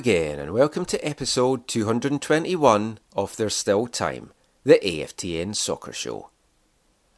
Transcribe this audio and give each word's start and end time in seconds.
Again, 0.00 0.38
and 0.38 0.54
welcome 0.54 0.86
to 0.86 1.06
episode 1.06 1.68
221 1.68 2.98
of 3.14 3.36
There's 3.36 3.54
Still 3.54 3.86
Time, 3.86 4.32
the 4.64 4.80
AFTN 4.82 5.54
Soccer 5.54 5.92
Show. 5.92 6.30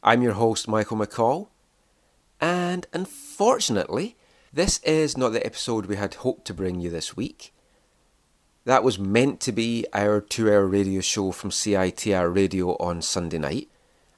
I'm 0.02 0.20
your 0.20 0.32
host, 0.32 0.66
Michael 0.66 0.96
McCall, 0.96 1.46
and 2.40 2.88
unfortunately, 2.92 4.16
this 4.52 4.80
is 4.80 5.16
not 5.16 5.28
the 5.28 5.46
episode 5.46 5.86
we 5.86 5.94
had 5.94 6.14
hoped 6.14 6.44
to 6.46 6.54
bring 6.54 6.80
you 6.80 6.90
this 6.90 7.16
week. 7.16 7.54
That 8.64 8.82
was 8.82 8.98
meant 8.98 9.38
to 9.42 9.52
be 9.52 9.86
our 9.92 10.20
two 10.20 10.48
hour 10.48 10.66
radio 10.66 11.02
show 11.02 11.30
from 11.30 11.50
CITR 11.50 12.34
Radio 12.34 12.70
on 12.78 13.00
Sunday 13.00 13.38
night. 13.38 13.68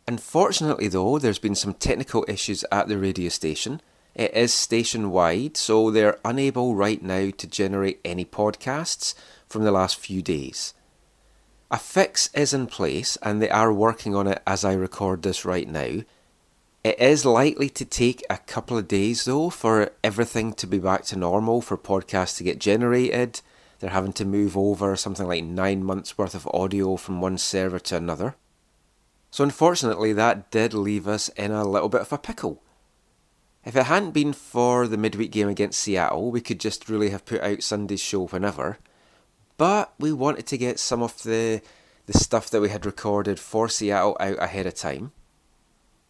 Unfortunately, 0.09 0.89
though, 0.89 1.19
there's 1.19 1.39
been 1.39 1.55
some 1.55 1.75
technical 1.75 2.25
issues 2.29 2.65
at 2.73 2.89
the 2.89 2.97
radio 2.97 3.29
station. 3.29 3.83
It 4.15 4.33
is 4.35 4.55
station 4.55 5.11
wide, 5.11 5.57
so 5.57 5.91
they're 5.91 6.19
unable 6.25 6.77
right 6.77 7.03
now 7.03 7.31
to 7.37 7.47
generate 7.47 8.01
any 8.05 8.25
podcasts 8.25 9.15
from 9.49 9.65
the 9.65 9.73
last 9.73 9.99
few 9.99 10.23
days. 10.23 10.73
A 11.71 11.79
fix 11.79 12.31
is 12.35 12.55
in 12.55 12.69
place, 12.69 13.19
and 13.23 13.43
they 13.43 13.51
are 13.51 13.73
working 13.73 14.15
on 14.15 14.29
it 14.29 14.41
as 14.47 14.65
I 14.65 14.75
record 14.75 15.23
this 15.23 15.45
right 15.45 15.69
now. 15.69 16.03
It 16.85 17.01
is 17.01 17.25
likely 17.25 17.69
to 17.71 17.85
take 17.85 18.23
a 18.31 18.39
couple 18.39 18.79
of 18.79 18.87
days, 18.87 19.25
though, 19.25 19.51
for 19.51 19.91
everything 20.05 20.53
to 20.55 20.67
be 20.67 20.79
back 20.79 21.05
to 21.07 21.19
normal, 21.19 21.61
for 21.61 21.77
podcasts 21.77 22.37
to 22.37 22.45
get 22.45 22.61
generated. 22.61 23.41
They're 23.81 23.91
having 23.91 24.13
to 24.15 24.25
move 24.25 24.57
over 24.57 24.95
something 24.95 25.27
like 25.27 25.43
nine 25.45 25.83
months 25.83 26.17
worth 26.17 26.35
of 26.35 26.47
audio 26.55 26.97
from 26.97 27.21
one 27.21 27.39
server 27.39 27.81
to 27.81 27.97
another. 27.97 28.37
So, 29.31 29.43
unfortunately, 29.43 30.13
that 30.13 30.53
did 30.53 30.75
leave 30.75 31.09
us 31.09 31.31
in 31.31 31.51
a 31.51 31.65
little 31.65 31.89
bit 31.89 32.03
of 32.03 32.13
a 32.13 32.19
pickle. 32.19 32.63
If 33.65 33.77
it 33.77 33.85
hadn't 33.85 34.11
been 34.11 34.33
for 34.33 34.87
the 34.87 34.99
midweek 34.99 35.31
game 35.31 35.49
against 35.49 35.81
Seattle, 35.81 36.31
we 36.31 36.41
could 36.41 36.61
just 36.61 36.89
really 36.89 37.11
have 37.11 37.25
put 37.25 37.41
out 37.41 37.63
Sunday's 37.63 38.01
show 38.01 38.27
whenever. 38.27 38.79
But 39.57 39.95
we 39.99 40.13
wanted 40.13 40.47
to 40.49 40.59
get 40.59 40.79
some 40.79 41.03
of 41.03 41.23
the 41.23 41.63
the 42.07 42.13
stuff 42.13 42.51
that 42.51 42.61
we 42.61 42.69
had 42.69 42.85
recorded 42.85 43.41
for 43.41 43.67
Seattle 43.67 44.17
out 44.21 44.43
ahead 44.43 44.67
of 44.67 44.75
time. 44.75 45.13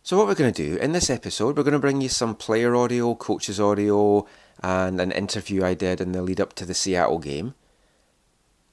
So 0.02 0.18
what 0.18 0.26
we're 0.26 0.34
going 0.34 0.52
to 0.52 0.70
do 0.70 0.76
in 0.76 0.90
this 0.90 1.08
episode, 1.08 1.56
we're 1.56 1.62
going 1.62 1.72
to 1.72 1.78
bring 1.78 2.00
you 2.00 2.08
some 2.08 2.34
player 2.34 2.74
audio, 2.74 3.14
coaches 3.14 3.60
audio, 3.60 4.26
and 4.60 5.00
an 5.00 5.12
interview 5.12 5.64
I 5.64 5.74
did 5.74 6.00
in 6.00 6.10
the 6.10 6.20
lead 6.20 6.40
up 6.40 6.52
to 6.54 6.66
the 6.66 6.74
Seattle 6.74 7.20
game. 7.20 7.54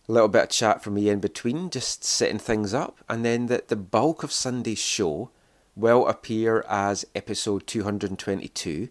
A 0.10 0.12
little 0.12 0.28
bit 0.28 0.44
of 0.44 0.50
chat 0.50 0.84
from 0.84 0.96
me 0.96 1.10
in 1.10 1.20
between, 1.20 1.70
just 1.70 2.04
setting 2.04 2.40
things 2.40 2.74
up, 2.74 2.98
and 3.08 3.24
then 3.24 3.46
the, 3.46 3.64
the 3.68 3.76
bulk 3.76 4.24
of 4.24 4.32
Sunday's 4.32 4.80
show 4.80 5.30
will 5.82 6.08
appear 6.08 6.64
as 6.70 7.06
episode 7.16 7.68
222. 7.68 8.90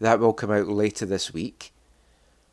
That 0.00 0.18
will 0.18 0.32
come 0.32 0.50
out 0.50 0.66
later 0.66 1.06
this 1.06 1.32
week. 1.32 1.72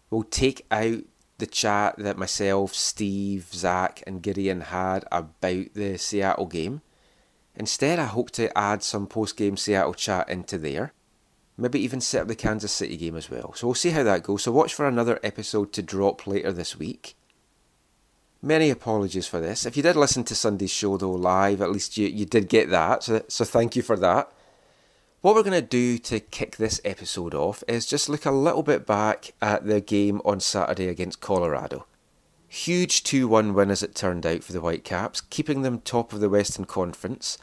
We'll 0.09 0.23
take 0.23 0.65
out 0.69 0.99
the 1.37 1.47
chat 1.47 1.95
that 1.97 2.17
myself, 2.17 2.73
Steve, 2.73 3.47
Zach, 3.53 4.03
and 4.05 4.21
Gideon 4.21 4.61
had 4.61 5.05
about 5.11 5.73
the 5.73 5.97
Seattle 5.97 6.45
game. 6.45 6.81
Instead, 7.55 7.97
I 7.97 8.05
hope 8.05 8.29
to 8.31 8.55
add 8.57 8.83
some 8.83 9.07
post 9.07 9.37
game 9.37 9.57
Seattle 9.57 9.93
chat 9.93 10.29
into 10.29 10.57
there. 10.57 10.93
Maybe 11.57 11.79
even 11.79 12.01
set 12.01 12.21
up 12.21 12.27
the 12.27 12.35
Kansas 12.35 12.71
City 12.71 12.95
game 12.95 13.17
as 13.17 13.29
well. 13.29 13.53
So 13.53 13.67
we'll 13.67 13.73
see 13.73 13.89
how 13.89 14.03
that 14.03 14.23
goes. 14.23 14.43
So 14.43 14.51
watch 14.51 14.73
for 14.73 14.87
another 14.87 15.19
episode 15.23 15.73
to 15.73 15.81
drop 15.81 16.27
later 16.27 16.51
this 16.53 16.77
week. 16.77 17.15
Many 18.41 18.69
apologies 18.69 19.27
for 19.27 19.39
this. 19.41 19.65
If 19.65 19.75
you 19.75 19.83
did 19.83 19.97
listen 19.97 20.23
to 20.25 20.35
Sunday's 20.35 20.71
show 20.71 20.97
though 20.97 21.11
live, 21.11 21.61
at 21.61 21.71
least 21.71 21.97
you, 21.97 22.07
you 22.07 22.25
did 22.25 22.47
get 22.47 22.69
that. 22.69 23.03
So, 23.03 23.23
so 23.27 23.43
thank 23.43 23.75
you 23.75 23.81
for 23.81 23.97
that. 23.97 24.31
What 25.21 25.35
we're 25.35 25.43
going 25.43 25.61
to 25.61 25.67
do 25.67 25.97
to 25.97 26.21
kick 26.21 26.55
this 26.55 26.79
episode 26.85 27.33
off 27.33 27.61
is 27.67 27.85
just 27.85 28.07
look 28.07 28.25
a 28.25 28.31
little 28.31 28.63
bit 28.63 28.85
back 28.85 29.33
at 29.41 29.65
the 29.65 29.81
game 29.81 30.21
on 30.23 30.39
Saturday 30.39 30.87
against 30.87 31.19
Colorado. 31.19 31.85
Huge 32.47 33.03
2 33.03 33.27
1 33.27 33.53
win 33.53 33.69
as 33.69 33.83
it 33.83 33.93
turned 33.93 34.25
out 34.25 34.43
for 34.43 34.53
the 34.53 34.61
Whitecaps, 34.61 35.19
keeping 35.19 35.61
them 35.61 35.81
top 35.81 36.13
of 36.13 36.21
the 36.21 36.29
Western 36.29 36.63
Conference. 36.63 37.37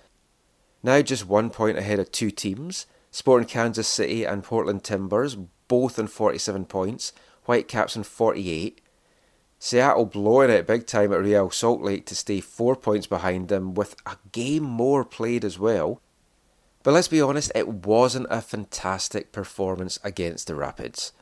Now 0.83 1.03
just 1.03 1.28
one 1.28 1.51
point 1.51 1.77
ahead 1.77 1.99
of 1.99 2.11
two 2.11 2.31
teams 2.31 2.87
Sporting 3.11 3.49
Kansas 3.49 3.89
City 3.89 4.25
and 4.25 4.43
Portland 4.43 4.83
Timbers, 4.83 5.37
both 5.69 5.99
on 5.99 6.07
47 6.07 6.65
points, 6.65 7.13
Whitecaps 7.45 7.97
on 7.97 8.03
48. 8.03 8.81
Seattle 9.59 10.05
blowing 10.05 10.50
it 10.50 10.67
big 10.67 10.87
time 10.87 11.12
at 11.12 11.21
Real 11.21 11.50
Salt 11.50 11.81
Lake 11.81 12.06
to 12.06 12.15
stay 12.15 12.41
four 12.41 12.77
points 12.77 13.06
behind 13.06 13.49
them 13.49 13.75
with 13.75 13.97
a 14.05 14.17
game 14.33 14.62
more 14.62 15.05
played 15.05 15.44
as 15.44 15.59
well. 15.59 16.00
But 16.83 16.93
let's 16.93 17.09
be 17.09 17.21
honest, 17.21 17.50
it 17.55 17.69
wasn't 17.69 18.28
a 18.31 18.41
fantastic 18.41 19.33
performance 19.33 19.99
against 20.05 20.47
the 20.47 20.55
Rapids. 20.55 21.12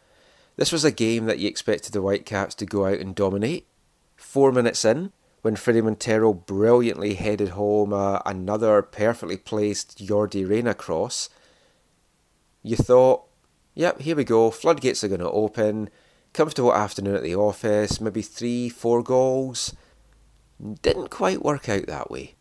This 0.56 0.72
was 0.72 0.84
a 0.84 0.92
game 0.92 1.24
that 1.26 1.38
you 1.38 1.48
expected 1.48 1.92
the 1.92 2.02
Whitecaps 2.02 2.54
to 2.56 2.66
go 2.66 2.86
out 2.86 2.98
and 2.98 3.14
dominate. 3.14 3.66
Four 4.16 4.52
minutes 4.52 4.84
in, 4.84 5.12
when 5.42 5.56
Fredy 5.56 5.82
Montero 5.82 6.32
brilliantly 6.32 7.14
headed 7.14 7.50
home 7.50 7.92
uh, 7.92 8.20
another 8.26 8.82
perfectly 8.82 9.36
placed 9.36 9.98
Jordi 9.98 10.48
Reyna 10.48 10.74
cross, 10.74 11.28
you 12.62 12.76
thought, 12.76 13.24
yep, 13.74 14.00
here 14.00 14.16
we 14.16 14.24
go, 14.24 14.50
floodgates 14.50 15.02
are 15.02 15.08
going 15.08 15.20
to 15.20 15.30
open, 15.30 15.90
comfortable 16.34 16.74
afternoon 16.74 17.14
at 17.14 17.22
the 17.22 17.34
office, 17.34 18.00
maybe 18.00 18.20
three, 18.20 18.68
four 18.68 19.02
goals. 19.02 19.74
Didn't 20.82 21.08
quite 21.08 21.42
work 21.42 21.68
out 21.68 21.86
that 21.86 22.10
way. 22.10 22.34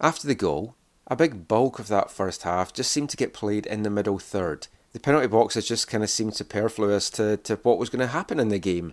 After 0.00 0.26
the 0.26 0.34
goal, 0.34 0.74
a 1.06 1.16
big 1.16 1.48
bulk 1.48 1.78
of 1.78 1.88
that 1.88 2.10
first 2.10 2.42
half 2.42 2.72
just 2.72 2.92
seemed 2.92 3.10
to 3.10 3.16
get 3.16 3.32
played 3.32 3.64
in 3.64 3.82
the 3.82 3.90
middle 3.90 4.18
third. 4.18 4.66
The 4.92 5.00
penalty 5.00 5.28
boxes 5.28 5.68
just 5.68 5.88
kind 5.88 6.02
of 6.02 6.10
seemed 6.10 6.34
superfluous 6.34 7.08
to, 7.10 7.36
to 7.38 7.56
what 7.62 7.78
was 7.78 7.90
going 7.90 8.00
to 8.00 8.06
happen 8.08 8.40
in 8.40 8.48
the 8.48 8.58
game. 8.58 8.92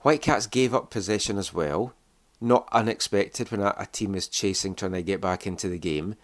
Whitecaps 0.00 0.46
gave 0.46 0.74
up 0.74 0.90
possession 0.90 1.38
as 1.38 1.54
well, 1.54 1.94
not 2.40 2.68
unexpected 2.72 3.50
when 3.50 3.60
a, 3.60 3.74
a 3.78 3.86
team 3.86 4.14
is 4.14 4.26
chasing 4.26 4.74
trying 4.74 4.92
to 4.92 5.02
get 5.02 5.20
back 5.20 5.46
into 5.46 5.68
the 5.68 5.78
game. 5.78 6.16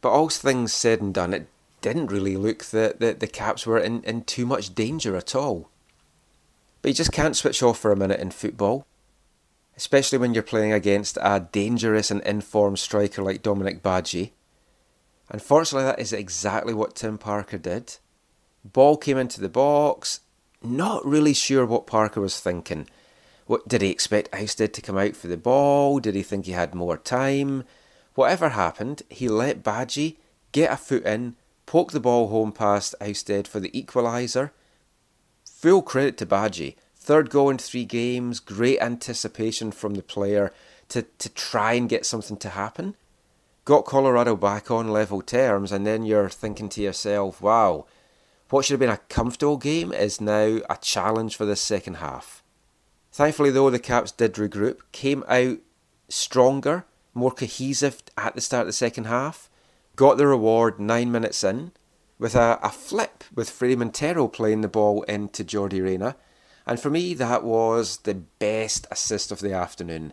But 0.00 0.10
all 0.10 0.28
things 0.28 0.72
said 0.72 1.00
and 1.00 1.14
done, 1.14 1.32
it 1.32 1.46
didn't 1.80 2.10
really 2.10 2.36
look 2.36 2.64
that 2.66 2.98
the, 2.98 3.12
the 3.12 3.28
Caps 3.28 3.66
were 3.66 3.78
in, 3.78 4.02
in 4.02 4.24
too 4.24 4.46
much 4.46 4.74
danger 4.74 5.16
at 5.16 5.36
all. 5.36 5.70
But 6.82 6.88
you 6.88 6.94
just 6.94 7.12
can't 7.12 7.36
switch 7.36 7.62
off 7.62 7.78
for 7.78 7.92
a 7.92 7.96
minute 7.96 8.20
in 8.20 8.32
football, 8.32 8.86
especially 9.76 10.18
when 10.18 10.34
you're 10.34 10.42
playing 10.42 10.72
against 10.72 11.16
a 11.20 11.48
dangerous 11.52 12.10
and 12.10 12.20
informed 12.22 12.80
striker 12.80 13.22
like 13.22 13.42
Dominic 13.42 13.82
Badji. 13.82 14.32
Unfortunately, 15.30 15.86
that 15.86 16.00
is 16.00 16.12
exactly 16.12 16.74
what 16.74 16.96
Tim 16.96 17.18
Parker 17.18 17.56
did. 17.56 17.96
Ball 18.64 18.96
came 18.96 19.16
into 19.16 19.40
the 19.40 19.48
box, 19.48 20.20
not 20.62 21.06
really 21.06 21.34
sure 21.34 21.64
what 21.64 21.86
Parker 21.86 22.20
was 22.20 22.40
thinking. 22.40 22.88
What 23.46 23.66
did 23.68 23.82
he 23.82 23.90
expect 23.90 24.32
Ousted 24.32 24.72
to 24.74 24.82
come 24.82 24.98
out 24.98 25.16
for 25.16 25.28
the 25.28 25.36
ball? 25.36 25.98
Did 26.00 26.14
he 26.14 26.22
think 26.22 26.46
he 26.46 26.52
had 26.52 26.74
more 26.74 26.96
time? 26.96 27.64
Whatever 28.14 28.50
happened, 28.50 29.02
he 29.08 29.28
let 29.28 29.62
Badji 29.62 30.16
get 30.52 30.72
a 30.72 30.76
foot 30.76 31.04
in, 31.04 31.36
poke 31.66 31.92
the 31.92 32.00
ball 32.00 32.28
home 32.28 32.52
past 32.52 32.94
Ousted 33.00 33.48
for 33.48 33.58
the 33.58 33.70
equaliser. 33.70 34.50
Full 35.62 35.82
credit 35.82 36.18
to 36.18 36.26
Badji 36.26 36.74
Third 36.96 37.30
goal 37.30 37.50
in 37.50 37.58
three 37.58 37.84
games, 37.84 38.40
great 38.40 38.80
anticipation 38.80 39.70
from 39.70 39.94
the 39.94 40.02
player 40.02 40.52
to, 40.88 41.02
to 41.02 41.28
try 41.28 41.74
and 41.74 41.88
get 41.88 42.04
something 42.04 42.36
to 42.38 42.50
happen. 42.50 42.96
Got 43.64 43.84
Colorado 43.84 44.34
back 44.34 44.72
on 44.72 44.88
level 44.88 45.22
terms, 45.22 45.70
and 45.70 45.86
then 45.86 46.04
you're 46.04 46.28
thinking 46.28 46.68
to 46.70 46.82
yourself, 46.82 47.40
wow, 47.40 47.86
what 48.50 48.64
should 48.64 48.74
have 48.74 48.80
been 48.80 48.88
a 48.88 48.98
comfortable 49.08 49.56
game 49.56 49.92
is 49.92 50.20
now 50.20 50.60
a 50.68 50.76
challenge 50.80 51.36
for 51.36 51.44
this 51.44 51.60
second 51.60 51.94
half. 51.94 52.42
Thankfully, 53.12 53.50
though, 53.50 53.70
the 53.70 53.78
Caps 53.78 54.12
did 54.12 54.34
regroup, 54.34 54.78
came 54.92 55.24
out 55.28 55.58
stronger, 56.08 56.84
more 57.14 57.32
cohesive 57.32 58.02
at 58.16 58.34
the 58.34 58.40
start 58.40 58.62
of 58.62 58.66
the 58.68 58.72
second 58.72 59.04
half, 59.04 59.48
got 59.94 60.18
the 60.18 60.26
reward 60.26 60.80
nine 60.80 61.10
minutes 61.10 61.44
in, 61.44 61.72
with 62.22 62.34
a, 62.34 62.58
a 62.62 62.70
flip 62.70 63.24
with 63.34 63.50
Fredy 63.50 63.76
Montero 63.76 64.28
playing 64.28 64.62
the 64.62 64.68
ball 64.68 65.02
into 65.02 65.44
Jordi 65.44 65.82
Reyna 65.82 66.16
and 66.66 66.78
for 66.78 66.90
me, 66.90 67.14
that 67.14 67.42
was 67.42 67.98
the 67.98 68.14
best 68.14 68.86
assist 68.90 69.32
of 69.32 69.40
the 69.40 69.52
afternoon. 69.52 70.12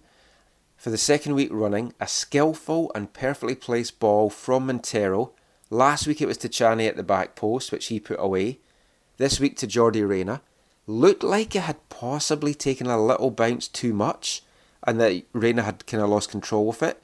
For 0.77 0.89
the 0.89 0.97
second 0.97 1.35
week 1.35 1.49
running, 1.51 1.93
a 1.99 2.07
skillful 2.07 2.91
and 2.95 3.13
perfectly 3.13 3.55
placed 3.55 3.99
ball 3.99 4.29
from 4.29 4.65
Montero. 4.65 5.33
Last 5.69 6.07
week 6.07 6.21
it 6.21 6.25
was 6.25 6.37
to 6.37 6.49
Tchani 6.49 6.87
at 6.87 6.95
the 6.95 7.03
back 7.03 7.35
post, 7.35 7.71
which 7.71 7.87
he 7.87 7.99
put 7.99 8.19
away. 8.19 8.59
This 9.17 9.39
week 9.39 9.57
to 9.57 9.67
Jordi 9.67 10.07
Reyna. 10.07 10.41
Looked 10.87 11.23
like 11.23 11.55
it 11.55 11.63
had 11.63 11.87
possibly 11.89 12.55
taken 12.55 12.87
a 12.87 13.03
little 13.03 13.29
bounce 13.29 13.67
too 13.67 13.93
much, 13.93 14.41
and 14.83 14.99
that 14.99 15.23
Reyna 15.33 15.61
had 15.61 15.85
kind 15.85 16.01
of 16.01 16.09
lost 16.09 16.31
control 16.31 16.69
of 16.69 16.81
it. 16.81 17.01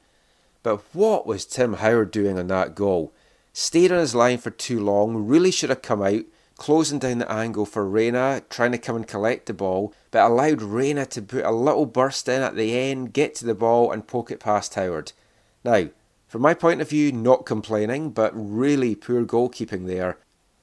But 0.63 0.81
what 0.93 1.27
was 1.27 1.45
Tim 1.45 1.73
Howard 1.73 2.09
doing 2.09 2.39
on 2.39 2.47
that 2.47 2.73
goal? 2.73 3.13
Stayed 3.57 3.89
on 3.89 3.99
his 3.99 4.13
line 4.13 4.37
for 4.37 4.49
too 4.49 4.81
long, 4.81 5.15
really 5.15 5.49
should 5.49 5.69
have 5.69 5.81
come 5.81 6.01
out, 6.01 6.25
closing 6.57 6.99
down 6.99 7.19
the 7.19 7.31
angle 7.31 7.65
for 7.65 7.87
Reyna, 7.87 8.41
trying 8.49 8.73
to 8.73 8.77
come 8.77 8.97
and 8.97 9.07
collect 9.07 9.45
the 9.45 9.53
ball, 9.53 9.93
but 10.11 10.29
allowed 10.29 10.61
Reyna 10.61 11.05
to 11.05 11.21
put 11.21 11.45
a 11.45 11.51
little 11.51 11.85
burst 11.85 12.27
in 12.27 12.41
at 12.41 12.57
the 12.57 12.77
end, 12.77 13.13
get 13.13 13.33
to 13.35 13.45
the 13.45 13.55
ball, 13.55 13.93
and 13.93 14.05
poke 14.05 14.29
it 14.29 14.41
past 14.41 14.73
Howard. 14.73 15.13
Now, 15.63 15.87
from 16.27 16.41
my 16.41 16.53
point 16.53 16.81
of 16.81 16.89
view, 16.89 17.13
not 17.13 17.45
complaining, 17.45 18.09
but 18.09 18.33
really 18.35 18.93
poor 18.93 19.23
goalkeeping 19.23 19.87
there. 19.87 20.17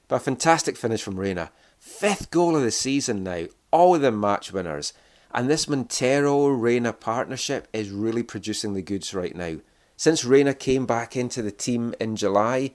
But 0.07 0.17
a 0.17 0.19
fantastic 0.19 0.77
finish 0.77 1.01
from 1.01 1.19
Reyna. 1.19 1.49
Fifth 1.79 2.29
goal 2.29 2.55
of 2.55 2.61
the 2.61 2.69
season 2.69 3.23
now, 3.23 3.47
all 3.71 3.95
of 3.95 4.01
them 4.01 4.19
match 4.19 4.53
winners. 4.53 4.93
And 5.31 5.49
this 5.49 5.67
Montero 5.67 6.45
Reyna 6.49 6.93
partnership 6.93 7.67
is 7.73 7.89
really 7.89 8.21
producing 8.21 8.75
the 8.75 8.83
goods 8.83 9.15
right 9.15 9.35
now. 9.35 9.55
Since 9.95 10.25
Reyna 10.25 10.53
came 10.53 10.85
back 10.85 11.15
into 11.15 11.41
the 11.41 11.51
team 11.51 11.95
in 11.99 12.15
July, 12.15 12.73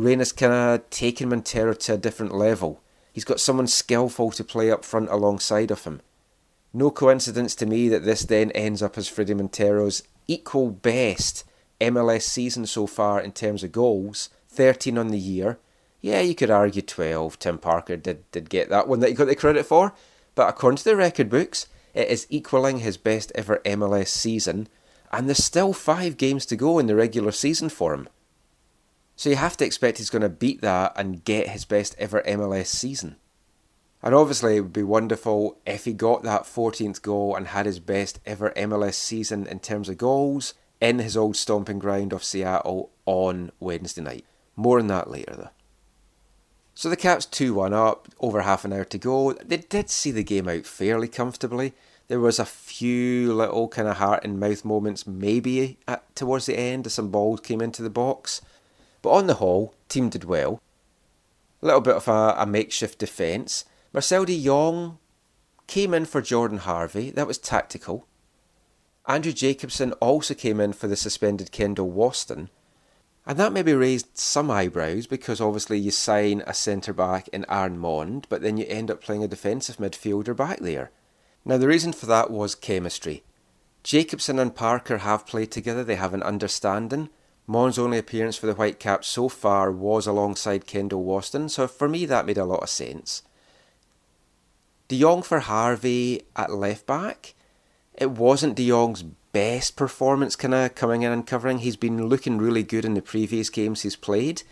Reyna's 0.00 0.32
kind 0.32 0.52
of 0.52 0.88
taken 0.88 1.28
Montero 1.28 1.74
to 1.74 1.94
a 1.94 1.98
different 1.98 2.34
level. 2.34 2.80
He's 3.12 3.24
got 3.24 3.38
someone 3.38 3.66
skillful 3.66 4.30
to 4.30 4.42
play 4.42 4.70
up 4.70 4.82
front 4.82 5.10
alongside 5.10 5.70
of 5.70 5.84
him. 5.84 6.00
No 6.72 6.90
coincidence 6.90 7.54
to 7.56 7.66
me 7.66 7.88
that 7.90 8.04
this 8.04 8.22
then 8.22 8.50
ends 8.52 8.82
up 8.82 8.96
as 8.96 9.10
Fredy 9.10 9.36
Montero's 9.36 10.02
equal 10.26 10.70
best 10.70 11.44
MLS 11.82 12.22
season 12.22 12.64
so 12.64 12.86
far 12.86 13.20
in 13.20 13.32
terms 13.32 13.62
of 13.62 13.72
goals 13.72 14.30
13 14.48 14.96
on 14.96 15.08
the 15.08 15.18
year. 15.18 15.58
Yeah, 16.00 16.20
you 16.20 16.34
could 16.34 16.50
argue 16.50 16.80
12. 16.80 17.38
Tim 17.38 17.58
Parker 17.58 17.96
did, 17.96 18.30
did 18.30 18.48
get 18.48 18.70
that 18.70 18.88
one 18.88 19.00
that 19.00 19.08
he 19.08 19.14
got 19.14 19.26
the 19.26 19.36
credit 19.36 19.66
for, 19.66 19.92
but 20.34 20.48
according 20.48 20.78
to 20.78 20.84
the 20.84 20.96
record 20.96 21.28
books, 21.28 21.66
it 21.92 22.08
is 22.08 22.26
equaling 22.30 22.78
his 22.78 22.96
best 22.96 23.32
ever 23.34 23.60
MLS 23.66 24.08
season, 24.08 24.66
and 25.12 25.28
there's 25.28 25.44
still 25.44 25.74
five 25.74 26.16
games 26.16 26.46
to 26.46 26.56
go 26.56 26.78
in 26.78 26.86
the 26.86 26.96
regular 26.96 27.32
season 27.32 27.68
for 27.68 27.92
him. 27.92 28.08
So 29.20 29.28
you 29.28 29.36
have 29.36 29.58
to 29.58 29.66
expect 29.66 29.98
he's 29.98 30.08
going 30.08 30.22
to 30.22 30.30
beat 30.30 30.62
that 30.62 30.94
and 30.96 31.22
get 31.22 31.50
his 31.50 31.66
best 31.66 31.94
ever 31.98 32.22
MLS 32.22 32.68
season. 32.68 33.16
And 34.02 34.14
obviously, 34.14 34.56
it 34.56 34.60
would 34.62 34.72
be 34.72 34.82
wonderful 34.82 35.58
if 35.66 35.84
he 35.84 35.92
got 35.92 36.22
that 36.22 36.44
14th 36.44 37.02
goal 37.02 37.36
and 37.36 37.48
had 37.48 37.66
his 37.66 37.80
best 37.80 38.18
ever 38.24 38.50
MLS 38.56 38.94
season 38.94 39.46
in 39.46 39.60
terms 39.60 39.90
of 39.90 39.98
goals 39.98 40.54
in 40.80 41.00
his 41.00 41.18
old 41.18 41.36
stomping 41.36 41.78
ground 41.78 42.14
of 42.14 42.24
Seattle 42.24 42.92
on 43.04 43.52
Wednesday 43.60 44.00
night. 44.00 44.24
More 44.56 44.78
on 44.78 44.86
that 44.86 45.10
later, 45.10 45.34
though. 45.36 45.50
So 46.74 46.88
the 46.88 46.96
Caps 46.96 47.26
2 47.26 47.52
1 47.52 47.74
up, 47.74 48.08
over 48.20 48.40
half 48.40 48.64
an 48.64 48.72
hour 48.72 48.84
to 48.84 48.96
go. 48.96 49.34
They 49.34 49.58
did 49.58 49.90
see 49.90 50.12
the 50.12 50.24
game 50.24 50.48
out 50.48 50.64
fairly 50.64 51.08
comfortably. 51.08 51.74
There 52.08 52.20
was 52.20 52.38
a 52.38 52.46
few 52.46 53.34
little 53.34 53.68
kind 53.68 53.86
of 53.86 53.98
heart 53.98 54.24
and 54.24 54.40
mouth 54.40 54.64
moments, 54.64 55.06
maybe 55.06 55.76
at, 55.86 56.16
towards 56.16 56.46
the 56.46 56.58
end, 56.58 56.86
as 56.86 56.94
some 56.94 57.10
balls 57.10 57.40
came 57.40 57.60
into 57.60 57.82
the 57.82 57.90
box. 57.90 58.40
But 59.02 59.10
on 59.10 59.26
the 59.26 59.34
whole, 59.34 59.74
team 59.88 60.08
did 60.08 60.24
well. 60.24 60.60
A 61.62 61.66
little 61.66 61.80
bit 61.80 61.96
of 61.96 62.08
a, 62.08 62.34
a 62.38 62.46
makeshift 62.46 62.98
defence. 62.98 63.64
Marcel 63.92 64.24
de 64.24 64.42
Jong 64.42 64.98
came 65.66 65.94
in 65.94 66.04
for 66.04 66.20
Jordan 66.20 66.58
Harvey. 66.58 67.10
That 67.10 67.26
was 67.26 67.38
tactical. 67.38 68.06
Andrew 69.06 69.32
Jacobson 69.32 69.92
also 69.94 70.34
came 70.34 70.60
in 70.60 70.72
for 70.72 70.86
the 70.86 70.96
suspended 70.96 71.52
Kendall 71.52 71.90
Waston. 71.90 72.48
And 73.26 73.38
that 73.38 73.52
maybe 73.52 73.74
raised 73.74 74.16
some 74.16 74.50
eyebrows 74.50 75.06
because 75.06 75.40
obviously 75.40 75.78
you 75.78 75.90
sign 75.90 76.42
a 76.46 76.54
centre 76.54 76.92
back 76.92 77.28
in 77.28 77.44
Aaron 77.48 77.78
Maund, 77.78 78.26
but 78.28 78.42
then 78.42 78.56
you 78.56 78.64
end 78.66 78.90
up 78.90 79.02
playing 79.02 79.22
a 79.22 79.28
defensive 79.28 79.76
midfielder 79.76 80.34
back 80.34 80.60
there. 80.60 80.90
Now, 81.44 81.58
the 81.58 81.68
reason 81.68 81.92
for 81.92 82.06
that 82.06 82.30
was 82.30 82.54
chemistry. 82.54 83.22
Jacobson 83.82 84.38
and 84.38 84.54
Parker 84.54 84.98
have 84.98 85.26
played 85.26 85.50
together, 85.50 85.84
they 85.84 85.96
have 85.96 86.14
an 86.14 86.22
understanding, 86.22 87.08
Maund's 87.50 87.80
only 87.80 87.98
appearance 87.98 88.36
for 88.36 88.46
the 88.46 88.54
Whitecaps 88.54 89.08
so 89.08 89.28
far 89.28 89.72
was 89.72 90.06
alongside 90.06 90.68
Kendall 90.68 91.04
Waston, 91.04 91.50
so 91.50 91.66
for 91.66 91.88
me 91.88 92.06
that 92.06 92.24
made 92.24 92.38
a 92.38 92.44
lot 92.44 92.62
of 92.62 92.68
sense. 92.70 93.24
De 94.86 95.00
Jong 95.00 95.22
for 95.22 95.40
Harvey 95.40 96.22
at 96.36 96.52
left 96.52 96.86
back. 96.86 97.34
It 97.94 98.12
wasn't 98.12 98.54
De 98.54 98.68
Jong's 98.68 99.02
best 99.02 99.74
performance 99.74 100.36
kind 100.36 100.54
of 100.54 100.76
coming 100.76 101.02
in 101.02 101.10
and 101.10 101.26
covering. 101.26 101.58
He's 101.58 101.74
been 101.74 102.06
looking 102.06 102.38
really 102.38 102.62
good 102.62 102.84
in 102.84 102.94
the 102.94 103.02
previous 103.02 103.50
games 103.50 103.82
he's 103.82 103.96
played. 103.96 104.44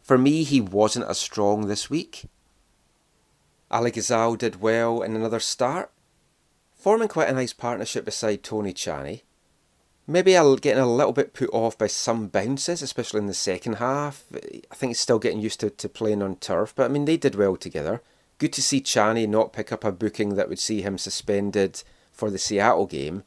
For 0.00 0.16
me, 0.16 0.44
he 0.44 0.60
wasn't 0.60 1.06
as 1.06 1.18
strong 1.18 1.66
this 1.66 1.90
week. 1.90 2.26
Ali 3.68 3.90
Ghazal 3.90 4.36
did 4.36 4.60
well 4.60 5.02
in 5.02 5.16
another 5.16 5.40
start, 5.40 5.90
forming 6.72 7.08
quite 7.08 7.28
a 7.28 7.32
nice 7.32 7.52
partnership 7.52 8.04
beside 8.04 8.44
Tony 8.44 8.72
Tchani. 8.72 9.22
Maybe 10.06 10.36
I'm 10.36 10.56
getting 10.56 10.82
a 10.82 10.92
little 10.92 11.12
bit 11.12 11.32
put 11.32 11.48
off 11.52 11.78
by 11.78 11.86
some 11.86 12.28
bounces, 12.28 12.82
especially 12.82 13.20
in 13.20 13.26
the 13.26 13.34
second 13.34 13.74
half. 13.74 14.24
I 14.34 14.74
think 14.74 14.90
he's 14.90 15.00
still 15.00 15.18
getting 15.18 15.40
used 15.40 15.60
to, 15.60 15.70
to 15.70 15.88
playing 15.88 16.22
on 16.22 16.36
turf, 16.36 16.74
but 16.76 16.84
I 16.84 16.88
mean, 16.88 17.06
they 17.06 17.16
did 17.16 17.34
well 17.34 17.56
together. 17.56 18.02
Good 18.38 18.52
to 18.54 18.62
see 18.62 18.82
Tchani 18.82 19.26
not 19.26 19.54
pick 19.54 19.72
up 19.72 19.82
a 19.82 19.92
booking 19.92 20.34
that 20.34 20.48
would 20.48 20.58
see 20.58 20.82
him 20.82 20.98
suspended 20.98 21.82
for 22.12 22.30
the 22.30 22.38
Seattle 22.38 22.86
game. 22.86 23.24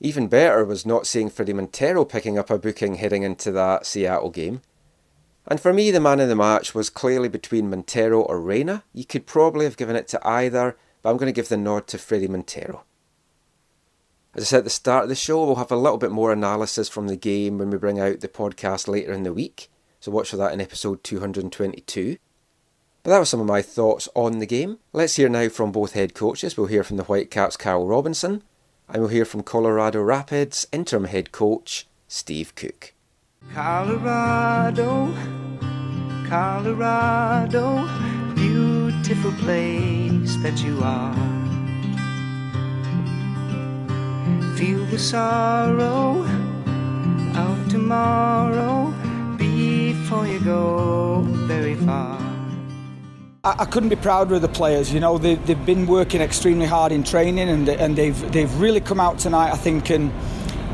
Even 0.00 0.28
better 0.28 0.64
was 0.64 0.86
not 0.86 1.06
seeing 1.06 1.28
Fredy 1.28 1.52
Montero 1.52 2.04
picking 2.04 2.38
up 2.38 2.48
a 2.48 2.58
booking 2.58 2.94
heading 2.94 3.22
into 3.22 3.50
that 3.52 3.84
Seattle 3.84 4.30
game. 4.30 4.62
And 5.46 5.60
for 5.60 5.72
me, 5.72 5.90
the 5.90 6.00
man 6.00 6.20
of 6.20 6.28
the 6.28 6.36
match 6.36 6.74
was 6.74 6.88
clearly 6.88 7.28
between 7.28 7.68
Montero 7.68 8.20
or 8.20 8.40
Reyna. 8.40 8.84
You 8.94 9.04
could 9.04 9.26
probably 9.26 9.64
have 9.64 9.76
given 9.76 9.96
it 9.96 10.08
to 10.08 10.26
either, 10.26 10.76
but 11.02 11.10
I'm 11.10 11.16
going 11.16 11.32
to 11.32 11.36
give 11.36 11.48
the 11.48 11.56
nod 11.56 11.86
to 11.88 11.96
Fredy 11.96 12.28
Montero. 12.28 12.84
As 14.38 14.44
I 14.44 14.46
said 14.46 14.58
at 14.58 14.64
the 14.64 14.70
start 14.70 15.02
of 15.02 15.08
the 15.08 15.16
show, 15.16 15.44
we'll 15.44 15.56
have 15.56 15.72
a 15.72 15.76
little 15.76 15.98
bit 15.98 16.12
more 16.12 16.30
analysis 16.30 16.88
from 16.88 17.08
the 17.08 17.16
game 17.16 17.58
when 17.58 17.70
we 17.70 17.76
bring 17.76 17.98
out 17.98 18.20
the 18.20 18.28
podcast 18.28 18.86
later 18.86 19.12
in 19.12 19.24
the 19.24 19.32
week. 19.32 19.68
So 19.98 20.12
watch 20.12 20.30
for 20.30 20.36
that 20.36 20.52
in 20.52 20.60
episode 20.60 21.02
222. 21.02 22.18
But 23.02 23.10
that 23.10 23.18
was 23.18 23.30
some 23.30 23.40
of 23.40 23.48
my 23.48 23.62
thoughts 23.62 24.08
on 24.14 24.38
the 24.38 24.46
game. 24.46 24.78
Let's 24.92 25.16
hear 25.16 25.28
now 25.28 25.48
from 25.48 25.72
both 25.72 25.94
head 25.94 26.14
coaches. 26.14 26.56
We'll 26.56 26.68
hear 26.68 26.84
from 26.84 26.98
the 26.98 27.02
Whitecaps' 27.02 27.56
Carl 27.56 27.88
Robinson, 27.88 28.44
and 28.88 29.02
we'll 29.02 29.10
hear 29.10 29.24
from 29.24 29.42
Colorado 29.42 30.00
Rapids 30.02 30.68
interim 30.70 31.06
head 31.06 31.32
coach 31.32 31.88
Steve 32.06 32.54
Cooke. 32.54 32.94
Colorado, 33.52 35.12
Colorado, 36.28 37.88
beautiful 38.36 39.32
place 39.32 40.36
that 40.44 40.62
you 40.62 40.78
are. 40.80 41.37
Feel 44.58 44.84
the 44.86 44.98
sorrow 44.98 46.24
of 47.36 47.68
tomorrow 47.70 48.92
before 49.36 50.26
you 50.26 50.40
go 50.40 51.20
very 51.46 51.76
far. 51.76 52.18
I, 53.44 53.64
couldn't 53.66 53.88
be 53.88 53.94
prouder 53.94 54.34
of 54.34 54.42
the 54.42 54.48
players. 54.48 54.92
You 54.92 54.98
know, 54.98 55.16
they, 55.16 55.36
they've 55.36 55.64
been 55.64 55.86
working 55.86 56.20
extremely 56.20 56.66
hard 56.66 56.90
in 56.90 57.04
training, 57.04 57.48
and 57.48 57.68
and 57.68 57.94
they've 57.94 58.32
they've 58.32 58.52
really 58.60 58.80
come 58.80 58.98
out 58.98 59.20
tonight. 59.20 59.52
I 59.52 59.56
think 59.56 59.90
and 59.90 60.12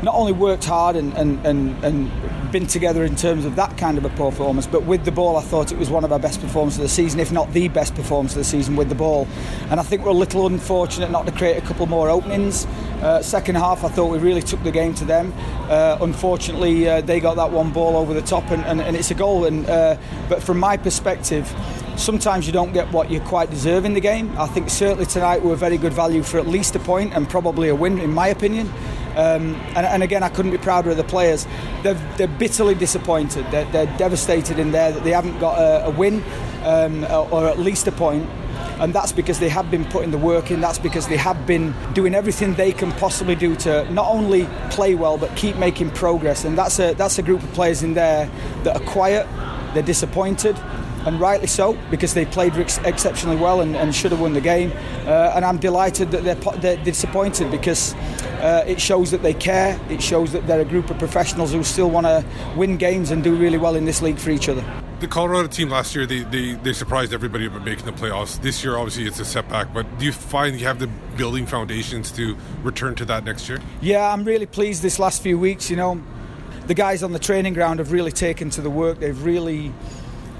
not 0.01 0.15
only 0.15 0.31
worked 0.31 0.65
hard 0.65 0.95
and 0.95 1.13
and, 1.13 1.45
and, 1.45 1.85
and 1.85 2.11
been 2.51 2.67
together 2.67 3.03
in 3.03 3.15
terms 3.15 3.45
of 3.45 3.55
that 3.55 3.77
kind 3.77 3.97
of 3.97 4.05
a 4.05 4.09
performance, 4.09 4.67
but 4.67 4.83
with 4.83 5.05
the 5.05 5.11
ball, 5.11 5.37
I 5.37 5.41
thought 5.41 5.71
it 5.71 5.77
was 5.77 5.89
one 5.89 6.03
of 6.03 6.11
our 6.11 6.19
best 6.19 6.41
performances 6.41 6.79
of 6.79 6.83
the 6.83 6.89
season, 6.89 7.19
if 7.19 7.31
not 7.31 7.51
the 7.53 7.67
best 7.67 7.95
performance 7.95 8.33
of 8.33 8.39
the 8.39 8.43
season 8.43 8.75
with 8.75 8.89
the 8.89 8.95
ball. 8.95 9.27
And 9.69 9.79
I 9.79 9.83
think 9.83 10.03
we're 10.03 10.11
a 10.11 10.13
little 10.13 10.47
unfortunate 10.47 11.11
not 11.11 11.25
to 11.25 11.31
create 11.31 11.57
a 11.57 11.61
couple 11.61 11.85
more 11.85 12.09
openings. 12.09 12.65
Uh, 13.01 13.21
second 13.21 13.55
half, 13.55 13.83
I 13.83 13.89
thought 13.89 14.07
we 14.07 14.17
really 14.17 14.41
took 14.41 14.63
the 14.63 14.71
game 14.71 14.93
to 14.95 15.05
them. 15.05 15.33
Uh, 15.69 15.97
unfortunately, 16.01 16.87
uh, 16.87 17.01
they 17.01 17.19
got 17.19 17.35
that 17.35 17.51
one 17.51 17.71
ball 17.71 17.95
over 17.95 18.13
the 18.13 18.21
top, 18.21 18.49
and, 18.51 18.63
and, 18.65 18.81
and 18.81 18.95
it's 18.95 19.11
a 19.11 19.15
goal. 19.15 19.45
And 19.45 19.69
uh, 19.69 19.97
but 20.29 20.41
from 20.41 20.59
my 20.59 20.77
perspective, 20.77 21.53
sometimes 21.97 22.47
you 22.47 22.53
don't 22.53 22.73
get 22.73 22.91
what 22.91 23.09
you 23.09 23.19
quite 23.21 23.49
deserve 23.49 23.85
in 23.85 23.93
the 23.93 24.01
game. 24.01 24.35
I 24.37 24.47
think 24.47 24.69
certainly 24.69 25.05
tonight 25.05 25.41
we 25.41 25.49
were 25.49 25.55
very 25.55 25.77
good 25.77 25.93
value 25.93 26.23
for 26.23 26.39
at 26.39 26.47
least 26.47 26.75
a 26.75 26.79
point 26.79 27.13
and 27.13 27.29
probably 27.29 27.69
a 27.69 27.75
win, 27.75 27.99
in 27.99 28.11
my 28.11 28.27
opinion. 28.27 28.71
Um, 29.15 29.55
and, 29.75 29.85
and, 29.85 30.03
again, 30.03 30.23
I 30.23 30.29
couldn't 30.29 30.51
be 30.51 30.57
prouder 30.57 30.89
of 30.89 30.97
the 30.97 31.03
players. 31.03 31.47
They're, 31.83 31.93
they're 32.17 32.27
bitterly 32.27 32.75
disappointed. 32.75 33.45
They're, 33.49 33.65
they're, 33.65 33.97
devastated 33.97 34.59
in 34.59 34.71
there 34.71 34.91
that 34.91 35.03
they 35.05 35.11
haven't 35.11 35.39
got 35.39 35.57
a, 35.57 35.85
a 35.85 35.89
win 35.89 36.21
um, 36.63 37.05
or 37.05 37.47
at 37.47 37.57
least 37.59 37.87
a 37.87 37.91
point 37.91 38.29
and 38.79 38.93
that's 38.93 39.11
because 39.11 39.39
they 39.39 39.49
have 39.49 39.71
been 39.71 39.85
putting 39.85 40.11
the 40.11 40.17
work 40.17 40.51
in. 40.51 40.59
That's 40.59 40.79
because 40.79 41.07
they 41.07 41.17
have 41.17 41.47
been 41.47 41.73
doing 41.93 42.13
everything 42.13 42.55
they 42.55 42.73
can 42.73 42.91
possibly 42.93 43.35
do 43.35 43.55
to 43.57 43.89
not 43.91 44.07
only 44.07 44.47
play 44.69 44.95
well 44.95 45.17
but 45.17 45.35
keep 45.35 45.55
making 45.55 45.91
progress. 45.91 46.43
And 46.43 46.57
that's 46.57 46.79
a 46.79 46.93
that's 46.93 47.17
a 47.17 47.23
group 47.23 47.41
of 47.41 47.51
players 47.53 47.83
in 47.83 47.93
there 47.93 48.29
that 48.63 48.75
are 48.75 48.85
quiet. 48.85 49.27
They're 49.73 49.83
disappointed 49.83 50.57
and 51.05 51.19
rightly 51.19 51.47
so 51.47 51.77
because 51.89 52.13
they 52.13 52.25
played 52.25 52.53
ex- 52.55 52.79
exceptionally 52.79 53.37
well 53.37 53.61
and, 53.61 53.75
and, 53.75 53.95
should 53.95 54.11
have 54.11 54.19
won 54.19 54.33
the 54.33 54.41
game. 54.41 54.71
Uh, 55.05 55.33
and 55.35 55.45
I'm 55.45 55.57
delighted 55.57 56.11
that 56.11 56.23
they're, 56.23 56.57
they're 56.57 56.83
disappointed 56.83 57.51
because 57.51 57.93
uh, 58.41 58.63
it 58.67 58.81
shows 58.81 59.11
that 59.11 59.21
they 59.21 59.33
care. 59.33 59.79
It 59.89 60.01
shows 60.01 60.31
that 60.33 60.47
they're 60.47 60.61
a 60.61 60.65
group 60.65 60.89
of 60.89 60.97
professionals 60.97 61.53
who 61.53 61.63
still 61.63 61.89
want 61.89 62.07
to 62.07 62.25
win 62.55 62.77
games 62.77 63.11
and 63.11 63.23
do 63.23 63.35
really 63.35 63.57
well 63.57 63.75
in 63.75 63.85
this 63.85 64.01
league 64.01 64.17
for 64.17 64.31
each 64.31 64.49
other. 64.49 64.63
The 64.99 65.07
Colorado 65.07 65.47
team 65.47 65.69
last 65.69 65.93
year, 65.93 66.05
they, 66.05 66.19
they, 66.19 66.53
they 66.53 66.73
surprised 66.73 67.13
everybody 67.13 67.47
by 67.47 67.59
making 67.59 67.85
the 67.85 67.91
playoffs. 67.91 68.41
This 68.41 68.63
year, 68.63 68.77
obviously, 68.77 69.05
it's 69.05 69.19
a 69.19 69.25
setback. 69.25 69.73
But 69.73 69.99
do 69.99 70.05
you 70.05 70.11
find 70.11 70.59
you 70.59 70.65
have 70.65 70.79
the 70.79 70.87
building 71.17 71.45
foundations 71.45 72.11
to 72.13 72.35
return 72.63 72.95
to 72.95 73.05
that 73.05 73.23
next 73.23 73.47
year? 73.49 73.61
Yeah, 73.81 74.11
I'm 74.11 74.23
really 74.23 74.45
pleased 74.45 74.81
this 74.81 74.97
last 74.97 75.21
few 75.21 75.37
weeks. 75.37 75.69
You 75.69 75.75
know, 75.75 76.01
the 76.67 76.73
guys 76.73 77.03
on 77.03 77.11
the 77.11 77.19
training 77.19 77.53
ground 77.53 77.79
have 77.79 77.91
really 77.91 78.11
taken 78.11 78.49
to 78.51 78.61
the 78.61 78.69
work. 78.69 78.99
They've 78.99 79.21
really 79.21 79.73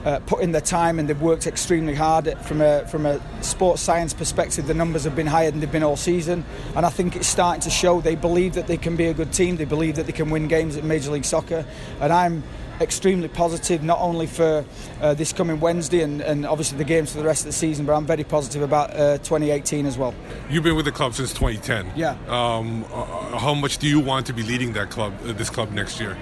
uh, 0.05 0.19
put 0.19 0.41
in 0.41 0.51
their 0.51 0.61
time 0.61 0.99
and 0.99 1.09
they've 1.09 1.21
worked 1.21 1.47
extremely 1.47 1.95
hard. 1.95 2.37
From 2.41 2.61
a 2.61 2.85
from 2.87 3.05
a 3.05 3.19
sports 3.43 3.81
science 3.81 4.13
perspective, 4.13 4.67
the 4.67 4.73
numbers 4.73 5.03
have 5.03 5.15
been 5.15 5.27
higher 5.27 5.51
than 5.51 5.59
they've 5.59 5.71
been 5.71 5.83
all 5.83 5.97
season, 5.97 6.45
and 6.75 6.85
I 6.85 6.89
think 6.89 7.15
it's 7.15 7.27
starting 7.27 7.61
to 7.61 7.69
show. 7.69 8.01
They 8.01 8.15
believe 8.15 8.53
that 8.53 8.67
they 8.67 8.77
can 8.77 8.95
be 8.95 9.07
a 9.07 9.13
good 9.13 9.33
team. 9.33 9.57
They 9.57 9.65
believe 9.65 9.95
that 9.95 10.05
they 10.05 10.13
can 10.13 10.29
win 10.29 10.47
games 10.47 10.77
at 10.77 10.83
Major 10.83 11.11
League 11.11 11.25
Soccer, 11.25 11.65
and 11.99 12.13
I'm 12.13 12.43
extremely 12.81 13.27
positive 13.27 13.83
not 13.83 13.99
only 13.99 14.27
for 14.27 14.65
uh, 15.01 15.13
this 15.13 15.31
coming 15.31 15.59
Wednesday 15.59 16.01
and, 16.01 16.21
and, 16.21 16.45
obviously 16.45 16.77
the 16.77 16.83
games 16.83 17.11
for 17.11 17.17
the 17.19 17.23
rest 17.23 17.41
of 17.41 17.47
the 17.47 17.53
season, 17.53 17.85
but 17.85 17.93
I'm 17.93 18.05
very 18.05 18.23
positive 18.23 18.61
about 18.61 18.91
uh, 18.91 19.17
2018 19.19 19.85
as 19.85 19.97
well. 19.97 20.13
You've 20.49 20.63
been 20.63 20.75
with 20.75 20.85
the 20.85 20.91
club 20.91 21.13
since 21.13 21.33
2010. 21.33 21.93
Yeah. 21.95 22.17
Um, 22.27 22.85
uh, 22.93 23.37
how 23.37 23.53
much 23.53 23.77
do 23.77 23.87
you 23.87 23.99
want 23.99 24.25
to 24.27 24.33
be 24.33 24.43
leading 24.43 24.73
that 24.73 24.89
club, 24.89 25.13
uh, 25.23 25.33
this 25.33 25.49
club 25.49 25.71
next 25.71 25.99
year? 25.99 26.17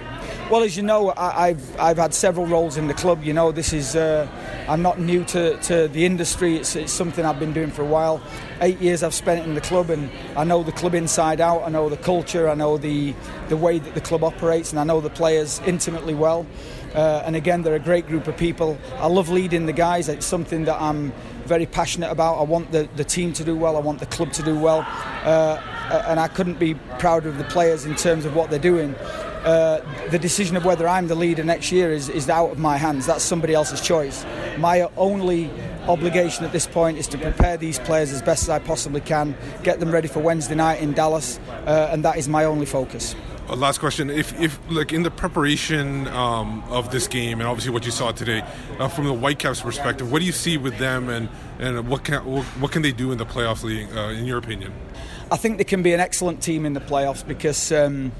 Well, 0.53 0.61
as 0.61 0.77
you 0.77 0.83
know, 0.83 1.11
I, 1.17 1.47
have 1.47 1.79
I've 1.79 1.97
had 1.97 2.13
several 2.13 2.45
roles 2.45 2.77
in 2.77 2.85
the 2.85 2.93
club. 2.93 3.23
You 3.23 3.33
know, 3.33 3.51
this 3.51 3.73
is 3.73 3.95
uh, 3.95 4.27
I'm 4.69 4.83
not 4.83 4.99
new 4.99 5.23
to, 5.23 5.57
to 5.57 5.87
the 5.87 6.05
industry. 6.05 6.57
It's, 6.57 6.75
it's 6.75 6.93
something 6.93 7.25
I've 7.25 7.39
been 7.39 7.53
doing 7.53 7.71
for 7.71 7.81
a 7.81 7.87
while. 7.87 8.21
Eight 8.61 8.79
years 8.79 9.01
I've 9.01 9.15
spent 9.15 9.47
in 9.47 9.55
the 9.55 9.61
club, 9.61 9.89
and 9.89 10.11
I 10.37 10.43
know 10.43 10.61
the 10.61 10.71
club 10.71 10.93
inside 10.93 11.41
out. 11.41 11.63
I 11.63 11.69
know 11.69 11.89
the 11.89 11.97
culture. 11.97 12.47
I 12.47 12.53
know 12.53 12.77
the 12.77 13.15
the 13.49 13.57
way 13.57 13.79
that 13.79 13.95
the 13.95 14.01
club 14.01 14.23
operates, 14.23 14.69
and 14.69 14.79
I 14.79 14.83
know 14.83 15.01
the 15.01 15.09
players 15.09 15.59
intimately 15.65 16.13
well. 16.13 16.45
Uh, 16.93 17.23
and 17.25 17.35
again, 17.35 17.63
they're 17.63 17.73
a 17.73 17.79
great 17.79 18.05
group 18.05 18.27
of 18.27 18.37
people. 18.37 18.77
I 18.97 19.07
love 19.07 19.29
leading 19.29 19.65
the 19.65 19.73
guys. 19.73 20.07
It's 20.07 20.23
something 20.23 20.65
that 20.65 20.79
I'm 20.79 21.13
very 21.45 21.65
passionate 21.65 22.11
about. 22.11 22.35
I 22.35 22.43
want 22.43 22.71
the, 22.71 22.87
the 22.95 23.03
team 23.03 23.33
to 23.33 23.43
do 23.43 23.55
well. 23.55 23.75
I 23.75 23.79
want 23.79 23.97
the 23.97 24.05
club 24.05 24.31
to 24.33 24.43
do 24.43 24.55
well. 24.55 24.85
Uh, 25.23 25.59
and 26.07 26.19
I 26.19 26.27
couldn't 26.27 26.59
be 26.59 26.75
prouder 26.99 27.29
of 27.29 27.39
the 27.39 27.43
players 27.45 27.85
in 27.85 27.95
terms 27.95 28.23
of 28.23 28.35
what 28.35 28.51
they're 28.51 28.59
doing. 28.59 28.95
Uh, 29.43 29.81
the 30.09 30.19
decision 30.19 30.55
of 30.55 30.63
whether 30.63 30.87
I'm 30.87 31.07
the 31.07 31.15
leader 31.15 31.43
next 31.43 31.71
year 31.71 31.91
is, 31.91 32.07
is 32.09 32.29
out 32.29 32.51
of 32.51 32.59
my 32.59 32.77
hands. 32.77 33.05
That's 33.05 33.23
somebody 33.23 33.53
else's 33.53 33.81
choice. 33.81 34.25
My 34.57 34.89
only 34.95 35.49
obligation 35.87 36.45
at 36.45 36.51
this 36.51 36.65
point 36.65 36.97
is 36.97 37.07
to 37.07 37.17
prepare 37.17 37.57
these 37.57 37.79
players 37.79 38.11
as 38.11 38.21
best 38.21 38.43
as 38.43 38.49
I 38.49 38.59
possibly 38.59 39.01
can, 39.01 39.35
get 39.63 39.79
them 39.79 39.91
ready 39.91 40.07
for 40.07 40.19
Wednesday 40.19 40.55
night 40.55 40.81
in 40.81 40.93
Dallas, 40.93 41.39
uh, 41.65 41.89
and 41.91 42.05
that 42.05 42.17
is 42.17 42.29
my 42.29 42.45
only 42.45 42.65
focus. 42.65 43.15
Uh, 43.49 43.57
last 43.57 43.79
question: 43.79 44.09
If, 44.09 44.39
if 44.39 44.57
like 44.71 44.93
in 44.93 45.03
the 45.03 45.11
preparation 45.11 46.07
um, 46.07 46.63
of 46.69 46.91
this 46.91 47.09
game, 47.09 47.41
and 47.41 47.47
obviously 47.49 47.73
what 47.73 47.85
you 47.85 47.91
saw 47.91 48.13
today, 48.13 48.41
uh, 48.79 48.87
from 48.87 49.05
the 49.05 49.13
Whitecaps' 49.13 49.59
perspective, 49.59 50.09
what 50.11 50.19
do 50.19 50.25
you 50.25 50.31
see 50.31 50.55
with 50.55 50.77
them, 50.77 51.09
and, 51.09 51.27
and 51.59 51.87
what 51.89 52.05
can 52.05 52.21
what 52.21 52.71
can 52.71 52.81
they 52.81 52.93
do 52.93 53.11
in 53.11 53.17
the 53.17 53.25
playoffs, 53.25 53.65
uh, 53.65 54.17
in 54.17 54.25
your 54.25 54.37
opinion? 54.37 54.71
I 55.29 55.35
think 55.35 55.57
they 55.57 55.65
can 55.65 55.83
be 55.83 55.93
an 55.93 55.99
excellent 55.99 56.41
team 56.41 56.65
in 56.65 56.73
the 56.73 56.81
playoffs 56.81 57.27
because. 57.27 57.71
Um, 57.71 58.13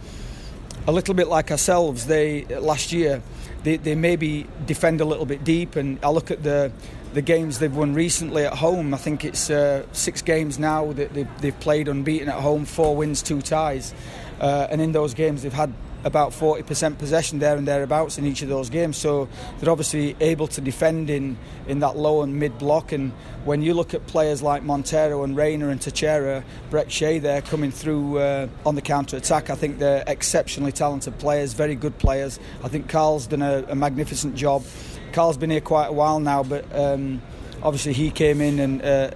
a 0.87 0.91
little 0.91 1.13
bit 1.13 1.27
like 1.27 1.51
ourselves. 1.51 2.05
They 2.05 2.45
last 2.45 2.91
year 2.91 3.21
they, 3.63 3.77
they 3.77 3.95
maybe 3.95 4.47
defend 4.65 5.01
a 5.01 5.05
little 5.05 5.25
bit 5.25 5.43
deep, 5.43 5.75
and 5.75 5.97
I 6.03 6.09
look 6.09 6.31
at 6.31 6.43
the 6.43 6.71
the 7.13 7.21
games 7.21 7.59
they've 7.59 7.75
won 7.75 7.93
recently 7.93 8.43
at 8.45 8.55
home. 8.55 8.93
I 8.93 8.97
think 8.97 9.23
it's 9.23 9.49
uh, 9.49 9.85
six 9.91 10.23
games 10.23 10.57
now 10.57 10.93
that 10.93 11.13
they've, 11.13 11.27
they've, 11.41 11.59
played 11.59 11.87
unbeaten 11.87 12.27
at 12.27 12.39
home, 12.39 12.65
four 12.65 12.95
wins, 12.95 13.21
two 13.21 13.39
ties, 13.39 13.93
uh, 14.41 14.67
and 14.71 14.81
in 14.81 14.93
those 14.93 15.13
games 15.13 15.43
they've 15.43 15.53
had 15.53 15.71
about 16.03 16.31
40% 16.31 16.97
possession 16.97 17.39
there 17.39 17.55
and 17.55 17.67
thereabouts 17.67 18.17
in 18.17 18.25
each 18.25 18.41
of 18.41 18.49
those 18.49 18.69
games. 18.69 18.97
So 18.97 19.27
they're 19.59 19.69
obviously 19.69 20.15
able 20.19 20.47
to 20.47 20.61
defend 20.61 21.09
in, 21.09 21.37
in 21.67 21.79
that 21.79 21.97
low 21.97 22.21
and 22.21 22.39
mid 22.39 22.57
block. 22.57 22.91
And 22.91 23.11
when 23.45 23.61
you 23.61 23.73
look 23.73 23.93
at 23.93 24.05
players 24.07 24.41
like 24.41 24.63
Montero 24.63 25.23
and 25.23 25.35
Reyna 25.35 25.69
and 25.69 25.79
Techera, 25.79 26.43
Brek 26.69 26.89
Shea 26.89 27.19
there 27.19 27.41
coming 27.41 27.71
through 27.71 28.19
uh, 28.19 28.47
on 28.65 28.75
the 28.75 28.81
counter 28.81 29.17
attack, 29.17 29.49
I 29.49 29.55
think 29.55 29.79
they're 29.79 30.03
exceptionally 30.07 30.71
talented 30.71 31.17
players, 31.19 31.53
very 31.53 31.75
good 31.75 31.97
players. 31.97 32.39
I 32.63 32.67
think 32.67 32.89
Carl's 32.89 33.27
done 33.27 33.41
a, 33.41 33.65
a 33.69 33.75
magnificent 33.75 34.35
job. 34.35 34.63
Carl's 35.13 35.37
been 35.37 35.49
here 35.49 35.61
quite 35.61 35.87
a 35.87 35.93
while 35.93 36.19
now, 36.19 36.43
but. 36.43 36.65
Um, 36.75 37.21
obviously 37.63 37.93
he 37.93 38.11
came 38.11 38.41
in 38.41 38.59
and 38.59 38.81
uh, 38.83 39.09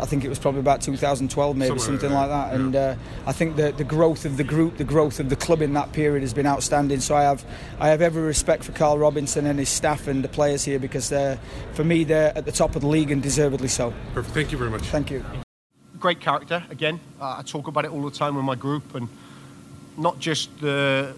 I 0.00 0.06
think 0.06 0.24
it 0.24 0.28
was 0.28 0.38
probably 0.38 0.60
about 0.60 0.80
2012 0.80 1.56
maybe 1.56 1.68
Somewhere, 1.68 1.84
something 1.84 2.10
yeah. 2.10 2.20
like 2.20 2.28
that. 2.28 2.54
and 2.54 2.76
uh, 2.76 2.94
I 3.26 3.32
think 3.32 3.56
the 3.56 3.72
the 3.72 3.84
growth 3.84 4.24
of 4.24 4.36
the 4.36 4.44
group 4.44 4.76
the 4.76 4.84
growth 4.84 5.20
of 5.20 5.28
the 5.28 5.36
club 5.36 5.60
in 5.60 5.72
that 5.74 5.92
period 5.92 6.22
has 6.22 6.32
been 6.32 6.46
outstanding. 6.46 7.00
So 7.00 7.16
I 7.16 7.22
have 7.24 7.44
I 7.80 7.88
have 7.88 8.00
every 8.00 8.22
respect 8.22 8.64
for 8.64 8.72
Carl 8.72 8.98
Robinson 8.98 9.46
and 9.46 9.58
his 9.58 9.68
staff 9.68 10.06
and 10.06 10.24
the 10.24 10.28
players 10.28 10.64
here 10.64 10.78
because 10.78 11.08
they're 11.08 11.38
for 11.74 11.84
me 11.84 12.04
they're 12.04 12.36
at 12.38 12.44
the 12.44 12.52
top 12.52 12.76
of 12.76 12.82
the 12.82 12.88
league 12.88 13.10
and 13.10 13.22
deservedly 13.22 13.68
so. 13.68 13.92
Perfect. 14.14 14.34
Thank 14.34 14.52
you 14.52 14.58
very 14.58 14.70
much. 14.70 14.82
Thank 14.82 15.10
you. 15.10 15.24
Great 15.98 16.20
character 16.20 16.62
again. 16.70 17.00
Uh, 17.20 17.36
I 17.38 17.42
talk 17.42 17.66
about 17.66 17.84
it 17.84 17.90
all 17.90 18.02
the 18.02 18.16
time 18.16 18.36
with 18.36 18.44
my 18.44 18.54
group 18.54 18.94
and 18.94 19.08
not 19.96 20.20
just 20.20 20.60
the 20.60 21.14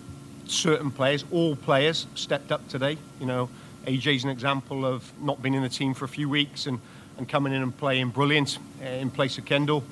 certain 0.46 0.90
players 0.90 1.24
all 1.30 1.54
players 1.54 2.06
stepped 2.16 2.50
up 2.50 2.66
today 2.66 2.98
you 3.20 3.26
know 3.26 3.48
AJ's 3.86 4.24
an 4.24 4.30
example 4.30 4.84
of 4.84 5.10
not 5.22 5.42
being 5.42 5.54
in 5.54 5.62
the 5.62 5.68
team 5.68 5.94
for 5.94 6.04
a 6.04 6.08
few 6.08 6.28
weeks 6.28 6.66
and, 6.66 6.80
and 7.16 7.28
coming 7.28 7.52
in 7.52 7.62
and 7.62 7.76
playing 7.76 8.10
brilliant 8.10 8.58
uh, 8.82 8.86
in 8.86 9.10
place 9.10 9.38
of 9.38 9.44
Kendall. 9.44 9.82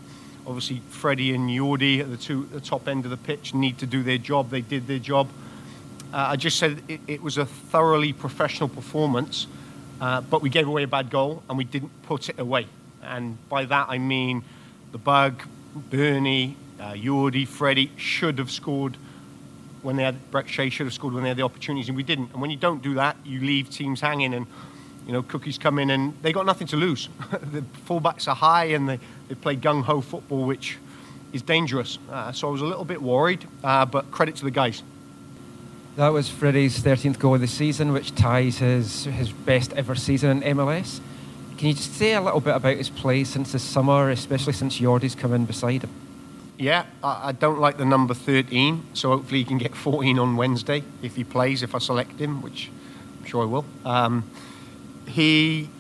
Obviously, 0.47 0.81
Freddie 0.91 1.35
and 1.35 1.49
Yordi 1.51 2.01
at 2.01 2.11
the, 2.11 2.17
two, 2.17 2.47
the 2.53 2.61
top 2.61 2.89
end 2.89 3.05
of 3.05 3.11
the 3.11 3.17
pitch 3.17 3.55
need 3.55 3.79
to 3.79 3.87
do 3.87 4.03
their 4.03 4.19
job. 4.19 4.51
They 4.51 4.61
did 4.61 4.87
their 4.87 4.99
job. 4.99 5.29
Uh, 6.13 6.17
I 6.17 6.37
just 6.37 6.59
said 6.59 6.83
it, 6.89 7.01
it, 7.07 7.23
was 7.23 7.37
a 7.37 7.45
thoroughly 7.45 8.15
professional 8.15 8.69
performance, 8.69 9.47
uh, 10.01 10.23
but 10.23 10.41
we 10.41 10.49
gave 10.49 10.67
away 10.67 10.85
a 10.85 10.89
bad 10.89 11.11
goal 11.11 11.43
and 11.49 11.59
we 11.59 11.65
didn't 11.65 11.91
put 12.05 12.31
it 12.31 12.39
away. 12.39 12.67
And 13.03 13.37
by 13.49 13.67
that 13.67 13.89
I 13.91 13.99
mean 13.99 14.43
the 14.93 14.99
bug, 14.99 15.43
Bernie, 15.75 16.57
uh, 16.81 16.93
Jordi, 16.93 17.47
Freddie 17.47 17.91
should 17.97 18.39
have 18.39 18.51
scored 18.51 18.97
when 19.83 19.97
they 19.97 20.03
had 20.03 20.31
Brek 20.31 20.47
Shea 20.47 20.71
should 20.71 20.87
have 20.87 20.95
scored 20.95 21.15
when 21.15 21.23
they 21.23 21.29
had 21.29 21.39
the 21.39 21.43
opportunities, 21.43 21.89
and 21.89 21.97
we 21.97 22.03
didn't. 22.03 22.33
And 22.33 22.41
when 22.41 22.51
you 22.51 22.57
don't 22.57 22.83
do 22.83 22.95
that, 22.95 23.17
you 23.25 23.41
leave 23.41 23.71
teams 23.71 24.01
hanging, 24.01 24.35
and 24.35 24.47
you 25.07 25.13
know 25.13 25.23
cookies 25.23 25.59
come 25.59 25.79
in, 25.79 25.91
and 25.91 26.15
they 26.23 26.33
got 26.33 26.47
nothing 26.47 26.67
to 26.69 26.77
lose. 26.77 27.09
the 27.31 27.63
fullbacks 27.87 28.29
are 28.29 28.35
high, 28.35 28.67
and 28.67 28.89
they, 28.89 28.99
they 29.29 29.35
play 29.35 29.57
gung 29.57 29.83
ho 29.83 30.01
football, 30.01 30.45
which 30.45 30.79
is 31.33 31.43
dangerous. 31.43 31.99
Uh, 32.11 32.33
so 32.33 32.49
I 32.49 32.51
was 32.51 32.61
a 32.61 32.67
little 32.67 32.85
bit 32.85 33.03
worried, 33.03 33.47
uh, 33.63 33.85
but 33.87 34.11
credit 34.11 34.37
to 34.37 34.45
the 34.45 34.51
guys. 34.51 34.83
That 35.97 36.09
was 36.09 36.29
Freddie's 36.29 36.79
13th 36.79 37.19
goal 37.19 37.35
of 37.35 37.41
the 37.41 37.49
season, 37.49 37.93
which 37.93 38.15
ties 38.15 38.59
his 38.59 39.05
his 39.05 39.33
best 39.33 39.73
ever 39.73 39.95
season 39.95 40.43
in 40.43 40.57
MLS. 40.57 41.01
Can 41.57 41.69
you 41.69 41.75
just 41.75 41.95
say 41.95 42.15
a 42.15 42.21
little 42.21 42.41
bit 42.41 42.55
about 42.55 42.77
his 42.77 42.89
play 42.89 43.25
since 43.25 43.51
the 43.51 43.59
summer, 43.59 44.11
especially 44.11 44.53
since 44.53 44.77
Jordi's 44.77 45.17
come 45.17 45.35
in 45.35 45.45
beside 45.45 45.83
him? 45.83 45.91
Yeah, 46.59 46.87
I, 47.05 47.31
don't 47.31 47.61
like 47.61 47.79
the 47.79 47.85
number 47.85 48.15
13, 48.15 48.89
so 48.93 49.11
hopefully 49.11 49.39
he 49.39 49.45
can 49.45 49.59
get 49.59 49.77
14 49.77 50.19
on 50.19 50.37
Wednesday 50.37 50.83
if 51.03 51.15
he 51.15 51.23
plays, 51.23 51.63
if 51.63 51.73
I 51.73 51.79
select 51.79 52.21
him, 52.21 52.43
which 52.43 52.69
I'm 53.19 53.25
sure 53.27 53.43
I 53.43 53.47
will. 53.47 53.65
Um, 53.85 54.29
he 55.07 55.71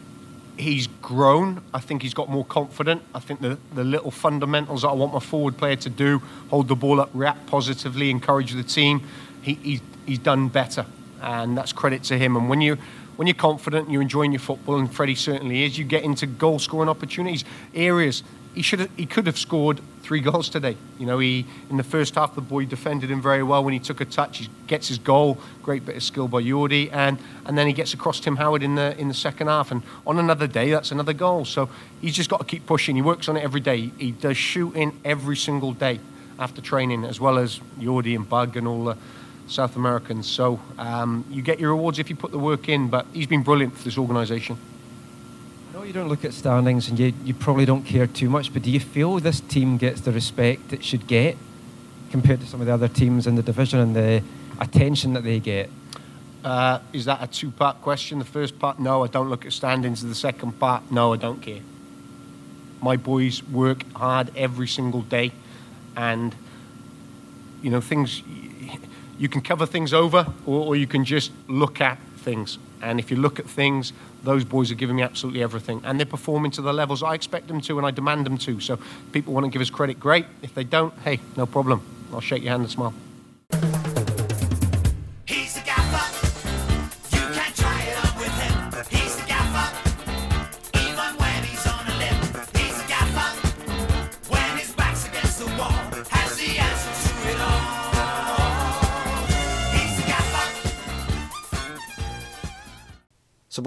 he's 0.56 0.86
grown. 1.02 1.62
I 1.72 1.80
think 1.80 2.02
he's 2.02 2.14
got 2.14 2.28
more 2.28 2.44
confident. 2.44 3.02
I 3.14 3.20
think 3.20 3.40
the, 3.40 3.58
the 3.74 3.84
little 3.84 4.10
fundamentals 4.10 4.82
that 4.82 4.88
I 4.88 4.92
want 4.92 5.12
my 5.12 5.20
forward 5.20 5.56
player 5.56 5.76
to 5.76 5.90
do 5.90 6.20
hold 6.50 6.68
the 6.68 6.74
ball 6.74 7.00
up, 7.00 7.10
react 7.14 7.46
positively, 7.46 8.10
encourage 8.10 8.52
the 8.52 8.64
team 8.64 9.02
he, 9.42 9.54
he's, 9.54 9.80
he's 10.06 10.18
done 10.18 10.48
better. 10.48 10.86
And 11.20 11.56
that's 11.56 11.72
credit 11.72 12.04
to 12.04 12.18
him. 12.18 12.36
And 12.36 12.48
when, 12.48 12.60
you, 12.60 12.76
when 13.16 13.26
you're 13.26 13.34
confident 13.34 13.90
you're 13.90 14.02
enjoying 14.02 14.32
your 14.32 14.40
football, 14.40 14.78
and 14.78 14.92
Freddie 14.92 15.14
certainly 15.14 15.64
is, 15.64 15.78
you 15.78 15.84
get 15.84 16.04
into 16.04 16.26
goal 16.26 16.58
scoring 16.58 16.88
opportunities, 16.88 17.44
areas 17.74 18.22
he 18.54 18.62
should 18.62 18.80
have, 18.80 18.90
he 18.96 19.06
could 19.06 19.26
have 19.26 19.38
scored 19.38 19.80
three 20.02 20.20
goals 20.20 20.48
today. 20.48 20.76
You 20.98 21.06
know, 21.06 21.18
he 21.18 21.44
in 21.70 21.76
the 21.76 21.82
first 21.82 22.14
half 22.14 22.34
the 22.34 22.40
boy 22.40 22.64
defended 22.64 23.10
him 23.10 23.20
very 23.20 23.42
well 23.42 23.62
when 23.62 23.74
he 23.74 23.78
took 23.78 24.00
a 24.00 24.04
touch. 24.04 24.38
He 24.38 24.48
gets 24.66 24.88
his 24.88 24.98
goal, 24.98 25.38
great 25.62 25.84
bit 25.84 25.96
of 25.96 26.02
skill 26.02 26.28
by 26.28 26.42
Yordi, 26.42 26.90
and 26.92 27.18
and 27.46 27.58
then 27.58 27.66
he 27.66 27.72
gets 27.72 27.94
across 27.94 28.18
Tim 28.20 28.36
Howard 28.36 28.62
in 28.62 28.74
the 28.74 28.98
in 28.98 29.08
the 29.08 29.14
second 29.14 29.48
half. 29.48 29.70
And 29.70 29.82
on 30.06 30.18
another 30.18 30.46
day, 30.46 30.70
that's 30.70 30.92
another 30.92 31.12
goal. 31.12 31.44
So 31.44 31.68
he's 32.00 32.14
just 32.14 32.30
got 32.30 32.40
to 32.40 32.46
keep 32.46 32.66
pushing. 32.66 32.96
He 32.96 33.02
works 33.02 33.28
on 33.28 33.36
it 33.36 33.44
every 33.44 33.60
day. 33.60 33.90
He 33.98 34.12
does 34.12 34.36
shooting 34.36 34.98
every 35.04 35.36
single 35.36 35.72
day 35.72 36.00
after 36.38 36.62
training, 36.62 37.04
as 37.04 37.20
well 37.20 37.38
as 37.38 37.60
Yordi 37.78 38.16
and 38.16 38.28
Bug 38.28 38.56
and 38.56 38.66
all 38.66 38.84
the 38.84 38.96
South 39.46 39.76
Americans. 39.76 40.28
So 40.28 40.60
um, 40.78 41.24
you 41.30 41.42
get 41.42 41.60
your 41.60 41.70
rewards 41.70 41.98
if 41.98 42.08
you 42.10 42.16
put 42.16 42.30
the 42.30 42.38
work 42.38 42.68
in. 42.68 42.88
But 42.88 43.06
he's 43.12 43.26
been 43.26 43.42
brilliant 43.42 43.76
for 43.76 43.84
this 43.84 43.98
organisation. 43.98 44.56
You 45.88 45.94
don't 45.94 46.10
look 46.10 46.26
at 46.26 46.34
standings 46.34 46.90
and 46.90 46.98
you, 46.98 47.14
you 47.24 47.32
probably 47.32 47.64
don't 47.64 47.82
care 47.82 48.06
too 48.06 48.28
much, 48.28 48.52
but 48.52 48.60
do 48.60 48.70
you 48.70 48.78
feel 48.78 49.18
this 49.20 49.40
team 49.40 49.78
gets 49.78 50.02
the 50.02 50.12
respect 50.12 50.74
it 50.74 50.84
should 50.84 51.06
get 51.06 51.38
compared 52.10 52.40
to 52.40 52.46
some 52.46 52.60
of 52.60 52.66
the 52.66 52.74
other 52.74 52.88
teams 52.88 53.26
in 53.26 53.36
the 53.36 53.42
division 53.42 53.78
and 53.80 53.96
the 53.96 54.22
attention 54.60 55.14
that 55.14 55.24
they 55.24 55.40
get? 55.40 55.70
Uh, 56.44 56.80
is 56.92 57.06
that 57.06 57.22
a 57.22 57.26
two 57.26 57.50
part 57.50 57.80
question? 57.80 58.18
The 58.18 58.26
first 58.26 58.58
part, 58.58 58.78
no, 58.78 59.02
I 59.02 59.06
don't 59.06 59.30
look 59.30 59.46
at 59.46 59.52
standings. 59.54 60.02
The 60.02 60.14
second 60.14 60.60
part, 60.60 60.92
no, 60.92 61.14
I 61.14 61.16
don't 61.16 61.40
care. 61.40 61.62
My 62.82 62.98
boys 62.98 63.42
work 63.44 63.90
hard 63.94 64.30
every 64.36 64.68
single 64.68 65.00
day, 65.00 65.32
and 65.96 66.34
you 67.62 67.70
know, 67.70 67.80
things 67.80 68.22
you 69.18 69.30
can 69.30 69.40
cover 69.40 69.64
things 69.64 69.94
over 69.94 70.34
or, 70.44 70.66
or 70.66 70.76
you 70.76 70.86
can 70.86 71.06
just 71.06 71.32
look 71.48 71.80
at 71.80 71.98
things. 72.18 72.58
And 72.82 72.98
if 72.98 73.10
you 73.10 73.16
look 73.16 73.38
at 73.38 73.46
things, 73.46 73.92
those 74.22 74.44
boys 74.44 74.70
are 74.70 74.74
giving 74.74 74.96
me 74.96 75.02
absolutely 75.02 75.42
everything. 75.42 75.80
And 75.84 75.98
they're 75.98 76.06
performing 76.06 76.50
to 76.52 76.62
the 76.62 76.72
levels 76.72 77.02
I 77.02 77.14
expect 77.14 77.48
them 77.48 77.60
to 77.62 77.78
and 77.78 77.86
I 77.86 77.90
demand 77.90 78.26
them 78.26 78.38
to. 78.38 78.60
So 78.60 78.78
people 79.12 79.34
want 79.34 79.44
to 79.44 79.50
give 79.50 79.62
us 79.62 79.70
credit, 79.70 79.98
great. 79.98 80.26
If 80.42 80.54
they 80.54 80.64
don't, 80.64 80.94
hey, 81.00 81.20
no 81.36 81.46
problem. 81.46 81.82
I'll 82.12 82.20
shake 82.20 82.42
your 82.42 82.52
hand 82.52 82.62
and 82.62 82.70
smile. 82.70 82.94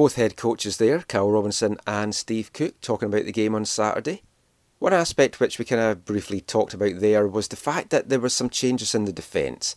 Both 0.02 0.16
head 0.16 0.36
coaches 0.36 0.78
there, 0.78 1.04
Carl 1.08 1.30
Robinson 1.30 1.78
and 1.86 2.16
Steve 2.16 2.52
Cooke, 2.54 2.82
talking 2.82 3.08
about 3.08 3.26
the 3.26 3.32
game 3.32 3.54
on 3.54 3.66
Saturday. 3.66 4.24
One 4.80 4.94
aspect 4.94 5.40
which 5.40 5.60
we 5.60 5.66
kind 5.66 5.80
of 5.80 6.06
briefly 6.06 6.42
talked 6.42 6.74
about 6.74 7.02
there 7.02 7.28
was 7.28 7.50
the 7.50 7.56
fact 7.56 7.92
that 7.92 8.10
there 8.10 8.20
were 8.20 8.30
some 8.30 8.50
changes 8.50 8.96
in 8.96 9.06
the 9.06 9.14
defence. 9.14 9.76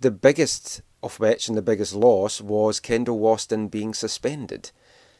The 0.00 0.10
biggest 0.10 0.80
of 1.02 1.20
which 1.20 1.48
and 1.48 1.58
the 1.58 1.60
biggest 1.60 1.94
loss 1.94 2.40
was 2.40 2.80
Kendall 2.80 3.20
Waston 3.20 3.70
being 3.70 3.92
suspended. 3.92 4.70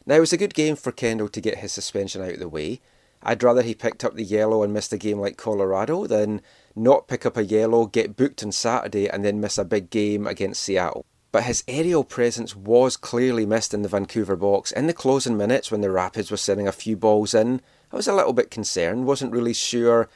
Now 0.07 0.15
it 0.15 0.21
was 0.21 0.33
a 0.33 0.37
good 0.37 0.55
game 0.55 0.75
for 0.75 0.91
Kendall 0.91 1.29
to 1.29 1.39
get 1.39 1.59
his 1.59 1.71
suspension 1.71 2.23
out 2.23 2.33
of 2.33 2.39
the 2.39 2.49
way. 2.49 2.81
I'd 3.21 3.43
rather 3.43 3.61
he 3.61 3.75
picked 3.75 4.03
up 4.03 4.15
the 4.15 4.23
yellow 4.23 4.63
and 4.63 4.73
missed 4.73 4.91
a 4.91 4.97
game 4.97 5.19
like 5.19 5.37
Colorado 5.37 6.07
than 6.07 6.41
not 6.75 7.07
pick 7.07 7.27
up 7.27 7.37
a 7.37 7.45
yellow, 7.45 7.85
get 7.85 8.15
booked 8.15 8.43
on 8.43 8.51
Saturday 8.51 9.07
and 9.07 9.23
then 9.23 9.39
miss 9.39 9.59
a 9.59 9.65
big 9.65 9.91
game 9.91 10.25
against 10.25 10.63
Seattle. 10.63 11.05
But 11.31 11.43
his 11.43 11.63
aerial 11.67 12.03
presence 12.03 12.55
was 12.55 12.95
clearly 12.95 13.45
missed 13.45 13.73
in 13.73 13.81
the 13.81 13.89
Vancouver 13.89 14.35
box. 14.35 14.71
In 14.71 14.87
the 14.87 14.93
closing 14.93 15.37
minutes 15.37 15.71
when 15.71 15.81
the 15.81 15.91
Rapids 15.91 16.31
were 16.31 16.37
sending 16.37 16.67
a 16.67 16.71
few 16.71 16.95
balls 16.95 17.33
in, 17.33 17.61
I 17.91 17.95
was 17.95 18.07
a 18.07 18.13
little 18.13 18.33
bit 18.33 18.49
concerned, 18.49 19.05
wasn't 19.05 19.33
really 19.33 19.53
sure 19.53 20.09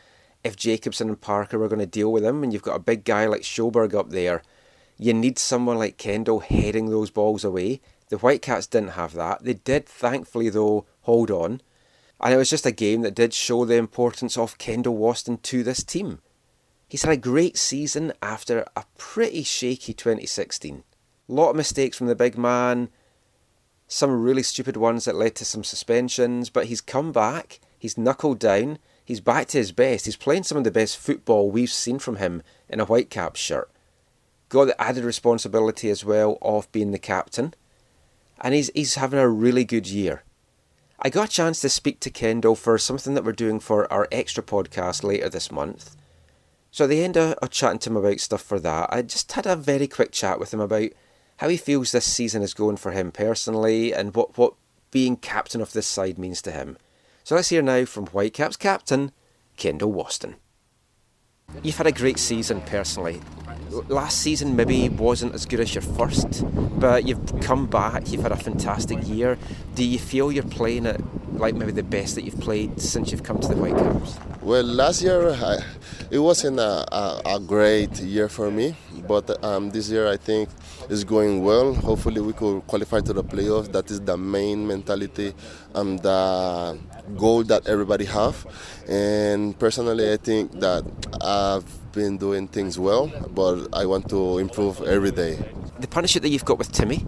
if 0.44 0.56
Jacobson 0.56 1.10
and 1.10 1.22
Parker 1.22 1.60
were 1.60 1.68
going 1.68 1.80
to 1.80 1.86
deal 1.86 2.12
with 2.12 2.24
him. 2.24 2.44
And 2.44 2.54
you've 2.54 2.62
got 2.62 2.78
a 2.78 2.80
big 2.80 3.04
guy 3.04 3.26
like 3.26 3.42
Sjöberg 3.42 3.94
up 3.94 4.10
there. 4.10 4.42
You 4.98 5.14
need 5.14 5.38
someone 5.38 5.78
like 5.78 5.98
Kendall 5.98 6.40
heading 6.40 6.90
those 6.90 7.12
balls 7.12 7.44
away. 7.44 7.82
The 8.10 8.18
Whitecaps 8.18 8.68
didn't 8.68 8.90
have 8.90 9.14
that. 9.14 9.44
They 9.44 9.54
did, 9.54 9.86
thankfully, 9.86 10.50
though, 10.50 10.86
hold 11.02 11.32
on. 11.32 11.62
And 12.20 12.34
it 12.34 12.38
was 12.38 12.50
just 12.50 12.66
a 12.66 12.72
game 12.72 13.02
that 13.02 13.16
did 13.16 13.34
show 13.34 13.66
the 13.66 13.76
importance 13.76 14.38
of 14.38 14.58
Kendall 14.58 14.98
Waston 14.98 15.42
to 15.42 15.64
this 15.64 15.84
team. 15.84 16.20
He's 16.88 17.04
had 17.04 17.14
a 17.14 17.18
great 17.18 17.58
season 17.58 18.14
after 18.22 18.66
a 18.76 18.84
pretty 18.98 19.44
shaky 19.44 19.94
2016. 19.94 20.84
Lot 21.32 21.52
of 21.52 21.56
mistakes 21.56 21.98
from 21.98 22.08
the 22.08 22.16
big 22.16 22.38
man, 22.38 22.90
some 23.88 24.22
really 24.22 24.44
stupid 24.44 24.76
ones 24.76 25.06
that 25.06 25.16
led 25.16 25.34
to 25.36 25.46
some 25.46 25.64
suspensions, 25.64 26.50
but 26.50 26.66
he's 26.66 26.82
come 26.82 27.14
back, 27.14 27.62
he's 27.80 27.98
knuckled 27.98 28.38
down, 28.38 28.80
he's 29.06 29.22
back 29.22 29.48
to 29.48 29.58
his 29.58 29.72
best. 29.72 30.04
He's 30.04 30.18
playing 30.18 30.44
some 30.44 30.58
of 30.58 30.66
the 30.66 30.72
best 30.72 30.98
football 30.98 31.50
we've 31.50 31.72
seen 31.72 32.00
from 32.00 32.18
him 32.18 32.44
in 32.68 32.82
a 32.82 32.86
Whitecaps 32.86 33.40
shirt. 33.40 33.72
Got 34.50 34.66
the 34.66 34.82
added 34.82 35.06
responsibility 35.06 35.90
as 35.90 36.04
well 36.04 36.38
of 36.42 36.70
being 36.74 36.92
the 36.92 37.00
captain, 37.00 37.54
and 38.42 38.54
he's, 38.54 38.70
he's 38.76 38.96
having 38.96 39.20
a 39.20 39.30
really 39.30 39.64
good 39.64 39.88
year. 39.88 40.24
I 41.00 41.10
got 41.10 41.30
a 41.30 41.32
chance 41.32 41.62
to 41.62 41.70
speak 41.70 42.02
to 42.02 42.10
Kendall 42.10 42.58
for 42.58 42.78
something 42.78 43.14
that 43.14 43.24
we're 43.24 43.32
doing 43.32 43.62
for 43.62 43.92
our 43.92 44.10
extra 44.12 44.44
podcast 44.44 45.02
later 45.02 45.30
this 45.30 45.50
month. 45.50 45.96
So 46.72 46.84
at 46.84 46.90
the 46.90 47.06
end 47.06 47.16
of 47.16 47.38
chatting 47.52 47.80
to 47.80 47.90
him 47.90 47.96
about 47.96 48.20
stuff 48.20 48.42
for 48.42 48.60
that, 48.60 48.90
I 48.92 49.02
just 49.02 49.32
had 49.32 49.46
a 49.46 49.56
very 49.56 49.88
quick 49.88 50.12
chat 50.12 50.38
with 50.38 50.54
him 50.54 50.60
about 50.60 50.92
how 51.42 51.50
he 51.50 51.58
feels 51.58 51.92
this 51.92 52.06
season 52.06 52.44
is 52.44 52.54
going 52.54 52.78
for 52.78 52.92
him 52.92 53.12
personally 53.12 53.92
and 53.92 54.14
what, 54.14 54.38
what 54.38 54.54
being 54.92 55.16
captain 55.16 55.60
of 55.60 55.74
this 55.74 55.88
side 55.88 56.20
means 56.20 56.40
to 56.40 56.52
him. 56.52 56.78
So 57.24 57.34
let's 57.34 57.50
hear 57.50 57.64
now 57.64 57.86
from 57.86 58.06
Whitecaps 58.06 58.58
captain, 58.58 59.12
Kendall 59.58 59.92
Waston. 59.92 60.36
You've 61.64 61.78
had 61.78 61.88
a 61.88 61.92
great 61.92 62.18
season 62.18 62.62
personally. 62.62 63.22
Last 63.88 64.20
season 64.20 64.56
maybe 64.56 64.90
wasn't 64.90 65.36
as 65.36 65.46
good 65.46 65.60
as 65.60 65.76
your 65.76 65.84
first, 65.84 66.44
but 66.80 67.08
you've 67.08 67.40
come 67.42 67.68
back, 67.68 68.12
you've 68.12 68.24
had 68.24 68.32
a 68.32 68.38
fantastic 68.38 69.08
year. 69.08 69.38
Do 69.76 69.84
you 69.84 70.00
feel 70.00 70.32
you're 70.32 70.44
playing 70.44 70.88
at 70.88 71.00
like 71.34 71.56
maybe 71.56 71.72
the 71.72 71.84
best 71.84 72.16
that 72.16 72.24
you've 72.24 72.40
played 72.40 72.82
since 72.82 73.12
you've 73.12 73.24
come 73.24 73.40
to 73.40 73.48
the 73.48 73.56
Whitecaps? 73.56 74.18
Well, 74.42 74.64
last 74.64 75.02
year 75.02 75.30
I, 75.30 75.60
it 76.10 76.20
wasn't 76.20 76.60
a, 76.60 76.86
a, 76.94 77.22
a, 77.36 77.40
great 77.40 78.00
year 78.00 78.28
for 78.28 78.50
me, 78.50 78.76
but 79.08 79.44
um, 79.44 79.70
this 79.70 79.90
year 79.90 80.08
I 80.08 80.18
think 80.18 80.50
is 80.90 81.04
going 81.04 81.44
well. 81.44 81.74
Hopefully, 81.74 82.22
we 82.22 82.34
could 82.34 82.66
qualify 82.68 83.02
to 83.02 83.14
the 83.14 83.24
playoffs. 83.24 83.72
That 83.72 83.92
is 83.92 84.02
the 84.02 84.18
main 84.18 84.68
mentality 84.68 85.34
and 85.76 86.00
the 86.00 86.78
goal 87.18 87.44
that 87.44 87.68
everybody 87.68 88.06
have. 88.06 88.46
And 88.88 89.58
personally, 89.58 90.12
I 90.12 90.18
think 90.18 90.60
that 90.60 90.84
I've 91.22 91.66
been 91.92 92.18
doing 92.18 92.48
things 92.48 92.80
well, 92.80 93.12
but 93.34 93.68
I 93.74 93.86
want 93.86 94.10
to 94.10 94.38
improve 94.38 94.82
every 94.82 95.12
day. 95.12 95.38
The 95.80 95.88
partnership 95.88 96.22
that 96.24 96.30
you've 96.30 96.46
got 96.46 96.58
with 96.58 96.72
Timmy, 96.72 97.06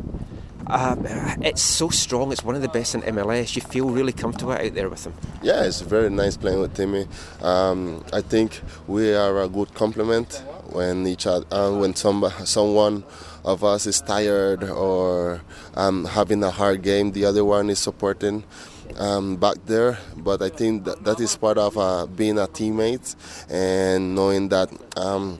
um, 0.67 1.05
it's 1.41 1.61
so 1.61 1.89
strong. 1.89 2.31
It's 2.31 2.43
one 2.43 2.55
of 2.55 2.61
the 2.61 2.69
best 2.69 2.95
in 2.95 3.01
MLS. 3.01 3.55
You 3.55 3.61
feel 3.61 3.89
really 3.89 4.13
comfortable 4.13 4.53
out 4.53 4.73
there 4.73 4.89
with 4.89 5.05
him. 5.05 5.13
Yeah, 5.41 5.63
it's 5.63 5.81
very 5.81 6.09
nice 6.09 6.37
playing 6.37 6.59
with 6.59 6.73
Timmy. 6.73 7.07
Um, 7.41 8.03
I 8.13 8.21
think 8.21 8.61
we 8.87 9.13
are 9.13 9.41
a 9.41 9.47
good 9.47 9.73
complement 9.73 10.43
when 10.71 11.05
each 11.05 11.27
other, 11.27 11.45
uh, 11.51 11.71
when 11.71 11.95
some 11.95 12.25
someone 12.45 13.03
of 13.45 13.63
us 13.63 13.85
is 13.85 14.01
tired 14.01 14.63
or 14.63 15.41
um, 15.75 16.05
having 16.05 16.43
a 16.43 16.49
hard 16.51 16.81
game, 16.81 17.11
the 17.11 17.25
other 17.25 17.43
one 17.45 17.69
is 17.69 17.79
supporting. 17.79 18.43
Um, 18.99 19.37
back 19.37 19.55
there, 19.65 19.97
but 20.17 20.41
I 20.43 20.49
think 20.49 20.85
that, 20.85 21.03
that 21.03 21.19
is 21.19 21.35
part 21.35 21.57
of 21.57 21.77
uh, 21.77 22.05
being 22.05 22.37
a 22.37 22.45
teammate 22.47 23.15
and 23.49 24.13
knowing 24.13 24.49
that 24.49 24.69
um, 24.95 25.39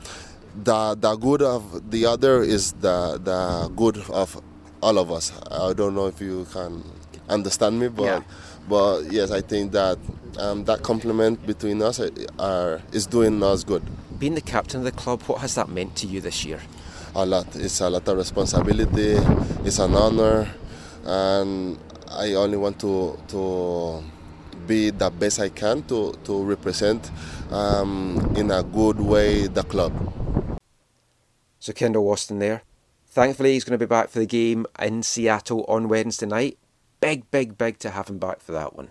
the 0.64 0.96
the 0.96 1.16
good 1.18 1.44
of 1.44 1.92
the 1.92 2.08
other 2.08 2.42
is 2.42 2.74
the 2.74 3.20
the 3.24 3.72
good 3.76 3.98
of 4.10 4.42
all 4.82 4.98
of 4.98 5.12
us. 5.12 5.32
I 5.52 5.74
don't 5.74 5.94
know 5.94 6.08
if 6.08 6.20
you 6.20 6.48
can 6.52 6.84
understand 7.30 7.80
me, 7.80 7.90
but 7.90 8.04
Yeah. 8.06 8.22
but 8.68 9.12
yes, 9.12 9.30
I 9.30 9.42
think 9.42 9.72
that 9.74 10.00
um, 10.40 10.66
that 10.66 10.82
compliment 10.82 11.46
between 11.46 11.80
us 11.84 12.02
are, 12.40 12.82
is 12.92 13.06
doing 13.06 13.44
us 13.44 13.64
good. 13.64 13.84
Being 14.18 14.34
the 14.34 14.42
captain 14.42 14.80
of 14.80 14.86
the 14.86 14.92
club, 14.92 15.22
what 15.24 15.42
has 15.42 15.54
that 15.56 15.70
meant 15.70 15.96
to 15.98 16.08
you 16.08 16.22
this 16.22 16.44
year? 16.44 16.60
A 17.16 17.24
lot. 17.24 17.56
It's 17.56 17.82
a 17.82 17.90
lot 17.90 18.08
of 18.08 18.18
responsibility. 18.18 19.14
It's 19.64 19.78
an 19.78 19.94
honor, 19.94 20.50
and 21.06 21.78
I 22.16 22.34
only 22.34 22.58
want 22.58 22.80
to 22.82 23.18
to 23.30 24.04
be 24.68 24.92
the 24.92 25.10
best 25.10 25.40
I 25.40 25.50
can 25.50 25.84
to 25.84 26.14
to 26.24 26.44
represent 26.44 27.12
um, 27.52 28.34
in 28.36 28.52
a 28.52 28.64
good 28.64 29.00
way 29.00 29.48
the 29.48 29.64
club. 29.64 29.94
So 31.60 31.74
Kendall 31.74 32.06
Waston 32.06 32.40
there. 32.40 32.64
Thankfully, 33.08 33.54
he's 33.54 33.64
going 33.64 33.78
to 33.78 33.86
be 33.86 33.90
back 33.90 34.10
for 34.10 34.20
the 34.20 34.26
game 34.26 34.66
in 34.80 35.04
Seattle 35.04 35.66
on 35.68 35.88
Wednesday 35.88 36.26
night. 36.26 36.58
Big, 37.00 37.30
big, 37.30 37.58
big 37.58 37.78
to 37.80 37.92
have 37.92 38.08
him 38.08 38.18
back 38.18 38.42
for 38.42 38.54
that 38.54 38.76
one. 38.76 38.90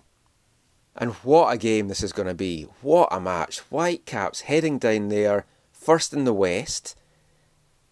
And 0.95 1.11
what 1.23 1.53
a 1.53 1.57
game 1.57 1.87
this 1.87 2.03
is 2.03 2.13
going 2.13 2.27
to 2.27 2.33
be. 2.33 2.67
What 2.81 3.09
a 3.11 3.19
match. 3.19 3.59
Whitecaps 3.59 4.41
heading 4.41 4.77
down 4.77 5.09
there, 5.09 5.45
first 5.71 6.13
in 6.13 6.23
the 6.23 6.33
West, 6.33 6.95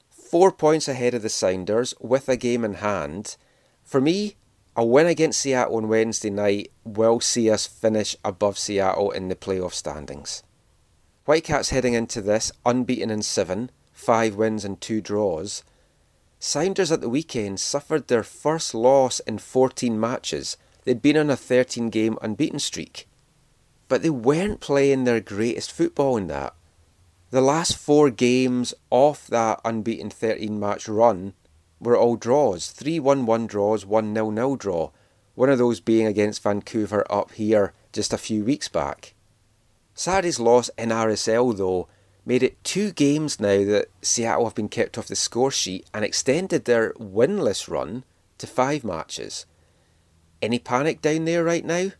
four 0.09 0.51
points 0.51 0.87
ahead 0.87 1.13
of 1.13 1.21
the 1.21 1.29
Sounders 1.29 1.93
with 1.99 2.29
a 2.29 2.37
game 2.37 2.63
in 2.63 2.75
hand. 2.75 3.35
For 3.83 3.99
me, 3.99 4.35
A 4.75 4.85
win 4.85 5.05
against 5.05 5.41
Seattle 5.41 5.75
on 5.75 5.89
Wednesday 5.89 6.29
night 6.29 6.71
will 6.85 7.19
see 7.19 7.49
us 7.49 7.67
finish 7.67 8.15
above 8.23 8.57
Seattle 8.57 9.11
in 9.11 9.27
the 9.27 9.35
playoff 9.35 9.73
standings. 9.73 10.43
Whitecaps 11.25 11.71
heading 11.71 11.93
into 11.93 12.21
this 12.21 12.53
unbeaten 12.65 13.09
in 13.09 13.21
seven, 13.21 13.69
five 13.91 14.35
wins 14.35 14.63
and 14.63 14.79
two 14.79 15.01
draws. 15.01 15.63
Sounders 16.39 16.89
at 16.89 17.01
the 17.01 17.09
weekend 17.09 17.59
suffered 17.59 18.07
their 18.07 18.23
first 18.23 18.73
loss 18.73 19.19
in 19.21 19.39
14 19.39 19.99
matches. 19.99 20.55
They'd 20.85 21.01
been 21.01 21.17
on 21.17 21.29
a 21.29 21.35
13 21.35 21.89
game 21.89 22.17
unbeaten 22.21 22.59
streak. 22.59 23.09
But 23.89 24.03
they 24.03 24.09
weren't 24.09 24.61
playing 24.61 25.03
their 25.03 25.19
greatest 25.19 25.71
football 25.71 26.15
in 26.15 26.27
that. 26.27 26.55
The 27.29 27.41
last 27.41 27.77
four 27.77 28.09
games 28.09 28.73
off 28.89 29.27
that 29.27 29.59
unbeaten 29.65 30.09
13 30.09 30.57
match 30.57 30.87
run 30.87 31.33
were 31.81 31.97
all 31.97 32.15
draws 32.15 32.71
3 32.71 32.99
1 32.99 33.25
1 33.25 33.47
draws, 33.47 33.85
1 33.85 34.13
0 34.13 34.33
0 34.33 34.55
draw. 34.55 34.91
One 35.35 35.49
of 35.49 35.57
those 35.57 35.79
being 35.79 36.05
against 36.05 36.43
Vancouver 36.43 37.05
up 37.11 37.31
here 37.31 37.73
just 37.91 38.13
a 38.13 38.17
few 38.17 38.45
weeks 38.45 38.69
back. 38.69 39.13
Saturday's 39.93 40.39
loss 40.39 40.69
in 40.77 40.89
RSL, 40.89 41.57
though, 41.57 41.87
made 42.25 42.43
it 42.43 42.63
two 42.63 42.91
games 42.91 43.39
now 43.39 43.63
that 43.65 43.87
Seattle 44.01 44.45
have 44.45 44.55
been 44.55 44.69
kept 44.69 44.97
off 44.97 45.07
the 45.07 45.15
score 45.15 45.51
sheet 45.51 45.87
and 45.93 46.05
extended 46.05 46.65
their 46.65 46.93
winless 46.93 47.67
run 47.67 48.03
to 48.37 48.47
five 48.47 48.83
matches. 48.83 49.45
Any 50.41 50.59
panic 50.59 51.01
down 51.01 51.25
there 51.25 51.43
right 51.43 51.65
now? 51.65 51.91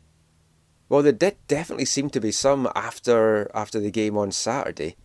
Well, 0.89 1.03
there 1.03 1.11
did 1.11 1.37
definitely 1.47 1.85
seem 1.85 2.09
to 2.09 2.19
be 2.19 2.31
some 2.31 2.69
after 2.75 3.49
after 3.53 3.79
the 3.79 3.91
game 3.91 4.17
on 4.17 4.31
Saturday. 4.31 4.97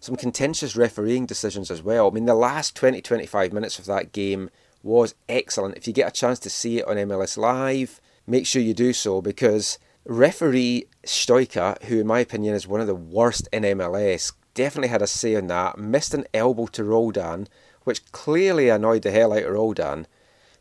Some 0.00 0.16
contentious 0.16 0.76
refereeing 0.76 1.26
decisions 1.26 1.70
as 1.70 1.82
well. 1.82 2.08
I 2.08 2.10
mean, 2.10 2.26
the 2.26 2.34
last 2.34 2.76
20 2.76 3.00
25 3.00 3.52
minutes 3.52 3.78
of 3.78 3.86
that 3.86 4.12
game 4.12 4.50
was 4.82 5.14
excellent. 5.28 5.76
If 5.76 5.86
you 5.86 5.92
get 5.92 6.08
a 6.08 6.12
chance 6.12 6.38
to 6.40 6.50
see 6.50 6.78
it 6.78 6.86
on 6.86 6.96
MLS 6.96 7.36
Live, 7.36 8.00
make 8.26 8.46
sure 8.46 8.62
you 8.62 8.74
do 8.74 8.92
so 8.92 9.20
because 9.20 9.78
referee 10.04 10.86
Stoica, 11.04 11.82
who 11.84 12.00
in 12.00 12.06
my 12.06 12.20
opinion 12.20 12.54
is 12.54 12.66
one 12.66 12.80
of 12.80 12.86
the 12.86 12.94
worst 12.94 13.48
in 13.52 13.62
MLS, 13.64 14.32
definitely 14.54 14.88
had 14.88 15.02
a 15.02 15.06
say 15.06 15.34
on 15.34 15.48
that. 15.48 15.78
Missed 15.78 16.14
an 16.14 16.26
elbow 16.32 16.66
to 16.66 16.84
Roldan, 16.84 17.48
which 17.84 18.10
clearly 18.12 18.68
annoyed 18.68 19.02
the 19.02 19.10
hell 19.10 19.32
out 19.32 19.42
of 19.42 19.52
Roldan. 19.52 20.06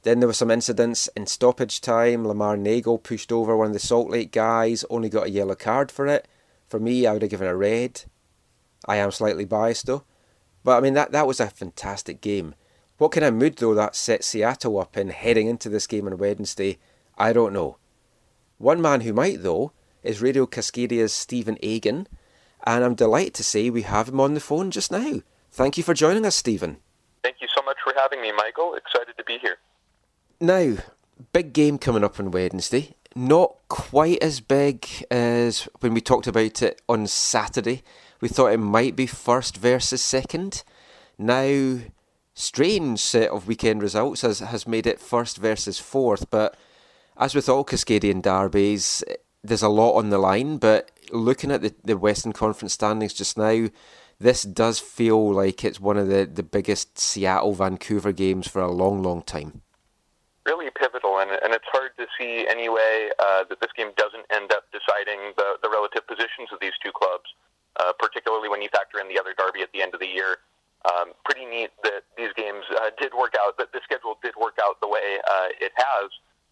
Then 0.04 0.20
there 0.20 0.28
were 0.28 0.34
some 0.34 0.52
incidents 0.52 1.10
in 1.16 1.28
stoppage 1.28 1.82
time. 1.82 2.28
Lamar 2.28 2.56
Neagle 2.58 2.98
pushed 2.98 3.32
over 3.32 3.58
one 3.58 3.68
of 3.68 3.74
the 3.74 3.80
Salt 3.80 4.10
Lake 4.10 4.32
guys, 4.32 4.86
only 4.90 5.10
got 5.10 5.28
a 5.28 5.32
yellow 5.32 5.56
card 5.56 5.92
for 5.92 6.08
it. 6.08 6.28
For 6.68 6.80
me, 6.80 7.06
I 7.06 7.14
would 7.14 7.22
have 7.22 7.32
given 7.32 7.48
a 7.48 7.56
red. 7.56 8.04
I 8.88 8.98
am 8.98 9.12
slightly 9.12 9.46
biased 9.46 9.86
though. 9.86 10.04
But 10.64 10.78
I 10.78 10.82
mean, 10.82 10.94
that, 10.96 11.12
that 11.12 11.28
was 11.28 11.40
a 11.40 11.50
fantastic 11.50 12.22
game. 12.22 12.56
What 12.98 13.12
kind 13.12 13.26
of 13.26 13.34
mood 13.34 13.58
though 13.58 13.74
that 13.76 13.96
set 13.96 14.24
Seattle 14.24 14.80
up 14.80 14.98
in 14.98 15.10
heading 15.10 15.48
into 15.48 15.70
this 15.70 15.88
game 15.88 16.08
on 16.08 16.18
Wednesday, 16.18 16.80
I 17.18 17.34
don't 17.34 17.54
know. 17.54 17.78
One 18.58 18.82
man 18.82 19.02
who 19.02 19.14
might 19.14 19.44
though 19.44 19.72
is 20.04 20.22
Radio 20.22 20.46
Cascadia's 20.46 21.14
Stephen 21.14 21.58
Agan, 21.62 22.08
and 22.66 22.84
I'm 22.84 22.96
delighted 22.96 23.34
to 23.36 23.44
say 23.44 23.70
we 23.70 23.84
have 23.84 24.10
him 24.10 24.20
on 24.20 24.34
the 24.34 24.40
phone 24.40 24.72
just 24.72 24.92
now. 24.92 25.22
Thank 25.52 25.78
you 25.78 25.84
for 25.84 25.94
joining 25.94 26.26
us, 26.26 26.36
Stephen. 26.36 26.78
Thank 27.24 27.38
you 27.42 27.48
so 27.56 27.62
much 27.64 27.78
for 27.84 27.94
having 27.98 28.22
me, 28.22 28.32
Michael. 28.32 28.76
Excited 28.76 29.18
to 29.18 29.24
be 29.24 29.38
here. 29.40 29.58
Now, 30.40 30.78
big 31.34 31.54
game 31.54 31.78
coming 31.78 32.04
up 32.04 32.20
on 32.20 32.32
Wednesday. 32.32 32.96
Not 33.16 33.56
quite 33.68 34.22
as 34.22 34.40
big 34.40 34.88
as 35.10 35.68
when 35.80 35.94
we 35.94 36.02
talked 36.02 36.28
about 36.28 36.62
it 36.62 36.82
on 36.88 37.08
Saturday. 37.08 37.84
We 38.20 38.28
thought 38.28 38.54
it 38.54 38.58
might 38.58 38.96
be 38.96 39.08
first 39.08 39.58
versus 39.58 40.02
second. 40.02 40.64
Now, 41.18 41.80
strange 42.34 43.00
set 43.00 43.30
of 43.30 43.48
weekend 43.48 43.82
results 43.82 44.22
has, 44.22 44.40
has 44.40 44.68
made 44.68 44.88
it 44.88 45.00
first 45.00 45.38
versus 45.38 45.80
fourth. 45.80 46.30
But 46.30 46.56
as 47.18 47.36
with 47.36 47.50
all 47.50 47.66
Cascadian 47.66 48.22
derbies, 48.22 49.04
there's 49.44 49.64
a 49.64 49.70
lot 49.70 49.94
on 49.94 50.10
the 50.10 50.18
line. 50.18 50.58
But 50.58 50.92
looking 51.12 51.52
at 51.52 51.62
the, 51.62 51.74
the 51.84 51.98
Western 51.98 52.34
Conference 52.34 52.74
standings 52.74 53.14
just 53.14 53.38
now, 53.38 53.70
this 54.20 54.44
does 54.44 54.80
feel 54.80 55.32
like 55.32 55.64
it's 55.64 55.80
one 55.80 55.98
of 55.98 56.08
the, 56.08 56.26
the 56.26 56.44
biggest 56.44 56.98
Seattle 56.98 57.54
Vancouver 57.54 58.12
games 58.12 58.48
for 58.48 58.62
a 58.62 58.72
long, 58.72 59.04
long 59.04 59.22
time. 59.22 59.62
Really 60.46 60.72
pivotal, 60.72 61.20
and, 61.20 61.30
and 61.30 61.54
it's 61.54 61.68
hard 61.72 61.92
to 61.98 62.08
see 62.18 62.48
anyway 62.50 63.10
uh, 63.20 63.44
that 63.50 63.60
this 63.62 63.72
game 63.76 63.92
doesn't 63.98 64.26
end 64.34 64.52
up 64.52 64.64
deciding 64.72 65.34
the, 65.38 65.58
the 65.62 65.70
relative 65.70 66.08
positions 66.08 66.50
of 66.52 66.60
these 66.62 66.74
two 66.84 66.92
clubs, 66.96 67.30
uh, 67.80 67.94
particularly 68.00 68.50
when 68.50 68.62
you 68.62 68.70
factor 68.70 69.00
in 69.00 69.08
the 69.08 69.20
other 69.20 69.34
derby 69.38 69.62
at 69.62 69.72
the 69.74 69.82
end 69.82 69.94
of 69.94 70.00
the 70.00 70.08
year. 70.08 70.38
Um, 70.86 71.12
pretty 71.26 71.46
neat 71.46 71.72
that 71.84 72.06
these 72.18 72.32
games 72.38 72.64
uh, 72.78 72.92
did 73.02 73.12
work 73.14 73.34
out, 73.42 73.58
that 73.58 73.74
the 73.74 73.82
schedule 73.84 74.18
did 74.24 74.36
work 74.40 74.58
out 74.64 74.80
the 74.80 74.88
way 74.88 75.20
uh, 75.26 75.48
it 75.60 75.74
has. 75.76 76.10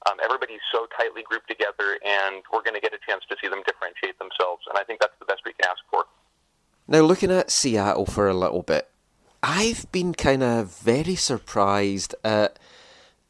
Um, 0.10 0.18
everybody's 0.24 0.66
so 0.72 0.88
tightly 0.98 1.24
grouped 1.24 1.48
together, 1.48 1.98
and 2.04 2.44
we're 2.52 2.62
going 2.62 2.76
to 2.76 2.82
get 2.82 2.94
a 2.94 3.00
chance 3.08 3.24
to 3.30 3.36
see 3.42 3.48
them 3.48 3.62
differentiate 3.66 4.20
themselves, 4.20 4.64
and 4.70 4.78
I 4.78 4.84
think 4.84 5.00
that's 5.00 5.18
the 5.20 5.26
best 5.26 5.42
we 5.46 5.54
can 5.54 5.70
ask 5.70 5.82
for. 5.90 6.06
Now, 6.88 7.02
looking 7.02 7.32
at 7.32 7.50
Seattle 7.50 8.06
for 8.06 8.28
a 8.28 8.34
little 8.34 8.62
bit, 8.62 8.90
I've 9.42 9.92
been 9.92 10.14
kind 10.14 10.44
of 10.44 10.76
very 10.80 11.16
surprised 11.16 12.14
at 12.24 12.60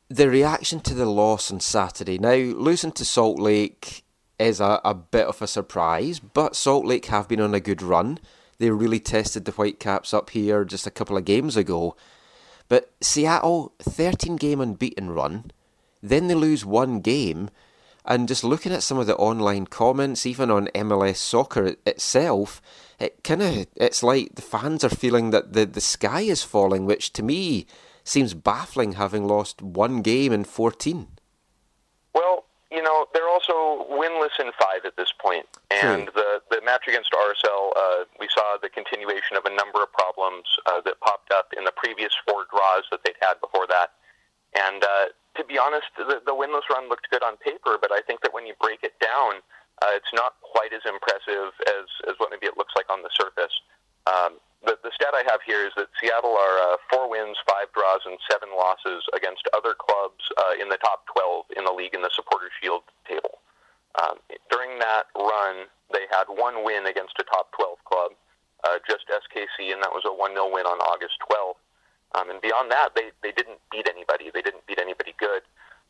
the 0.10 0.30
reaction 0.30 0.80
to 0.82 0.94
the 0.94 1.06
loss 1.06 1.52
on 1.52 1.60
Saturday. 1.60 2.18
Now, 2.18 2.36
losing 2.36 2.92
to 2.94 3.06
Salt 3.06 3.40
Lake 3.40 4.05
is 4.40 4.60
a, 4.60 4.82
a 4.84 4.94
bit 4.94 5.28
of 5.28 5.42
a 5.42 5.48
surprise, 5.48 6.20
but 6.20 6.56
Salt 6.56 6.86
Lake 6.86 7.06
have 7.06 7.28
been 7.28 7.42
on 7.42 7.54
a 7.54 7.60
good 7.60 7.82
run. 7.82 8.20
They 8.58 8.70
really 8.70 9.00
tested 9.00 9.46
the 9.46 9.52
Whitecaps 9.52 10.14
up 10.14 10.30
here 10.32 10.64
just 10.66 10.88
a 10.88 10.92
couple 10.92 11.18
of 11.18 11.26
games 11.26 11.58
ago. 11.58 11.96
But 12.68 12.94
Seattle, 13.02 13.74
13 13.80 14.38
game 14.38 14.62
unbeaten 14.62 15.12
run, 15.12 15.52
then 16.02 16.28
they 16.28 16.36
lose 16.36 16.66
one 16.66 17.00
game. 17.00 17.50
And 18.06 18.28
just 18.28 18.44
looking 18.44 18.72
at 18.72 18.84
some 18.84 19.00
of 19.00 19.08
the 19.08 19.16
online 19.16 19.66
comments, 19.66 20.26
even 20.26 20.52
on 20.52 20.68
MLS 20.68 21.18
Soccer 21.18 21.76
itself, 21.86 22.62
it 23.00 23.24
kind 23.24 23.42
of 23.42 23.68
it's 23.76 24.04
like 24.04 24.36
the 24.36 24.42
fans 24.42 24.84
are 24.84 24.90
feeling 24.90 25.32
that 25.32 25.54
the, 25.54 25.66
the 25.66 25.82
sky 25.82 26.22
is 26.22 26.44
falling, 26.44 26.86
which 26.86 27.12
to 27.14 27.24
me 27.24 27.66
seems 28.04 28.34
baffling 28.34 28.94
having 28.94 29.28
lost 29.28 29.62
one 29.62 30.02
game 30.02 30.32
in 30.32 30.44
14. 30.44 31.08
Well, 32.14 32.46
you 32.72 32.84
know, 32.84 33.08
they're 33.14 33.28
also 33.28 33.45
winless 34.26 34.40
in 34.40 34.52
five 34.60 34.86
at 34.86 34.96
this 34.98 35.14
point. 35.20 35.46
And 35.72 36.10
the, 36.16 36.42
the 36.50 36.62
match 36.64 36.88
against 36.88 37.12
RSL, 37.12 37.72
uh, 37.76 38.06
we 38.20 38.28
saw 38.34 38.58
the 38.62 38.70
continuation 38.70 39.38
of 39.38 39.46
a 39.46 39.54
number 39.54 39.84
of 39.84 39.92
problems 39.94 40.46
uh, 40.66 40.82
that 40.82 41.00
popped 41.00 41.32
up 41.32 41.54
in 41.58 41.64
the 41.64 41.74
previous 41.76 42.14
four 42.28 42.46
draws 42.50 42.84
that 42.92 43.02
they'd 43.04 43.20
had 43.22 43.40
before 43.42 43.68
that. 43.68 43.92
And 44.56 44.84
uh, 44.84 45.06
to 45.38 45.44
be 45.44 45.58
honest, 45.58 45.88
the, 45.98 46.22
the 46.26 46.34
winless 46.34 46.68
run 46.70 46.90
looked 46.90 47.10
good 47.10 47.24
on 47.24 47.38
paper, 47.38 47.78
but 47.80 47.92
I 47.92 48.02
think 48.02 48.22
that 48.22 48.34
when 48.34 48.46
you 48.46 48.54
break 48.62 48.84
it 48.84 48.94
down, 49.00 49.44
uh, 49.84 49.92
it's 49.92 50.14
not 50.14 50.40
quite 50.42 50.72
as 50.72 50.82
impressive 50.88 51.52
as, 51.68 51.86
as 52.08 52.16
what 52.18 52.32
maybe 52.32 52.48
it 52.48 52.56
looks 52.58 52.74
like 52.76 52.88
on 52.90 53.04
the 53.04 53.12
surface. 53.12 53.52
Um, 54.08 54.40
the, 54.64 54.80
the 54.82 54.94
stat 54.96 55.12
I 55.14 55.28
have 55.30 55.44
here 55.46 55.68
is 55.68 55.76
that 55.76 55.92
Seattle 56.00 56.34
are 56.34 56.58
uh, 56.72 56.78
four 56.90 57.10
wins, 57.10 57.36
five 57.46 57.68
draws, 57.76 58.02
and 58.08 58.18
seven 58.32 58.50
losses 58.56 59.04
against 59.14 59.46
other 59.52 59.76
clubs 59.76 60.24
uh, 60.40 60.56
in 60.56 60.70
the 60.70 60.80
top 60.80 61.04
12 61.12 61.60
in 61.60 61.64
the 61.68 61.76
league 61.76 61.94
in 61.94 62.02
the 62.02 62.14
Supporter 62.16 62.50
Shield. 62.62 62.88
Um, 64.02 64.20
during 64.52 64.80
that 64.80 65.08
run, 65.16 65.72
they 65.94 66.04
had 66.12 66.26
one 66.28 66.66
win 66.66 66.86
against 66.86 67.16
a 67.20 67.24
top 67.24 67.52
12 67.56 67.78
club, 67.86 68.12
uh, 68.64 68.80
just 68.88 69.08
SKC, 69.08 69.72
and 69.72 69.82
that 69.84 69.94
was 69.94 70.04
a 70.06 70.14
1 70.14 70.34
0 70.34 70.52
win 70.52 70.66
on 70.66 70.80
August 70.84 71.16
12th. 71.30 71.62
Um, 72.16 72.30
and 72.30 72.40
beyond 72.42 72.72
that, 72.72 72.96
they, 72.96 73.12
they 73.24 73.32
didn't 73.32 73.60
beat 73.72 73.88
anybody. 73.88 74.32
They 74.34 74.42
didn't 74.42 74.66
beat 74.68 74.80
anybody 74.80 75.16
good. 75.20 75.44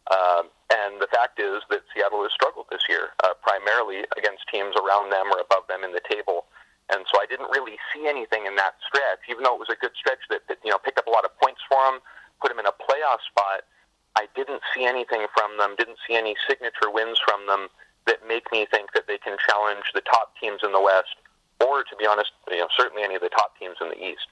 Um, 0.10 0.54
and 0.70 1.02
the 1.02 1.10
fact 1.10 1.42
is 1.42 1.66
that 1.74 1.82
Seattle 1.94 2.22
has 2.22 2.34
struggled 2.34 2.70
this 2.70 2.86
year, 2.90 3.18
uh, 3.26 3.34
primarily 3.42 4.06
against 4.18 4.46
teams 4.50 4.78
around 4.78 5.10
them 5.10 5.34
or 5.34 5.42
above 5.42 5.66
them 5.66 5.82
in 5.82 5.94
the 5.94 6.02
table. 6.06 6.46
And 6.94 7.02
so 7.10 7.18
I 7.18 7.26
didn't 7.26 7.50
really 7.50 7.82
see 7.90 8.06
anything 8.06 8.46
in 8.46 8.54
that 8.62 8.78
stretch, 8.86 9.26
even 9.30 9.42
though 9.42 9.58
it 9.58 9.64
was 9.66 9.74
a 9.74 9.82
good 9.82 9.98
stretch 9.98 10.22
that, 10.30 10.46
that 10.46 10.62
you 10.62 10.70
know 10.70 10.78
picked 10.78 11.02
up 11.02 11.10
a 11.10 11.14
lot 11.14 11.26
of 11.26 11.34
points 11.42 11.62
for 11.66 11.82
them, 11.90 11.98
put 12.38 12.54
them 12.54 12.62
in 12.62 12.70
a 12.70 12.78
playoff 12.78 13.26
spot. 13.26 13.66
I 14.14 14.30
didn't 14.38 14.62
see 14.74 14.86
anything 14.86 15.26
from 15.34 15.58
them, 15.58 15.74
didn't 15.78 15.98
see 16.06 16.14
any 16.14 16.38
signature 16.46 16.94
wins 16.94 17.18
from 17.18 17.50
them 17.50 17.74
that 18.08 18.28
make 18.28 18.52
me 18.52 18.66
think 18.70 18.94
that 18.94 19.08
they 19.08 19.18
can 19.18 19.38
challenge 19.50 19.86
the 19.94 20.02
top 20.02 20.34
teams 20.40 20.62
in 20.64 20.72
the 20.72 20.82
West, 20.82 21.16
or 21.64 21.84
to 21.84 21.96
be 21.98 22.06
honest, 22.06 22.32
you 22.50 22.58
know, 22.58 22.68
certainly 22.78 23.04
any 23.04 23.16
of 23.16 23.22
the 23.22 23.30
top 23.30 23.58
teams 23.60 23.78
in 23.82 23.90
the 23.90 24.04
East. 24.04 24.28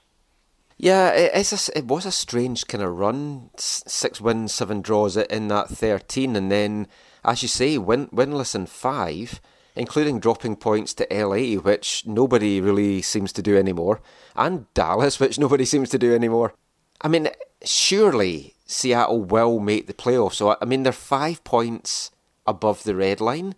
Yeah, 0.76 1.10
it, 1.10 1.30
it's 1.34 1.68
a, 1.68 1.78
it 1.78 1.86
was 1.86 2.04
a 2.04 2.12
strange 2.12 2.66
kind 2.66 2.82
of 2.82 2.96
run. 2.96 3.50
Six 3.56 4.20
wins, 4.20 4.52
seven 4.52 4.80
draws 4.80 5.16
in 5.16 5.48
that 5.48 5.68
13, 5.68 6.36
and 6.36 6.50
then, 6.50 6.88
as 7.24 7.42
you 7.42 7.48
say, 7.48 7.78
win, 7.78 8.08
winless 8.08 8.54
in 8.54 8.66
five, 8.66 9.40
including 9.76 10.20
dropping 10.20 10.56
points 10.56 10.94
to 10.94 11.06
LA, 11.10 11.60
which 11.60 12.04
nobody 12.06 12.60
really 12.60 13.02
seems 13.02 13.32
to 13.32 13.42
do 13.42 13.56
anymore, 13.56 14.00
and 14.34 14.72
Dallas, 14.74 15.20
which 15.20 15.38
nobody 15.38 15.64
seems 15.64 15.90
to 15.90 15.98
do 15.98 16.14
anymore. 16.14 16.54
I 17.00 17.08
mean, 17.08 17.28
surely 17.64 18.54
Seattle 18.66 19.22
will 19.22 19.58
make 19.58 19.86
the 19.86 19.94
playoffs. 19.94 20.34
So, 20.34 20.56
I 20.60 20.64
mean, 20.64 20.82
they're 20.82 20.92
five 20.92 21.44
points 21.44 22.10
above 22.46 22.84
the 22.84 22.94
red 22.94 23.20
line. 23.20 23.54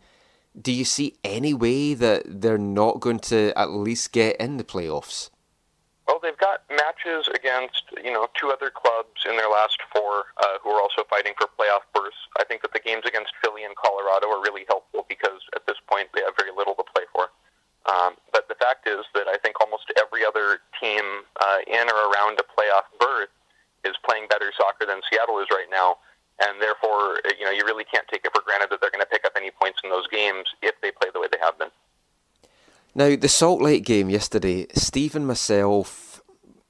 Do 0.59 0.73
you 0.73 0.85
see 0.85 1.17
any 1.23 1.53
way 1.53 1.95
that 1.95 2.41
they're 2.41 2.59
not 2.59 3.01
going 3.01 3.21
to 3.31 3.53
at 3.57 3.71
least 3.71 4.13
get 4.13 4.37
in 4.37 4.57
the 4.57 4.65
playoffs? 4.65 5.31
Well, 6.07 6.21
they've 6.23 6.39
got 6.39 6.63
matches 6.71 7.29
against 7.35 7.83
you 8.03 8.13
know 8.13 8.29
two 8.39 8.55
other 8.55 8.71
clubs 8.71 9.27
in 9.29 9.37
their 9.37 9.51
last 9.51 9.79
four 9.93 10.31
uh, 10.39 10.63
who 10.63 10.71
are 10.71 10.81
also 10.81 11.03
fighting 11.11 11.35
for 11.37 11.51
playoff 11.59 11.83
berths. 11.93 12.17
I 12.39 12.45
think 12.45 12.63
that 12.63 12.73
the 12.73 12.81
games 12.81 13.03
against 13.07 13.35
Philly 13.43 13.65
and 13.65 13.75
Colorado 13.75 14.31
are 14.31 14.41
really 14.41 14.65
helpful 14.69 15.05
because 15.09 15.43
at 15.55 15.67
this 15.67 15.77
point 15.91 16.09
they 16.15 16.23
have 16.23 16.39
very 16.39 16.55
little 16.57 16.75
to 16.79 16.87
play 16.95 17.05
for. 17.13 17.29
Um, 17.91 18.15
but 18.33 18.49
the 18.49 18.55
fact 18.55 18.87
is 18.89 19.03
that 19.15 19.27
I 19.27 19.39
think 19.39 19.61
almost 19.61 19.91
every 19.99 20.25
other 20.25 20.63
team 20.79 21.27
uh, 21.43 21.59
in 21.67 21.87
or 21.91 22.11
around 22.11 22.39
a 22.39 22.47
playoff 22.47 22.87
berth 22.99 23.31
is 23.85 23.95
playing 24.07 24.27
better 24.31 24.51
soccer 24.59 24.87
than 24.87 25.03
Seattle 25.07 25.39
is 25.39 25.47
right 25.51 25.71
now, 25.71 25.99
and 26.41 26.61
therefore 26.61 27.19
uh, 27.25 27.31
you 27.39 27.45
know 27.45 27.51
you 27.51 27.65
really 27.65 27.85
can't 27.85 28.07
take 28.09 28.25
it 28.25 28.33
for 28.35 28.43
granted 28.43 28.69
that 28.71 28.81
they're 28.81 28.91
going 28.91 29.05
to 29.05 29.11
pick 29.11 29.25
up 29.25 29.33
any 29.37 29.51
points 29.51 29.81
in 29.83 29.91
those 29.91 30.07
games 30.09 30.47
if 30.63 30.75
they 30.83 30.91
play 30.91 31.09
the 31.13 31.21
way 31.21 31.27
they 31.31 31.39
have 31.41 31.59
been. 31.59 31.71
Now, 32.97 33.15
the 33.15 33.29
Salt 33.29 33.61
Lake 33.61 33.85
game 33.85 34.09
yesterday, 34.09 34.67
Steve 34.73 35.15
and 35.15 35.27
myself, 35.27 36.23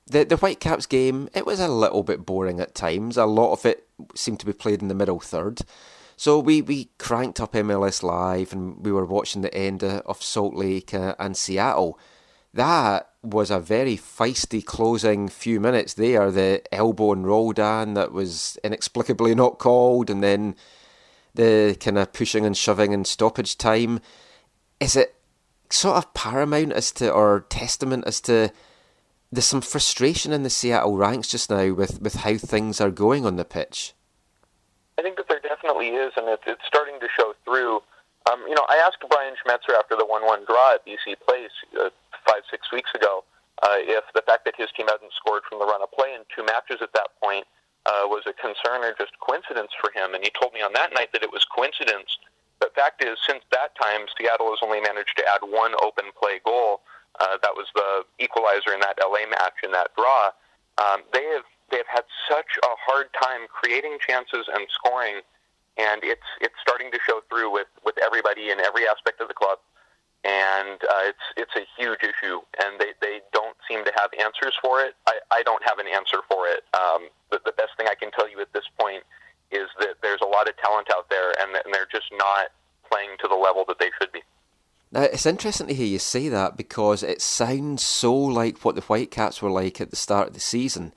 the, 0.09 0.25
the 0.25 0.37
Whitecaps 0.37 0.87
game, 0.87 1.29
it 1.35 1.47
was 1.47 1.61
a 1.61 1.69
little 1.69 2.03
bit 2.03 2.27
boring 2.27 2.59
at 2.59 2.75
times. 2.75 3.17
A 3.17 3.27
lot 3.27 3.53
of 3.53 3.65
it 3.65 3.87
seemed 4.17 4.41
to 4.41 4.47
be 4.47 4.53
played 4.53 4.83
in 4.83 4.89
the 4.89 4.95
middle 4.95 5.21
third. 5.21 5.61
So 6.17 6.41
we, 6.41 6.63
we 6.63 6.89
cranked 6.99 7.41
up 7.41 7.53
MLS 7.53 8.03
Live 8.03 8.53
and 8.53 8.85
we 8.85 8.91
were 8.91 9.05
watching 9.05 9.43
the 9.43 9.55
end 9.55 9.85
of 9.85 10.21
Salt 10.21 10.55
Lake 10.55 10.93
uh, 10.93 11.15
and 11.21 11.37
Seattle. 11.37 11.97
That 12.57 13.11
was 13.23 13.51
a 13.51 13.61
very 13.61 13.99
feisty 13.99 14.65
closing 14.65 15.29
few 15.29 15.61
minutes 15.61 15.93
there. 15.93 16.31
The 16.31 16.63
elbow 16.73 17.13
and 17.13 17.27
Roldan 17.27 17.93
that 17.93 18.13
was 18.13 18.57
inexplicably 18.65 19.35
not 19.35 19.59
called, 19.59 20.09
and 20.09 20.23
then 20.23 20.57
the 21.35 21.77
kind 21.79 21.99
of 21.99 22.15
pushing 22.15 22.47
and 22.47 22.57
shoving 22.57 22.95
and 22.95 23.07
stoppage 23.07 23.59
time. 23.59 24.01
Is 24.81 24.97
it 24.97 25.17
sort 25.69 25.99
of 25.99 26.15
paramount 26.15 26.73
as 26.73 26.93
to, 26.93 27.13
or 27.13 27.45
testament 27.51 28.05
as 28.07 28.23
to, 28.23 28.51
there's 29.31 29.45
some 29.45 29.61
frustration 29.61 30.33
in 30.33 30.43
the 30.43 30.49
Seattle 30.49 30.97
ranks 30.97 31.29
just 31.29 31.51
now 31.51 31.75
with, 31.75 32.01
with 32.01 32.15
how 32.15 32.39
things 32.39 32.81
are 32.81 32.91
going 32.91 33.27
on 33.27 33.37
the 33.37 33.45
pitch. 33.45 33.93
I 34.99 35.03
think 35.03 35.19
that 35.19 35.29
there 35.29 35.41
definitely 35.41 35.89
is, 35.89 36.15
and 36.17 36.27
it's, 36.29 36.45
it's 36.47 36.65
starting 36.67 37.01
to 37.01 37.09
show 37.15 37.35
through. 37.45 37.83
Um, 38.33 38.41
you 38.49 38.55
know, 38.55 38.65
I 38.71 38.77
asked 38.77 39.05
Brian 39.11 39.35
Schmetzer 39.35 39.77
after 39.79 39.95
the 39.95 40.07
1 40.07 40.25
1 40.25 40.45
draw 40.47 40.73
at 40.73 40.87
BC 40.87 41.21
Place 41.21 41.51
uh, 41.79 41.91
five, 42.27 42.43
six 42.51 42.71
weeks 42.73 42.91
ago 42.95 43.25
uh, 43.63 43.81
if 43.81 44.05
the 44.15 44.23
fact 44.23 44.45
that 44.45 44.55
his 44.57 44.69
team 44.77 44.87
hadn't 44.87 45.13
scored 45.17 45.43
from 45.49 45.59
the 45.59 45.67
run 45.67 45.81
of 45.81 45.91
play 45.93 46.13
in 46.13 46.23
two 46.29 46.45
matches 46.45 46.83
at 46.83 46.93
that 46.93 47.09
point 47.23 47.47
uh, 47.87 48.05
was 48.05 48.27
a 48.27 48.35
concern 48.37 48.85
or 48.85 48.93
just 48.99 49.17
coincidence 49.23 49.71
for 49.81 49.89
him. 49.95 50.13
And 50.13 50.21
he 50.23 50.31
told 50.35 50.53
me 50.53 50.61
on 50.61 50.75
that 50.75 50.93
night 50.93 51.15
that 51.15 51.23
it 51.23 51.33
was 51.33 51.47
coincidence. 51.49 52.19
But 52.59 52.75
fact 52.75 53.05
is, 53.05 53.17
since 53.25 53.45
that 53.53 53.73
time, 53.81 54.09
Seattle 54.17 54.51
has 54.53 54.61
only 54.61 54.81
managed 54.81 55.17
to 55.17 55.25
add 55.25 55.45
one 55.45 55.73
open 55.81 56.13
play 56.19 56.41
goal. 56.45 56.81
Uh, 57.21 57.41
that 57.41 57.57
was 57.57 57.69
the 57.75 58.05
equalizer 58.21 58.77
in 58.77 58.81
that 58.81 59.01
LA 59.01 59.25
match 59.29 59.65
in 59.65 59.73
that 59.73 59.95
draw. 59.97 60.33
Um, 60.77 61.05
they 61.13 61.25
have 61.33 61.49
they 61.71 61.79
have 61.79 61.89
had 61.89 62.05
such 62.29 62.61
a 62.63 62.73
hard 62.85 63.09
time 63.17 63.49
creating 63.49 63.99
chances 64.05 64.47
and 64.53 64.69
scoring, 64.69 65.25
and 65.77 66.05
it's 66.05 66.29
it's 66.41 66.55
starting 66.61 66.93
to 66.93 66.99
show 67.09 67.21
through 67.29 67.51
with 67.51 67.69
with 67.85 67.97
everybody 68.05 68.51
in 68.51 68.61
every 68.61 68.85
aspect 68.85 69.21
of 69.21 69.29
the 69.29 69.35
club. 69.35 69.59
And 70.27 70.83
uh, 70.83 71.07
it's 71.07 71.27
it's 71.37 71.55
a 71.55 71.65
huge 71.79 72.01
issue, 72.03 72.41
and 72.59 72.81
they, 72.81 72.93
they 73.01 73.21
don't 73.33 73.57
seem 73.71 73.85
to 73.85 73.93
have 73.97 74.11
answers 74.19 74.55
for 74.61 74.81
it. 74.81 74.95
I, 75.07 75.21
I 75.31 75.43
don't 75.45 75.63
have 75.65 75.79
an 75.79 75.87
answer 75.87 76.19
for 76.29 76.49
it. 76.49 76.65
Um, 76.75 77.09
the, 77.31 77.39
the 77.45 77.53
best 77.53 77.77
thing 77.77 77.87
I 77.89 77.95
can 77.95 78.11
tell 78.11 78.29
you 78.29 78.41
at 78.41 78.53
this 78.53 78.65
point 78.77 79.05
is 79.53 79.69
that 79.79 79.95
there's 80.03 80.19
a 80.23 80.27
lot 80.27 80.49
of 80.49 80.57
talent 80.57 80.89
out 80.93 81.09
there, 81.11 81.31
and, 81.41 81.55
and 81.65 81.73
they're 81.73 81.87
just 81.93 82.11
not 82.19 82.49
playing 82.91 83.11
to 83.21 83.29
the 83.29 83.37
level 83.37 83.65
that 83.69 83.79
they 83.79 83.91
should 84.01 84.11
be. 84.11 84.21
Now, 84.91 85.03
it's 85.03 85.27
interesting 85.27 85.69
to 85.69 85.75
hear 85.75 85.87
you 85.87 86.01
say 86.01 86.29
that 86.29 86.57
because 86.57 87.03
it 87.03 87.21
sounds 87.21 87.83
so 87.83 88.15
like 88.15 88.65
what 88.65 88.75
the 88.75 88.81
Whitecaps 88.81 89.41
were 89.41 89.51
like 89.51 89.81
at 89.81 89.91
the 89.91 89.97
start 89.97 90.29
of 90.29 90.35
the 90.35 90.41
season. 90.41 90.93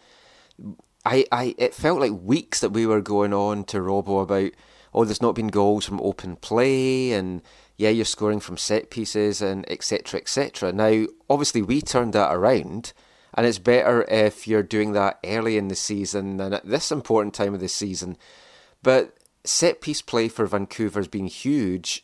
I, 1.06 1.26
I, 1.32 1.56
it 1.58 1.74
felt 1.74 2.00
like 2.00 2.12
weeks 2.12 2.60
that 2.62 2.72
we 2.72 2.86
were 2.86 3.02
going 3.02 3.34
on 3.34 3.64
to 3.66 3.82
Robo 3.82 4.20
about, 4.20 4.52
oh, 4.94 5.06
there's 5.06 5.22
not 5.22 5.36
been 5.36 5.48
goals 5.48 5.86
from 5.86 6.02
open 6.02 6.36
play, 6.36 7.12
and 7.12 7.42
yeah, 7.80 7.90
you're 7.90 8.04
scoring 8.04 8.42
from 8.42 8.58
set 8.58 8.90
pieces, 8.90 9.42
and 9.42 9.64
etc. 9.72 10.20
etc. 10.20 10.74
Now, 10.74 11.06
obviously, 11.30 11.62
we 11.62 11.82
turned 11.82 12.12
that 12.12 12.36
around, 12.36 12.92
and 13.34 13.48
it's 13.48 13.58
better 13.58 14.04
if 14.10 14.50
you're 14.50 14.64
doing 14.64 14.92
that 14.92 15.18
early 15.24 15.56
in 15.56 15.70
the 15.70 15.76
season 15.76 16.36
than 16.36 16.52
at 16.52 16.68
this 16.68 16.92
important 16.92 17.34
time 17.34 17.54
of 17.54 17.62
the 17.62 17.70
season. 17.70 18.18
But 18.84 19.16
set 19.46 19.80
piece 19.80 20.02
play 20.02 20.28
for 20.28 20.46
Vancouver's 20.46 21.08
been 21.08 21.28
huge. 21.28 22.04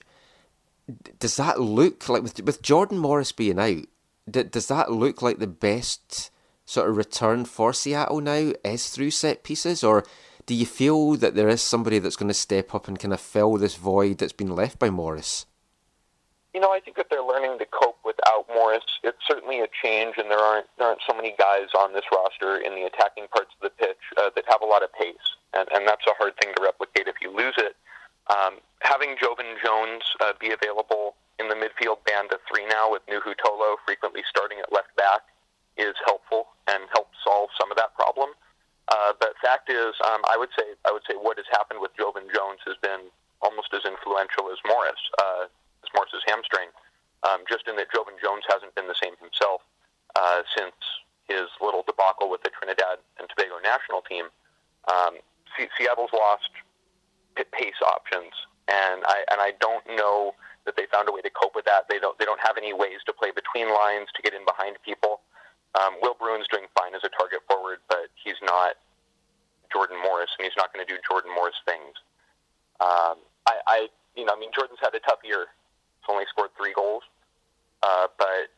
Does 1.20 1.36
that 1.36 1.60
look 1.60 2.08
like 2.08 2.24
with 2.24 2.42
with 2.44 2.62
Jordan 2.62 2.98
Morris 2.98 3.34
being 3.34 3.60
out? 3.60 3.86
Does 4.32 4.68
that 4.68 4.94
look 4.94 5.22
like 5.22 5.40
the 5.40 5.46
best 5.46 6.32
sort 6.64 6.90
of 6.90 6.96
return 6.96 7.44
for 7.44 7.74
Seattle 7.74 8.22
now 8.22 8.54
is 8.64 8.90
through 8.92 9.12
set 9.12 9.44
pieces, 9.44 9.84
or 9.84 10.06
do 10.46 10.56
you 10.56 10.66
feel 10.66 11.16
that 11.16 11.36
there 11.36 11.50
is 11.50 11.62
somebody 11.62 12.00
that's 12.00 12.16
going 12.16 12.30
to 12.30 12.34
step 12.34 12.74
up 12.74 12.88
and 12.88 12.98
kind 12.98 13.14
of 13.14 13.20
fill 13.20 13.58
this 13.58 13.76
void 13.76 14.20
that's 14.20 14.32
been 14.32 14.56
left 14.56 14.80
by 14.80 14.90
Morris? 14.90 15.46
You 16.56 16.63
know, 16.63 16.72
I 16.72 16.80
think 16.80 16.96
that 16.96 17.12
they're 17.12 17.20
learning 17.20 17.60
to 17.60 17.68
cope 17.68 18.00
without 18.08 18.48
Morris. 18.48 18.88
It's 19.04 19.20
certainly 19.28 19.60
a 19.60 19.68
change, 19.84 20.15
and 20.15 20.32
there 20.32 20.39
aren't 20.39 20.72
there 20.80 20.88
aren't 20.88 21.04
so 21.04 21.12
many 21.12 21.36
guys 21.36 21.68
on 21.76 21.91
this 21.91 22.08
roster 22.15 22.63
in 22.63 22.80
the 22.80 22.88
attacking 22.88 23.28
parts 23.28 23.52
of 23.60 23.68
the 23.68 23.76
pitch 23.76 24.00
uh, 24.15 24.32
that 24.39 24.48
have 24.48 24.63
a 24.63 24.65
lot 24.65 24.80
of 24.80 24.88
pace, 24.96 25.36
and, 25.52 25.68
and 25.76 25.84
that's 25.84 26.08
a 26.08 26.15
hard 26.15 26.32
thing 26.39 26.56
to 26.56 26.63
replicate 26.63 27.12
if 27.12 27.20
you 27.20 27.28
lose 27.28 27.60
it. 27.60 27.76
Um, 28.32 28.63
having 28.80 29.20
Joevin 29.20 29.60
Jones 29.60 30.08
uh, 30.24 30.32
be 30.39 30.56
available 30.56 31.20
in 31.44 31.52
the 31.52 31.60
midfield 31.60 32.00
band 32.08 32.32
of 32.32 32.39
three 32.48 32.63
now, 32.72 32.88
with 32.88 33.04
Nouhou 33.12 33.36
Tolo 33.36 33.76
frequently 33.84 34.24
starting 34.24 34.63
at 34.63 34.72
left 34.72 34.96
back, 34.96 35.28
is 35.76 36.00
helpful 36.08 36.56
and 36.72 36.88
helps 36.96 37.20
solve 37.20 37.52
some 37.60 37.68
of 37.68 37.76
that 37.76 37.91
problem. 38.00 38.32
Uh, 38.88 39.12
but 39.20 39.36
fact 39.44 39.68
is, 39.68 39.91
um, 40.08 40.24
I 40.32 40.39
would 40.39 40.56
say 40.56 40.72
I 40.88 40.96
would 40.96 41.04
say 41.04 41.20
what 41.20 41.36
has 41.36 41.52
happened 41.52 41.84
with 41.84 41.91
Joevin 42.00 42.32
Jones 42.32 42.63
has 42.63 42.80
been 42.80 43.12
almost 43.44 43.76
as 43.76 43.84
influential 43.84 44.48
as 44.48 44.58
Morris, 44.63 45.04
uh, 45.20 45.52
Morris's 45.95 46.23
hamstring. 46.27 46.69
Um, 47.23 47.41
just 47.49 47.65
in 47.65 47.73
that 47.81 47.89
Joevin 47.89 48.21
Jones 48.21 48.45
hasn't 48.51 48.75
been 48.75 48.86
the 48.86 48.99
same 49.01 49.17
himself 49.17 49.65
uh, 50.13 50.45
since 50.53 50.77
his 51.25 51.49
little 51.58 51.81
debacle 51.81 52.29
with 52.29 52.45
the 52.45 52.53
Trinidad 52.53 53.01
and 53.17 53.25
Tobago 53.34 53.58
national 53.65 54.05
team. 54.05 54.29
Um, 54.86 55.17
C- 55.58 55.71
Seattle's 55.73 56.13
lost 56.13 56.53
pace 57.36 57.81
options, 57.81 58.31
and 58.69 59.01
I 59.10 59.25
and 59.34 59.41
I 59.41 59.58
don't 59.60 59.84
know 59.97 60.38
that 60.65 60.77
they 60.77 60.86
found 60.91 61.10
a 61.10 61.12
way 61.12 61.21
to 61.21 61.34
cope 61.34 61.55
with 61.55 61.65
that. 61.65 61.89
They 61.89 61.97
don't 61.97 62.17
they 62.19 62.25
don't 62.25 62.41
have 62.45 62.58
any 62.58 62.73
ways 62.73 63.01
to 63.10 63.13
play 63.13 63.31
between 63.34 63.73
lines 63.73 64.08
to 64.15 64.21
get 64.21 64.34
in 64.34 64.45
behind 64.45 64.77
people. 64.86 65.21
Um, 65.75 65.97
Will 66.01 66.15
Bruin's 66.15 66.47
doing 66.47 66.69
fine 66.77 66.95
as 66.95 67.03
a 67.03 67.12
target 67.12 67.41
forward, 67.49 67.79
but 67.89 68.08
he's 68.15 68.39
not 68.43 68.79
Jordan 69.71 69.99
Morris, 69.99 70.31
and 70.38 70.45
he's 70.45 70.55
not 70.55 70.71
going 70.71 70.86
to 70.86 70.88
do 70.88 70.99
Jordan 71.03 71.34
Morris 71.36 71.58
things. 71.67 71.99
Um, 72.79 73.19
I, 73.43 73.60
I, 73.67 73.77
you 74.15 74.23
know, 74.23 74.34
I 74.36 74.39
mean, 74.39 74.51
Jordan's 74.55 74.79
had 74.81 74.95
a 74.95 75.03
tough 75.03 75.19
year. 75.23 75.51
He's 76.06 76.13
only 76.13 76.30
scored 76.30 76.54
three 76.54 76.74
goals, 76.78 77.02
uh, 77.82 78.06
but 78.22 78.54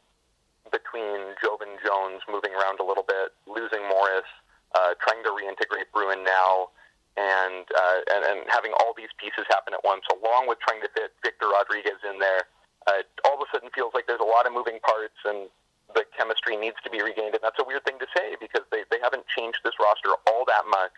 between 0.68 1.32
Joevin 1.40 1.80
Jones 1.80 2.20
moving 2.28 2.52
around 2.52 2.84
a 2.84 2.86
little 2.86 3.08
bit, 3.08 3.32
losing 3.48 3.88
Morris, 3.88 4.28
uh, 4.76 5.00
trying 5.00 5.24
to 5.24 5.32
reintegrate 5.32 5.88
Bruin 5.96 6.28
now, 6.28 6.76
and, 7.16 7.64
uh, 7.72 8.00
and 8.12 8.22
and 8.28 8.40
having 8.52 8.76
all 8.84 8.92
these 9.00 9.10
pieces 9.16 9.48
happen 9.48 9.74
at 9.74 9.80
once, 9.88 10.04
along 10.12 10.52
with 10.52 10.60
trying 10.60 10.84
to 10.84 10.90
fit 10.92 11.16
Victor 11.24 11.48
Rodriguez 11.48 12.04
in 12.04 12.20
there, 12.20 12.52
uh, 12.86 13.08
all 13.24 13.40
of 13.40 13.48
a 13.48 13.48
sudden 13.56 13.72
feels 13.72 13.96
like 13.96 14.12
there's 14.12 14.20
a 14.20 14.28
lot 14.28 14.44
of 14.44 14.52
moving 14.52 14.84
parts, 14.84 15.16
and 15.24 15.48
the 15.96 16.04
chemistry 16.20 16.60
needs 16.60 16.76
to 16.84 16.92
be 16.92 17.00
regained. 17.00 17.32
And 17.32 17.42
that's 17.42 17.60
a 17.60 17.64
weird 17.64 17.88
thing 17.88 17.96
to 18.04 18.10
say 18.12 18.36
because 18.44 18.68
they, 18.76 18.84
they 18.92 19.00
haven't 19.00 19.24
changed 19.32 19.64
this 19.64 19.80
roster 19.80 20.12
all 20.28 20.44
that 20.52 20.68
much. 20.68 20.98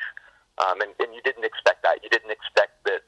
Um, 0.60 0.82
and, 0.82 0.92
and 1.00 1.14
you 1.14 1.22
didn't 1.22 1.46
expect 1.46 1.86
that. 1.86 2.04
You 2.04 2.10
didn't 2.10 2.34
expect 2.34 2.84
that 2.84 3.06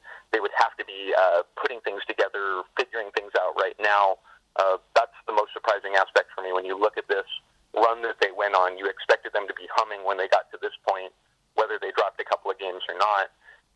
have 0.62 0.78
to 0.78 0.86
be 0.86 1.10
uh, 1.18 1.42
putting 1.58 1.82
things 1.82 2.06
together, 2.06 2.62
figuring 2.78 3.10
things 3.18 3.34
out 3.34 3.58
right 3.58 3.74
now. 3.82 4.22
Uh, 4.54 4.78
that's 4.94 5.16
the 5.26 5.34
most 5.34 5.50
surprising 5.50 5.98
aspect 5.98 6.30
for 6.30 6.46
me 6.46 6.54
when 6.54 6.62
you 6.62 6.78
look 6.78 6.94
at 6.94 7.08
this 7.10 7.26
run 7.74 8.04
that 8.06 8.20
they 8.22 8.30
went 8.30 8.54
on. 8.54 8.78
You 8.78 8.86
expected 8.86 9.34
them 9.34 9.50
to 9.50 9.54
be 9.58 9.66
humming 9.74 10.06
when 10.06 10.20
they 10.20 10.28
got 10.30 10.46
to 10.54 10.58
this 10.62 10.76
point, 10.86 11.10
whether 11.58 11.80
they 11.80 11.90
dropped 11.96 12.20
a 12.20 12.26
couple 12.28 12.52
of 12.52 12.60
games 12.62 12.84
or 12.86 12.94
not. 12.94 13.32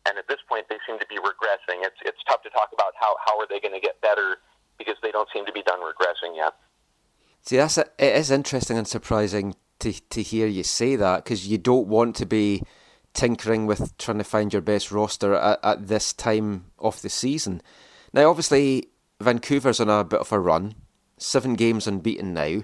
And 0.07 0.15
at 0.15 0.29
this 0.31 0.39
point, 0.47 0.69
they 0.69 0.79
seem 0.87 0.95
to 1.03 1.09
be 1.11 1.19
regressing. 1.19 1.83
It's 1.83 1.99
it's 2.05 2.21
tough 2.29 2.41
to 2.43 2.49
talk 2.49 2.71
about 2.71 2.95
how 2.95 3.19
how 3.25 3.35
are 3.39 3.47
they 3.49 3.59
going 3.59 3.75
to 3.75 3.83
get 3.83 3.99
better 3.99 4.39
because 4.77 4.95
they 5.03 5.11
don't 5.11 5.27
seem 5.33 5.45
to 5.45 5.51
be 5.51 5.63
done 5.63 5.79
regressing 5.81 6.37
yet. 6.37 6.53
See, 7.41 7.57
that's 7.57 7.77
a, 7.77 7.85
it 7.97 8.15
is 8.15 8.31
interesting 8.31 8.77
and 8.77 8.87
surprising 8.87 9.55
to 9.79 9.91
to 9.91 10.21
hear 10.21 10.47
you 10.47 10.63
say 10.63 10.95
that 10.95 11.23
because 11.23 11.47
you 11.47 11.57
don't 11.57 11.87
want 11.87 12.15
to 12.17 12.25
be 12.25 12.63
tinkering 13.17 13.65
with 13.65 13.97
trying 13.97 14.19
to 14.19 14.23
find 14.23 14.53
your 14.53 14.61
best 14.61 14.91
roster 14.91 15.33
at, 15.33 15.59
at 15.63 15.87
this 15.87 16.13
time 16.13 16.67
of 16.79 17.01
the 17.01 17.09
season. 17.09 17.61
Now, 18.13 18.29
obviously, 18.29 18.89
Vancouver's 19.19 19.79
on 19.79 19.89
a 19.89 20.03
bit 20.03 20.21
of 20.21 20.31
a 20.31 20.39
run, 20.39 20.75
seven 21.17 21.55
games 21.55 21.87
unbeaten 21.87 22.33
now. 22.33 22.61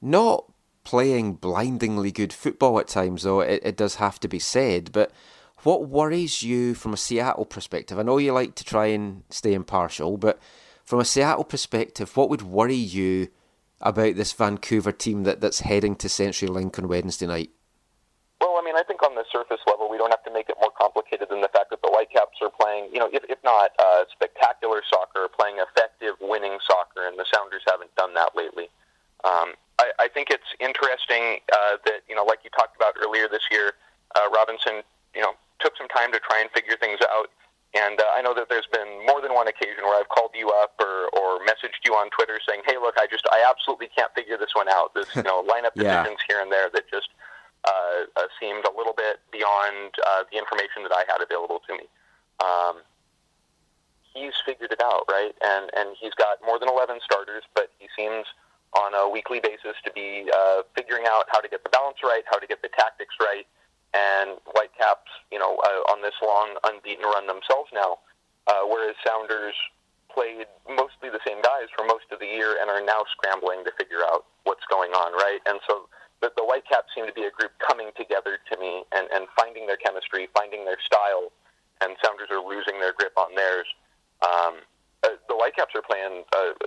Not 0.00 0.44
playing 0.84 1.34
blindingly 1.34 2.12
good 2.12 2.32
football 2.32 2.78
at 2.78 2.86
times, 2.86 3.22
though, 3.22 3.40
it, 3.40 3.62
it 3.64 3.76
does 3.76 3.96
have 3.96 4.20
to 4.20 4.28
be 4.28 4.38
said. 4.38 4.92
But 4.92 5.10
what 5.62 5.88
worries 5.88 6.42
you 6.42 6.74
from 6.74 6.92
a 6.92 6.98
Seattle 6.98 7.46
perspective? 7.46 7.98
I 7.98 8.02
know 8.02 8.18
you 8.18 8.32
like 8.32 8.54
to 8.56 8.64
try 8.64 8.86
and 8.86 9.24
stay 9.30 9.54
impartial, 9.54 10.18
but 10.18 10.38
from 10.84 11.00
a 11.00 11.04
Seattle 11.04 11.44
perspective, 11.44 12.16
what 12.16 12.28
would 12.28 12.42
worry 12.42 12.74
you 12.74 13.28
about 13.80 14.16
this 14.16 14.32
Vancouver 14.32 14.92
team 14.92 15.24
that, 15.24 15.40
that's 15.40 15.60
heading 15.60 15.96
to 15.96 16.08
CenturyLink 16.08 16.78
on 16.78 16.88
Wednesday 16.88 17.26
night? 17.26 17.50
Mean, 18.68 18.76
I 18.76 18.84
think 18.84 19.00
on 19.00 19.16
the 19.16 19.24
surface 19.32 19.64
level, 19.64 19.88
we 19.88 19.96
don't 19.96 20.12
have 20.12 20.20
to 20.28 20.30
make 20.30 20.52
it 20.52 20.56
more 20.60 20.68
complicated 20.76 21.32
than 21.32 21.40
the 21.40 21.48
fact 21.48 21.72
that 21.72 21.80
the 21.80 21.88
Whitecaps 21.88 22.36
are 22.44 22.52
playing, 22.52 22.92
you 22.92 23.00
know, 23.00 23.08
if, 23.08 23.24
if 23.24 23.40
not 23.40 23.72
uh, 23.80 24.04
spectacular 24.12 24.84
soccer, 24.84 25.24
playing 25.32 25.56
effective, 25.56 26.20
winning 26.20 26.60
soccer, 26.68 27.08
and 27.08 27.16
the 27.16 27.24
Sounders 27.32 27.64
haven't 27.64 27.88
done 27.96 28.12
that 28.12 28.36
lately. 28.36 28.68
Um, 29.24 29.56
I, 29.80 30.04
I 30.04 30.08
think 30.12 30.28
it's 30.28 30.52
interesting 30.60 31.40
uh, 31.48 31.80
that, 31.88 32.04
you 32.12 32.14
know, 32.14 32.28
like 32.28 32.44
you 32.44 32.52
talked 32.52 32.76
about 32.76 32.92
earlier 33.00 33.24
this 33.24 33.48
year, 33.48 33.72
uh, 34.20 34.28
Robinson, 34.36 34.84
you 35.16 35.24
know, 35.24 35.32
took 35.64 35.72
some 35.80 35.88
time 35.88 36.12
to 36.12 36.20
try 36.20 36.44
and 36.44 36.52
figure 36.52 36.76
things 36.76 37.00
out. 37.08 37.32
And 37.72 37.96
uh, 37.96 38.04
I 38.12 38.20
know 38.20 38.36
that 38.36 38.52
there's 38.52 38.68
been 38.68 39.00
more 39.08 39.24
than 39.24 39.32
one 39.32 39.48
occasion 39.48 39.80
where 39.88 39.96
I've 39.96 40.12
called 40.12 40.36
you 40.36 40.52
up 40.60 40.76
or, 40.76 41.08
or 41.16 41.40
messaged 41.48 41.88
you 41.88 41.96
on 41.96 42.08
Twitter 42.08 42.40
saying, 42.48 42.62
"Hey, 42.64 42.76
look, 42.80 42.96
I 42.96 43.04
just 43.04 43.28
I 43.28 43.44
absolutely 43.44 43.88
can't 43.92 44.08
figure 44.16 44.38
this 44.40 44.56
one 44.56 44.68
out. 44.72 44.96
This 44.96 45.04
you 45.14 45.20
know 45.22 45.44
lineup 45.52 45.76
Yeah. 45.76 46.00
decisions 46.00 46.16
here 46.26 46.40
and 46.40 46.50
there 46.50 46.72
that 46.72 46.88
just 46.88 47.12
uh, 47.68 48.08
uh, 48.16 48.28
seemed 48.40 48.64
a 48.64 48.72
little 48.72 48.96
bit 48.96 49.20
beyond 49.30 49.92
uh, 50.00 50.24
the 50.32 50.40
information 50.40 50.88
that 50.88 50.92
I 50.96 51.04
had 51.04 51.20
available 51.20 51.60
to 51.68 51.72
me." 51.76 51.84
Um, 52.40 52.80
he's 54.14 54.32
figured 54.44 54.72
it 54.72 54.80
out, 54.82 55.04
right? 55.08 55.36
And 55.44 55.70
and 55.76 55.96
he's 56.00 56.14
got 56.16 56.40
more 56.44 56.58
than 56.58 56.68
11 56.68 57.00
starters, 57.04 57.44
but 57.54 57.70
he 57.78 57.88
seems 57.92 58.26
on 58.76 58.92
a 58.94 59.08
weekly 59.08 59.40
basis 59.40 59.76
to 59.84 59.90
be 59.92 60.28
uh, 60.28 60.62
figuring 60.76 61.04
out 61.08 61.24
how 61.28 61.40
to 61.40 61.48
get 61.48 61.64
the 61.64 61.70
balance 61.70 61.98
right, 62.04 62.22
how 62.28 62.38
to 62.38 62.46
get 62.46 62.60
the 62.62 62.68
tactics 62.76 63.14
right. 63.20 63.46
And 63.96 64.36
Whitecaps, 64.52 65.08
you 65.32 65.38
know, 65.38 65.56
uh, 65.64 65.92
on 65.92 66.02
this 66.02 66.12
long 66.20 66.56
unbeaten 66.64 67.04
run 67.04 67.26
themselves 67.26 67.72
now, 67.72 68.04
uh, 68.46 68.68
whereas 68.68 68.94
Sounders 69.00 69.56
played 70.12 70.44
mostly 70.68 71.08
the 71.08 71.20
same 71.24 71.40
guys 71.40 71.72
for 71.72 71.86
most 71.86 72.04
of 72.12 72.20
the 72.20 72.26
year 72.26 72.60
and 72.60 72.68
are 72.68 72.84
now 72.84 73.08
scrambling 73.16 73.64
to 73.64 73.72
figure 73.80 74.04
out 74.04 74.26
what's 74.44 74.64
going 74.68 74.92
on, 74.92 75.12
right? 75.16 75.40
And 75.46 75.60
so 75.64 75.88
the, 76.20 76.32
the 76.36 76.44
Whitecaps 76.44 76.90
seem 76.94 77.06
to 77.06 77.12
be 77.12 77.24
a 77.24 77.30
group 77.30 77.52
coming 77.62 77.90
together 77.96 78.38
to 78.50 78.54
me 78.58 78.82
and, 78.92 79.06
and 79.12 79.26
finding 79.38 79.66
their 79.66 79.78
chemistry, 79.78 80.28
finding 80.34 80.64
their 80.64 80.78
style, 80.82 81.30
and 81.80 81.94
Sounders 82.02 82.28
are 82.30 82.42
losing 82.42 82.80
their 82.80 82.92
grip 82.92 83.14
on 83.16 83.34
theirs. 83.34 83.66
Um, 84.22 84.66
uh, 85.06 85.14
the 85.30 85.36
Whitecaps 85.38 85.74
are 85.78 85.82
playing 85.82 86.26
uh, 86.34 86.58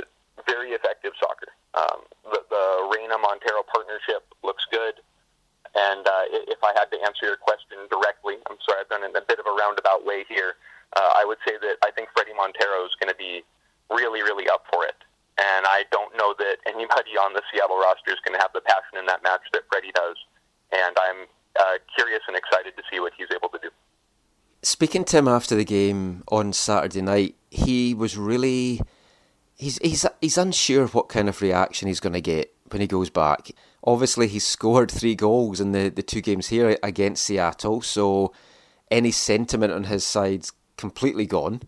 very 0.47 0.71
effective 0.71 1.11
soccer. 1.19 1.51
Um, 1.75 2.07
the, 2.31 2.39
the 2.47 2.65
Reyna 2.91 3.19
Montero 3.19 3.63
partnership 3.67 4.23
looks 4.43 4.63
good. 4.71 5.03
And 5.75 6.03
uh, 6.03 6.27
if 6.51 6.59
I 6.63 6.71
had 6.75 6.91
to 6.91 6.99
answer 7.03 7.27
your 7.27 7.39
question 7.39 7.79
directly, 7.87 8.35
I'm 8.49 8.59
sorry, 8.63 8.83
I've 8.83 8.91
done 8.91 9.03
it 9.03 9.11
in 9.11 9.15
a 9.15 9.23
bit 9.23 9.39
of 9.39 9.47
a 9.47 9.55
roundabout 9.55 10.03
way 10.03 10.25
here. 10.27 10.59
Uh, 10.95 11.11
I 11.15 11.23
would 11.23 11.39
say 11.47 11.55
that 11.59 11.79
I 11.83 11.91
think 11.91 12.09
Fredy 12.11 12.35
Montero 12.35 12.83
is 12.83 12.91
going 12.99 13.07
to 13.07 13.15
be 13.15 13.43
really, 13.87 14.21
really 14.21 14.49
up 14.51 14.67
for 14.71 14.83
it. 14.83 14.99
And 15.41 15.65
I 15.65 15.85
don't 15.91 16.15
know 16.15 16.35
that 16.37 16.57
anybody 16.67 17.17
on 17.17 17.33
the 17.33 17.41
Seattle 17.51 17.79
roster 17.79 18.11
is 18.11 18.21
going 18.23 18.37
to 18.37 18.41
have 18.41 18.53
the 18.53 18.61
passion 18.61 18.99
in 18.99 19.05
that 19.07 19.23
match 19.23 19.41
that 19.53 19.63
Fredy 19.69 19.91
does. 19.93 20.17
And 20.71 20.95
I'm 21.01 21.25
uh, 21.59 21.77
curious 21.95 22.21
and 22.27 22.37
excited 22.37 22.77
to 22.77 22.83
see 22.91 22.99
what 22.99 23.13
he's 23.17 23.27
able 23.33 23.49
to 23.49 23.59
do. 23.59 23.69
Speaking 24.61 25.03
to 25.05 25.17
him 25.17 25.27
after 25.27 25.55
the 25.55 25.65
game 25.65 26.23
on 26.27 26.53
Saturday 26.53 27.01
night, 27.01 27.35
he 27.49 27.95
was 27.95 28.17
really 28.17 28.81
he's 29.55 29.79
he's 29.79 30.05
he's 30.21 30.37
unsure 30.37 30.87
what 30.87 31.09
kind 31.09 31.27
of 31.27 31.41
reaction 31.41 31.87
he's 31.87 31.99
going 31.99 32.13
to 32.13 32.21
get 32.21 32.53
when 32.69 32.81
he 32.81 32.87
goes 32.87 33.09
back. 33.09 33.51
Obviously, 33.83 34.27
he's 34.27 34.45
scored 34.57 34.91
three 34.91 35.15
goals 35.15 35.59
in 35.59 35.71
the, 35.71 35.89
the 35.89 36.03
two 36.03 36.21
games 36.21 36.49
here 36.49 36.77
against 36.83 37.23
Seattle, 37.23 37.81
so 37.81 38.31
any 38.91 39.11
sentiment 39.11 39.73
on 39.73 39.85
his 39.85 40.05
side's 40.05 40.51
completely 40.77 41.25
gone. 41.25 41.61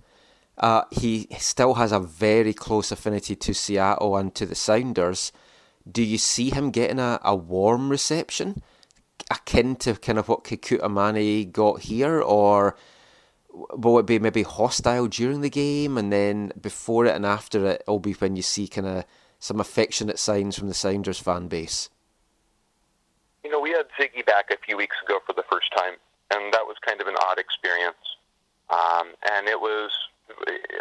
Uh, 0.57 0.83
he 0.91 1.27
still 1.39 1.75
has 1.75 1.91
a 1.91 1.99
very 1.99 2.53
close 2.53 2.91
affinity 2.91 3.35
to 3.35 3.53
Seattle 3.53 4.15
and 4.17 4.33
to 4.35 4.45
the 4.45 4.55
Sounders. 4.55 5.31
Do 5.89 6.03
you 6.03 6.17
see 6.17 6.51
him 6.51 6.71
getting 6.71 6.99
a, 6.99 7.19
a 7.23 7.35
warm 7.35 7.89
reception, 7.89 8.61
akin 9.31 9.75
to 9.77 9.95
kind 9.95 10.19
of 10.19 10.29
what 10.29 10.43
Kekuta 10.43 10.89
Manneh 10.89 11.51
got 11.51 11.81
here, 11.81 12.21
or 12.21 12.77
will 13.49 13.99
it 13.99 14.05
be 14.05 14.19
maybe 14.19 14.43
hostile 14.43 15.07
during 15.07 15.41
the 15.41 15.49
game 15.49 15.97
and 15.97 16.11
then 16.11 16.51
before 16.59 17.05
it 17.05 17.15
and 17.15 17.25
after 17.25 17.65
it 17.67 17.81
it'll 17.81 17.99
be 17.99 18.13
when 18.13 18.35
you 18.35 18.41
see 18.41 18.67
kind 18.67 18.87
of 18.87 19.05
some 19.39 19.59
affectionate 19.59 20.17
signs 20.17 20.57
from 20.57 20.67
the 20.67 20.73
Sounders 20.73 21.19
fan 21.19 21.47
base? 21.47 21.89
You 23.43 23.51
know, 23.51 23.59
we 23.59 23.71
had 23.71 23.87
Ziggy 23.99 24.25
back 24.25 24.49
a 24.51 24.57
few 24.65 24.77
weeks 24.77 24.95
ago 25.03 25.19
for 25.25 25.33
the 25.33 25.43
first 25.51 25.71
time, 25.75 25.95
and 26.31 26.53
that 26.53 26.65
was 26.65 26.77
kind 26.85 27.01
of 27.01 27.07
an 27.07 27.15
odd 27.21 27.37
experience. 27.37 27.97
Um, 28.69 29.09
and 29.29 29.49
it 29.49 29.59
was 29.59 29.91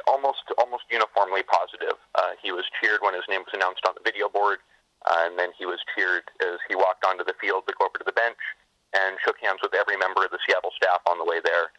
almost 0.06 0.44
almost 0.58 0.84
uniformly 0.90 1.42
positive. 1.42 1.96
Uh, 2.14 2.32
he 2.42 2.52
was 2.52 2.64
cheered 2.80 3.00
when 3.00 3.14
his 3.14 3.24
name 3.28 3.42
was 3.42 3.52
announced 3.54 3.82
on 3.86 3.94
the 3.94 4.04
video 4.04 4.28
board, 4.28 4.58
uh, 5.06 5.26
and 5.26 5.38
then 5.38 5.50
he 5.58 5.66
was 5.66 5.80
cheered 5.94 6.24
as 6.40 6.58
he 6.68 6.74
walked 6.74 7.04
onto 7.04 7.24
the 7.24 7.34
field 7.40 7.64
to 7.66 7.74
go 7.78 7.86
over 7.86 7.98
to 7.98 8.04
the 8.06 8.12
bench 8.16 8.38
and 8.92 9.16
shook 9.24 9.38
hands 9.40 9.60
with 9.62 9.74
every 9.74 9.96
member 9.96 10.24
of 10.24 10.30
the 10.30 10.38
Seattle 10.46 10.72
staff 10.76 11.00
on 11.08 11.16
the 11.18 11.24
way 11.24 11.40
there. 11.44 11.72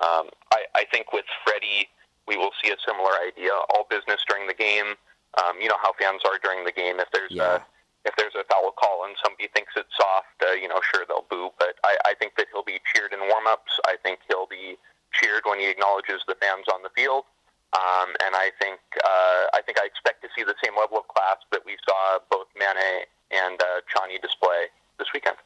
Um, 0.00 0.30
I, 0.54 0.64
I 0.74 0.84
think 0.90 1.12
with 1.12 1.26
Fredy, 1.44 1.86
we 2.26 2.36
will 2.36 2.52
see 2.62 2.70
a 2.70 2.78
similar 2.86 3.12
idea. 3.20 3.50
All 3.74 3.86
business 3.90 4.22
during 4.28 4.46
the 4.46 4.54
game. 4.54 4.94
Um, 5.38 5.60
you 5.60 5.68
know 5.68 5.78
how 5.82 5.92
fans 5.98 6.22
are 6.24 6.38
during 6.42 6.64
the 6.64 6.72
game. 6.72 6.98
If 7.00 7.10
there's 7.12 7.30
Yeah. 7.30 7.56
a 7.56 7.60
if 8.06 8.16
there's 8.16 8.34
a 8.34 8.44
foul 8.48 8.72
call 8.72 9.04
and 9.04 9.14
somebody 9.22 9.48
thinks 9.52 9.74
it's 9.76 9.92
soft, 9.94 10.32
uh, 10.40 10.52
you 10.52 10.66
know, 10.68 10.80
sure 10.80 11.04
they'll 11.06 11.26
boo. 11.28 11.50
But 11.58 11.76
I, 11.84 11.98
I 12.06 12.14
think 12.14 12.34
that 12.36 12.46
he'll 12.50 12.64
be 12.64 12.80
cheered 12.94 13.12
in 13.12 13.20
warm-ups. 13.20 13.78
I 13.84 13.96
think 14.02 14.20
he'll 14.26 14.46
be 14.46 14.78
cheered 15.12 15.42
when 15.44 15.58
he 15.58 15.68
acknowledges 15.68 16.22
the 16.26 16.36
fans 16.40 16.66
on 16.72 16.82
the 16.82 16.90
field. 16.94 17.24
Um, 17.72 18.10
and 18.24 18.34
I 18.34 18.50
think 18.60 18.80
uh, 18.98 19.46
I 19.54 19.62
think 19.64 19.78
I 19.78 19.86
expect 19.86 20.22
to 20.22 20.28
see 20.36 20.42
the 20.42 20.56
same 20.62 20.74
level 20.76 20.98
of 20.98 21.06
class 21.06 21.36
that 21.52 21.62
we 21.64 21.76
saw 21.86 22.18
both 22.30 22.48
Manneh 22.58 23.06
and 23.30 23.60
uh, 23.62 23.80
Tchani 23.86 24.20
display 24.20 24.66
this 24.98 25.08
weekend. 25.14 25.36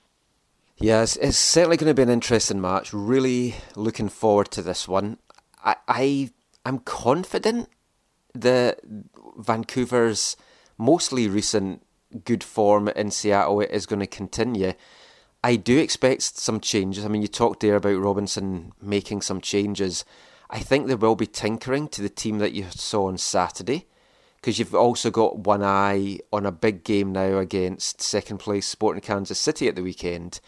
Yes, 0.78 1.16
it's, 1.16 1.36
certainly 1.36 1.76
going 1.76 1.90
to 1.90 1.94
be 1.94 2.02
an 2.02 2.08
interesting 2.08 2.60
match. 2.60 2.92
Really 2.92 3.56
looking 3.76 4.08
forward 4.08 4.50
to 4.52 4.62
this 4.62 4.88
one. 4.88 5.18
I, 5.62 5.76
I 5.86 6.30
I'm 6.64 6.78
confident 6.78 7.68
that 8.34 8.80
Vancouver's 9.36 10.36
mostly 10.78 11.28
recent 11.28 11.84
good 12.24 12.42
form 12.42 12.88
in 12.88 13.10
Seattle 13.10 13.60
is 13.60 13.86
going 13.86 14.00
to 14.00 14.06
continue. 14.06 14.72
I 15.44 15.56
do 15.56 15.76
expect 15.78 16.22
some 16.22 16.58
changes. 16.58 17.04
I 17.04 17.08
mean, 17.08 17.20
you 17.20 17.28
talked 17.28 17.60
there 17.60 17.76
about 17.76 18.00
Robinson 18.00 18.72
making 18.80 19.20
some 19.20 19.42
changes. 19.42 20.02
I 20.48 20.60
think 20.60 20.86
there 20.86 20.96
will 20.96 21.16
be 21.16 21.26
tinkering 21.26 21.88
to 21.88 22.00
the 22.00 22.08
team 22.08 22.38
that 22.38 22.54
you 22.54 22.64
saw 22.70 23.08
on 23.08 23.18
Saturday 23.18 23.86
because 24.36 24.58
you've 24.58 24.74
also 24.74 25.10
got 25.10 25.40
one 25.40 25.62
eye 25.62 26.20
on 26.32 26.46
a 26.46 26.50
big 26.50 26.82
game 26.82 27.12
now 27.12 27.36
against 27.36 28.00
second 28.00 28.38
place 28.38 28.66
Sporting 28.66 29.02
Kansas 29.02 29.38
City 29.38 29.68
at 29.68 29.76
the 29.76 29.82
weekend. 29.82 30.40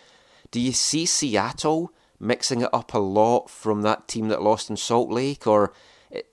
Do 0.50 0.58
you 0.58 0.72
see 0.72 1.04
Seattle 1.04 1.92
mixing 2.18 2.62
it 2.62 2.70
up 2.72 2.94
a 2.94 2.98
lot 2.98 3.50
from 3.50 3.82
that 3.82 4.08
team 4.08 4.28
that 4.28 4.40
lost 4.40 4.70
in 4.70 4.78
Salt 4.78 5.10
Lake, 5.10 5.46
or 5.46 5.74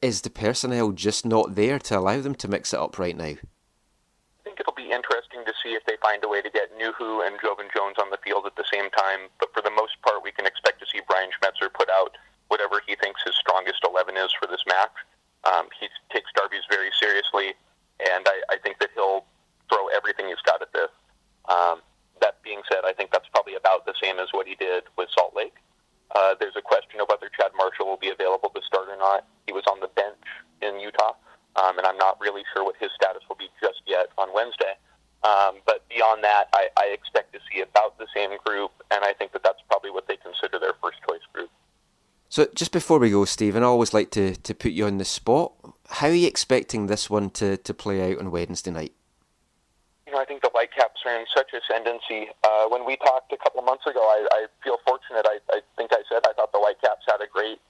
is 0.02 0.21
the 0.21 0.30
personnel 0.30 0.93
just 0.93 1.26
not 1.26 1.56
there 1.56 1.80
to 1.80 1.99
allow 1.99 2.21
them 2.21 2.36
to 2.36 2.47
mix 2.47 2.73
it 2.73 2.80
up 2.80 2.97
right 2.97 3.17
now? 3.17 3.26
I 3.26 4.43
think 4.45 4.62
it'll 4.62 4.71
be 4.71 4.89
interesting 4.89 5.23
see 5.63 5.73
if 5.73 5.88
they 5.88 5.95
find 6.04 6.19
a 6.23 6.30
way 6.30 6.43
to 6.43 6.52
get 6.52 6.76
Nouhou 6.76 7.26
and 7.26 7.39
Joevin 7.39 7.71
Jones 7.71 7.95
on 7.97 8.12
the 8.12 8.19
field 8.19 8.45
at 8.45 8.60
the 8.60 8.67
same 8.67 8.91
time. 8.91 9.32
But 9.39 9.56
for 9.56 9.63
the 9.63 9.71
most 9.71 9.95
part, 10.04 10.21
we 10.21 10.36
can 10.36 10.45
expect 10.45 10.84
to 10.84 10.88
see 10.91 10.99
Brian 11.08 11.32
Schmetzer 11.32 11.71
put 11.71 11.89
out 11.89 12.19
whatever 12.52 12.84
he 12.86 12.99
thinks 12.99 13.23
his 13.23 13.34
strongest 13.39 13.82
11 13.88 14.19
is 14.19 14.30
for 14.36 14.45
this 14.45 14.62
match. 14.67 14.93
Um, 15.47 15.71
he 15.80 15.88
takes 16.12 16.30
derbies 16.36 16.67
very 16.69 16.91
seriously, 16.99 17.56
and 17.99 18.28
I, 18.28 18.56
I 18.56 18.58
think 18.60 18.80
that 18.80 18.91
he'll 18.93 19.26
throw 19.71 19.88
everything 19.95 20.28
he's 20.28 20.43
got 20.45 20.62
at 20.62 20.71
this. 20.71 20.91
Um, 21.47 21.82
that 22.21 22.39
being 22.43 22.62
said, 22.71 22.84
I 22.86 22.93
think 22.93 23.12
that's 23.12 23.28
probably 23.34 23.56
about 23.56 23.86
the 23.86 23.95
same 24.02 24.19
as 24.19 24.30
what 24.32 24.47
he 24.47 24.56
did 24.56 24.84
with 24.97 25.10
Salt 25.12 25.36
Lake. 25.36 25.56
Uh, 26.15 26.36
there's 26.39 26.56
a 26.56 26.62
question 26.62 27.02
of 27.02 27.08
whether 27.10 27.28
Chad 27.34 27.52
Marshall 27.58 27.88
will 27.88 27.99
be 27.99 28.12
available 28.12 28.52
to 28.54 28.62
start 28.62 28.88
or 28.88 28.97
not. 28.97 29.26
He 29.47 29.52
was 29.52 29.63
on 29.67 29.80
the 29.80 29.89
bench 29.91 30.23
in 30.62 30.80
Utah, 30.80 31.17
um, 31.58 31.78
and 31.78 31.88
I'm 31.88 31.97
not 31.97 32.21
really 32.21 32.43
sure 32.54 32.63
what 32.63 32.76
his 32.80 32.91
status 32.95 33.23
will 33.28 33.36
be 33.36 33.49
just 33.60 33.82
yet 33.88 34.13
on 34.17 34.30
Wednesday. 34.32 34.73
Um, 35.24 35.56
but 35.66 35.88
beyond 35.88 36.24
that, 36.24 36.50
I, 36.54 36.68
I 36.78 36.86
expect 36.88 37.32
to 37.34 37.40
see 37.52 37.62
about 37.62 37.98
the 37.98 38.08
same 38.14 38.32
group, 38.46 38.72
and 38.92 39.06
I 39.06 39.14
think 39.14 39.32
that 39.32 39.44
that's 39.44 39.62
probably 39.70 39.90
what 39.90 40.08
they 40.08 40.18
consider 40.18 40.60
their 40.60 40.74
first 40.82 40.98
choice 41.08 41.24
group. 41.32 41.50
So 42.28 42.48
just 42.56 42.72
before 42.72 43.00
we 43.00 43.12
go, 43.12 43.24
Stephen, 43.26 43.64
I 43.64 43.68
always 43.68 43.94
like 43.94 44.10
to, 44.12 44.36
to 44.36 44.54
put 44.56 44.72
you 44.72 44.86
on 44.86 44.98
the 44.98 45.06
spot. 45.06 45.54
How 45.88 46.08
are 46.08 46.14
you 46.14 46.28
expecting 46.28 46.88
this 46.88 47.10
one 47.10 47.30
to, 47.38 47.58
to 47.58 47.74
play 47.74 48.12
out 48.12 48.20
on 48.20 48.32
Wednesday 48.32 48.72
night? 48.72 48.94
You 50.08 50.14
know, 50.14 50.20
I 50.20 50.26
think 50.26 50.42
the 50.42 50.50
Whitecaps 50.50 51.00
are 51.06 51.16
in 51.16 51.26
such 51.34 51.54
ascendancy. 51.54 52.30
Uh, 52.44 52.66
when 52.68 52.86
we 52.86 52.98
talked 52.98 53.32
a 53.32 53.38
couple 53.38 53.62
months 53.62 53.86
ago, 53.86 54.02
I, 54.02 54.28
I 54.32 54.46
feel 54.64 54.78
fortunate. 54.86 55.26
I, 55.26 55.40
I 55.54 55.62
think 55.78 55.94
I 55.94 56.02
said 56.10 56.26
I 56.28 56.34
thought 56.34 56.52
the 56.52 56.60
Whitecaps 56.60 57.06
had 57.08 57.22
a 57.22 57.30
great 57.32 57.62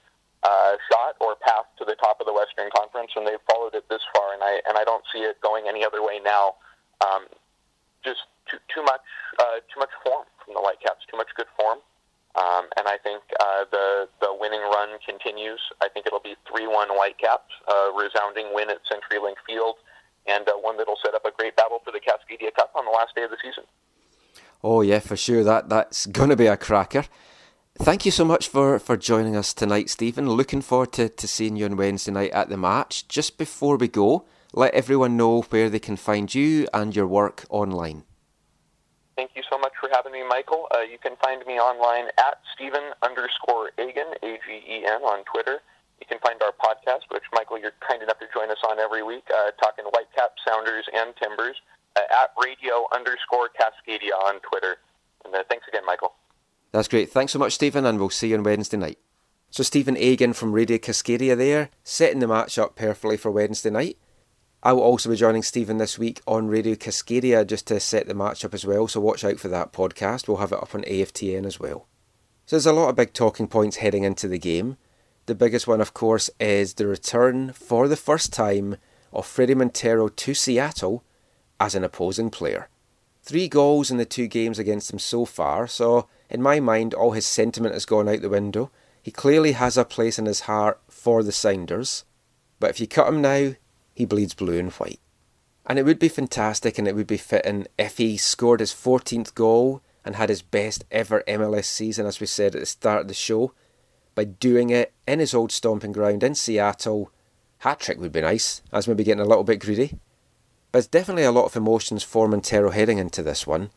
uh, 0.43 0.73
shot 0.91 1.15
or 1.19 1.35
path 1.35 1.67
to 1.79 1.85
the 1.85 1.95
top 1.95 2.19
of 2.19 2.25
the 2.25 2.33
Western 2.33 2.69
Conference, 2.75 3.11
and 3.15 3.27
they've 3.27 3.43
followed 3.51 3.75
it 3.75 3.87
this 3.89 4.01
far. 4.15 4.33
And 4.33 4.43
I 4.43 4.59
and 4.67 4.77
I 4.77 4.83
don't 4.83 5.03
see 5.13 5.19
it 5.19 5.39
going 5.41 5.67
any 5.67 5.85
other 5.85 6.01
way 6.01 6.19
now. 6.23 6.55
Um, 7.03 7.27
just 8.03 8.27
too, 8.49 8.59
too 8.73 8.83
much 8.83 9.07
uh, 9.39 9.63
too 9.71 9.79
much 9.79 9.91
form 10.03 10.23
from 10.43 10.53
the 10.53 10.61
Whitecaps, 10.61 11.05
too 11.09 11.17
much 11.17 11.31
good 11.35 11.47
form. 11.59 11.79
Um, 12.35 12.65
and 12.77 12.87
I 12.87 12.97
think 12.97 13.21
uh, 13.39 13.65
the 13.71 14.09
the 14.19 14.35
winning 14.35 14.61
run 14.61 14.97
continues. 15.05 15.61
I 15.81 15.87
think 15.87 16.07
it'll 16.07 16.19
be 16.19 16.35
three 16.49 16.67
one 16.67 16.89
Whitecaps, 16.89 17.53
uh, 17.67 17.91
resounding 17.93 18.53
win 18.53 18.69
at 18.69 18.79
CenturyLink 18.89 19.37
Field, 19.45 19.75
and 20.25 20.47
uh, 20.49 20.53
one 20.53 20.77
that'll 20.77 20.99
set 21.03 21.13
up 21.13 21.25
a 21.25 21.31
great 21.31 21.55
battle 21.55 21.79
for 21.85 21.91
the 21.91 21.99
Cascadia 21.99 22.53
Cup 22.53 22.71
on 22.75 22.85
the 22.85 22.91
last 22.91 23.15
day 23.15 23.23
of 23.23 23.29
the 23.29 23.37
season. 23.41 23.63
Oh 24.63 24.81
yeah, 24.93 24.99
for 24.99 25.17
sure. 25.17 25.43
That 25.43 25.69
that's 25.69 26.05
going 26.05 26.29
to 26.29 26.35
be 26.35 26.45
a 26.45 26.55
cracker. 26.55 27.05
Thank 27.79 28.05
you 28.05 28.11
so 28.11 28.23
much 28.23 28.47
for, 28.47 28.77
for 28.77 28.95
joining 28.95 29.35
us 29.35 29.51
tonight, 29.51 29.89
Stephen. 29.89 30.29
Looking 30.29 30.61
forward 30.61 30.91
to, 30.93 31.09
to 31.09 31.27
seeing 31.27 31.55
you 31.55 31.65
on 31.65 31.75
Wednesday 31.75 32.11
night 32.11 32.29
at 32.29 32.49
the 32.49 32.57
match. 32.57 33.07
Just 33.07 33.39
before 33.39 33.77
we 33.77 33.87
go, 33.87 34.25
let 34.53 34.71
everyone 34.75 35.17
know 35.17 35.41
where 35.49 35.67
they 35.71 35.79
can 35.79 35.97
find 35.97 36.29
you 36.35 36.67
and 36.71 36.95
your 36.95 37.07
work 37.07 37.45
online. 37.49 38.03
Thank 39.15 39.31
you 39.35 39.41
so 39.49 39.57
much 39.57 39.73
for 39.81 39.89
having 39.91 40.13
me, 40.13 40.21
Michael. 40.27 40.67
Uh, 40.69 40.81
you 40.81 40.99
can 41.01 41.15
find 41.17 41.43
me 41.47 41.57
online 41.57 42.09
at 42.19 42.37
Stephen 42.53 42.93
underscore 43.01 43.71
Agen, 43.79 44.13
A-G-E-N, 44.21 45.01
on 45.01 45.23
Twitter. 45.25 45.57
You 45.99 46.05
can 46.05 46.19
find 46.19 46.39
our 46.43 46.53
podcast, 46.53 47.09
which, 47.09 47.25
Michael, 47.33 47.57
you're 47.57 47.77
kind 47.81 48.03
enough 48.03 48.19
to 48.19 48.27
join 48.31 48.51
us 48.51 48.61
on 48.69 48.77
every 48.77 49.01
week, 49.01 49.25
uh, 49.33 49.49
talking 49.57 49.85
Whitecap, 49.85 50.37
Sounders, 50.45 50.85
and 50.93 51.15
Timbers, 51.17 51.57
at 51.97 52.31
radio 52.41 52.85
underscore 52.93 53.49
Cascadia 53.49 54.13
on 54.25 54.39
Twitter. 54.41 54.77
And 55.25 55.33
uh, 55.33 55.43
thanks 55.49 55.67
again, 55.67 55.85
Michael. 55.85 56.13
That's 56.71 56.87
great. 56.87 57.11
Thanks 57.11 57.33
so 57.33 57.39
much, 57.39 57.53
Stephen, 57.53 57.85
and 57.85 57.99
we'll 57.99 58.09
see 58.09 58.29
you 58.29 58.37
on 58.37 58.43
Wednesday 58.43 58.77
night. 58.77 58.97
So, 59.51 59.61
Stephen 59.61 59.95
Agen 59.97 60.33
from 60.33 60.51
Radio 60.51 60.77
Cascadia 60.77 61.37
there, 61.37 61.69
setting 61.83 62.19
the 62.19 62.27
match 62.27 62.57
up 62.57 62.75
perfectly 62.75 63.17
for 63.17 63.29
Wednesday 63.29 63.69
night. 63.69 63.97
I 64.63 64.73
will 64.73 64.81
also 64.81 65.09
be 65.09 65.15
joining 65.15 65.43
Stephen 65.43 65.77
this 65.77 65.99
week 65.99 66.21
on 66.25 66.47
Radio 66.47 66.73
Cascadia 66.73 67.45
just 67.45 67.67
to 67.67 67.79
set 67.79 68.07
the 68.07 68.15
match 68.15 68.43
up 68.43 68.55
as 68.55 68.65
well, 68.65 68.87
so 68.87 68.99
watch 68.99 69.23
out 69.23 69.39
for 69.39 69.49
that 69.49 69.71
podcast. 69.71 70.27
We'll 70.27 70.37
have 70.37 70.51
it 70.51 70.63
up 70.63 70.73
on 70.73 70.81
AFTN 70.83 71.45
as 71.45 71.59
well. 71.59 71.87
So, 72.47 72.55
there's 72.55 72.65
a 72.65 72.73
lot 72.73 72.89
of 72.89 72.95
big 72.95 73.13
talking 73.13 73.47
points 73.47 73.77
heading 73.77 74.03
into 74.03 74.27
the 74.27 74.39
game. 74.39 74.77
The 75.27 75.35
biggest 75.35 75.67
one, 75.67 75.81
of 75.81 75.93
course, 75.93 76.31
is 76.39 76.73
the 76.73 76.87
return 76.87 77.53
for 77.53 77.87
the 77.87 77.95
first 77.95 78.33
time 78.33 78.77
of 79.13 79.27
Fredy 79.27 79.55
Montero 79.55 80.07
to 80.07 80.33
Seattle 80.33 81.03
as 81.63 81.75
an 81.75 81.83
opposing 81.85 82.29
player. 82.29 82.67
Three 83.21 83.47
goals 83.47 83.89
in 83.89 83.95
the 83.95 84.05
two 84.05 84.27
games 84.27 84.59
against 84.59 84.91
him 84.91 84.99
so 84.99 85.23
far, 85.23 85.65
so 85.65 86.09
in 86.29 86.41
my 86.41 86.59
mind, 86.59 86.93
all 86.93 87.11
his 87.11 87.25
sentiment 87.25 87.73
has 87.73 87.85
gone 87.85 88.09
out 88.09 88.21
the 88.21 88.27
window. 88.27 88.69
He 89.01 89.11
clearly 89.11 89.53
has 89.53 89.77
a 89.77 89.85
place 89.85 90.19
in 90.19 90.25
his 90.25 90.41
heart 90.41 90.81
for 90.89 91.23
the 91.23 91.31
Sounders, 91.31 92.03
but 92.59 92.69
if 92.69 92.81
you 92.81 92.87
cut 92.87 93.07
him 93.07 93.21
now, 93.21 93.53
he 93.95 94.03
bleeds 94.03 94.33
blue 94.33 94.59
and 94.59 94.73
white. 94.73 94.99
And 95.65 95.79
it 95.79 95.85
would 95.85 95.99
be 95.99 96.09
fantastic 96.09 96.77
and 96.77 96.85
it 96.85 96.97
would 96.97 97.07
be 97.07 97.15
fitting 97.15 97.65
if 97.79 97.95
he 97.95 98.17
scored 98.17 98.59
his 98.59 98.73
14th 98.73 99.33
goal 99.33 99.81
and 100.03 100.17
had 100.17 100.27
his 100.27 100.41
best 100.41 100.83
ever 100.91 101.23
MLS 101.25 101.65
season, 101.65 102.05
as 102.05 102.19
we 102.19 102.27
said 102.27 102.55
at 102.55 102.59
the 102.59 102.65
start 102.65 103.03
of 103.03 103.07
the 103.07 103.13
show, 103.13 103.53
by 104.15 104.25
doing 104.25 104.69
it 104.69 104.91
in 105.07 105.19
his 105.19 105.33
old 105.33 105.53
stomping 105.53 105.93
ground 105.93 106.23
in 106.23 106.35
Seattle. 106.35 107.09
Hat 107.59 107.79
trick 107.79 108.01
would 108.01 108.11
be 108.11 108.19
nice, 108.19 108.61
as 108.73 108.85
maybe 108.85 109.05
getting 109.05 109.21
a 109.21 109.25
little 109.25 109.45
bit 109.45 109.61
greedy. 109.61 109.97
But 110.73 110.79
it's 110.79 110.87
definitely 110.87 111.23
a 111.23 111.31
lot 111.31 111.45
of 111.45 111.55
emotions 111.55 112.01
for 112.01 112.27
Montero 112.27 112.71
heading 112.71 112.97
into 112.97 113.21
this 113.21 113.45
one. 113.45 113.69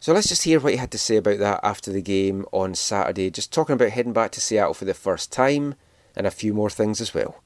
So 0.00 0.14
let's 0.14 0.28
just 0.28 0.44
hear 0.44 0.58
what 0.58 0.72
he 0.72 0.78
had 0.78 0.90
to 0.92 0.98
say 0.98 1.18
about 1.18 1.40
that 1.40 1.60
after 1.62 1.92
the 1.92 2.00
game 2.00 2.46
on 2.52 2.74
Saturday, 2.74 3.30
just 3.30 3.52
talking 3.52 3.74
about 3.74 3.90
heading 3.90 4.14
back 4.14 4.30
to 4.30 4.40
Seattle 4.40 4.72
for 4.72 4.86
the 4.86 4.94
first 4.94 5.30
time 5.30 5.74
and 6.16 6.26
a 6.26 6.30
few 6.30 6.54
more 6.54 6.70
things 6.70 7.02
as 7.02 7.12
well. 7.12 7.42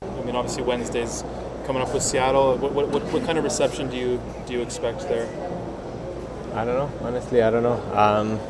I 0.00 0.22
mean, 0.22 0.34
obviously 0.34 0.62
Wednesday's 0.62 1.22
coming 1.66 1.82
up 1.82 1.92
with 1.92 2.02
Seattle. 2.02 2.56
What, 2.56 2.72
what, 2.72 2.88
what, 2.88 3.02
what 3.12 3.22
kind 3.26 3.36
of 3.36 3.44
reception 3.44 3.90
do 3.90 3.98
you 3.98 4.18
do 4.46 4.54
you 4.54 4.62
expect 4.62 5.00
there? 5.10 5.28
I 6.54 6.64
don't 6.64 6.78
know. 6.78 7.06
Honestly, 7.06 7.42
I 7.42 7.50
don't 7.50 7.62
know. 7.62 7.82
Um, 7.94 8.40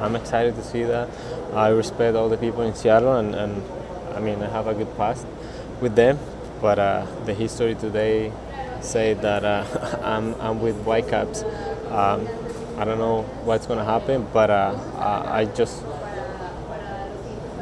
I'm 0.00 0.16
excited 0.16 0.54
to 0.54 0.64
see 0.64 0.84
that. 0.84 1.10
I 1.52 1.68
respect 1.68 2.16
all 2.16 2.30
the 2.30 2.38
people 2.38 2.62
in 2.62 2.74
Seattle, 2.74 3.16
and, 3.16 3.34
and 3.34 3.62
I 4.14 4.20
mean, 4.20 4.42
I 4.42 4.48
have 4.48 4.68
a 4.68 4.74
good 4.74 4.96
past 4.96 5.26
with 5.82 5.96
them. 5.96 6.18
But 6.62 6.78
uh, 6.78 7.06
the 7.26 7.34
history 7.34 7.74
today 7.74 8.32
say 8.82 9.14
that 9.14 9.44
uh, 9.44 9.98
I'm, 10.02 10.34
I'm 10.40 10.60
with 10.60 10.76
Whitecaps. 10.84 11.42
Um, 11.88 12.28
I 12.78 12.84
don't 12.84 12.98
know 12.98 13.22
what's 13.44 13.66
going 13.66 13.78
to 13.78 13.84
happen, 13.84 14.26
but 14.32 14.50
uh, 14.50 14.76
I 15.30 15.44
just 15.44 15.82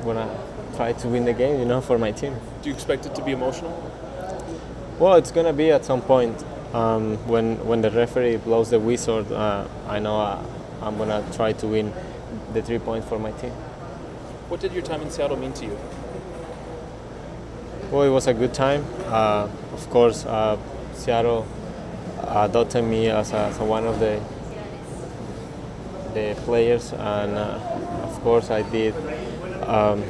want 0.05 0.19
to 0.19 0.77
try 0.77 0.93
to 0.93 1.09
win 1.09 1.25
the 1.25 1.33
game, 1.33 1.59
you 1.59 1.67
know, 1.67 1.81
for 1.81 1.99
my 1.99 2.13
team. 2.13 2.37
Do 2.63 2.69
you 2.69 2.75
expect 2.75 3.07
it 3.07 3.15
to 3.17 3.25
be 3.25 3.33
emotional? 3.33 3.71
Well, 4.99 5.15
it's 5.15 5.31
going 5.31 5.47
to 5.47 5.53
be 5.53 5.71
at 5.71 5.85
some 5.85 6.03
point. 6.03 6.45
Um, 6.73 7.17
when 7.27 7.67
when 7.67 7.81
the 7.83 7.91
referee 7.91 8.37
blows 8.37 8.71
the 8.71 8.79
whistle, 8.79 9.27
uh, 9.35 9.67
I 9.89 9.99
know 9.99 10.21
uh, 10.21 10.45
I'm 10.81 10.97
going 10.99 11.09
to 11.09 11.37
try 11.37 11.53
to 11.53 11.67
win 11.67 11.93
the 12.53 12.63
three 12.63 12.79
points 12.79 13.09
for 13.09 13.19
my 13.19 13.33
team. 13.33 13.51
What 14.49 14.61
did 14.61 14.73
your 14.73 14.83
time 14.83 15.03
in 15.03 15.11
Seattle 15.11 15.37
mean 15.37 15.53
to 15.55 15.65
you? 15.65 15.79
Well, 17.91 18.05
it 18.05 18.11
was 18.11 18.29
a 18.29 18.35
good 18.35 18.55
time. 18.55 18.85
Uh, 19.07 19.49
of 19.73 19.91
course, 19.91 20.25
uh, 20.25 20.57
Seattle 21.01 21.47
adopted 22.29 22.85
me 22.85 23.09
as, 23.09 23.33
a, 23.33 23.47
as 23.47 23.59
one 23.59 23.87
of 23.87 23.99
the 23.99 24.21
the 26.13 26.35
players, 26.45 26.93
and 26.93 27.39
uh, 27.39 27.61
of 28.03 28.21
course 28.21 28.51
I 28.51 28.63
did 28.63 28.95
um, 29.63 30.03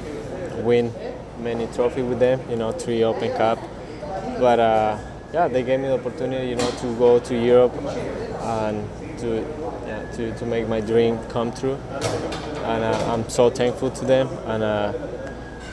win 0.64 0.92
many 1.38 1.66
trophies 1.68 2.04
with 2.04 2.18
them. 2.18 2.40
You 2.50 2.56
know, 2.56 2.72
three 2.72 3.04
Open 3.04 3.30
Cup, 3.36 3.58
but 4.38 4.58
uh, 4.58 4.98
yeah, 5.32 5.46
they 5.46 5.62
gave 5.62 5.78
me 5.78 5.88
the 5.88 5.94
opportunity, 5.94 6.48
you 6.48 6.56
know, 6.56 6.70
to 6.70 6.94
go 6.96 7.18
to 7.20 7.34
Europe 7.34 7.74
and 8.42 8.88
to 9.18 9.46
yeah, 9.86 10.10
to, 10.16 10.34
to 10.38 10.46
make 10.46 10.66
my 10.68 10.80
dream 10.80 11.18
come 11.28 11.52
true. 11.52 11.78
And 12.64 12.84
uh, 12.84 13.12
I'm 13.12 13.28
so 13.28 13.50
thankful 13.50 13.90
to 13.90 14.04
them. 14.04 14.28
And 14.46 14.62
uh, 14.62 14.92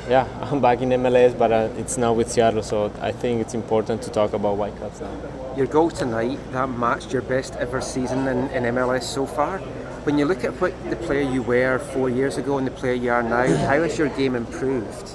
yeah, 0.10 0.28
I'm 0.41 0.62
back 0.62 0.82
in 0.82 0.89
MLS, 0.89 1.38
but 1.38 1.51
uh, 1.51 1.70
it's 1.78 1.97
now 1.97 2.14
with 2.14 2.32
Seattle, 2.32 2.64
so 2.64 2.91
I 3.01 3.12
think 3.12 3.41
it's 3.41 3.53
important 3.53 4.01
to 4.03 4.10
talk 4.10 4.34
about 4.34 4.55
Whitecaps 4.55 5.01
now. 5.01 5.12
Your 5.55 5.68
goal 5.68 5.89
tonight, 5.89 6.39
that 6.51 6.70
matched 6.70 7.12
your 7.12 7.22
best 7.22 7.55
ever 7.55 7.82
season 7.82 8.28
in, 8.28 8.49
in 8.51 8.64
MLS 8.76 9.03
so 9.03 9.26
far. 9.26 9.60
When 10.05 10.18
you 10.18 10.26
look 10.26 10.43
at 10.43 10.53
what 10.62 10.72
the 10.89 10.95
player 10.95 11.30
you 11.30 11.41
were 11.41 11.80
four 11.80 12.10
years 12.10 12.38
ago 12.38 12.58
and 12.58 12.66
the 12.66 12.72
player 12.72 12.93
you 12.93 13.12
are 13.12 13.24
now, 13.24 13.45
how 13.68 13.82
has 13.82 13.97
your 13.97 14.10
game 14.10 14.36
improved? 14.36 15.12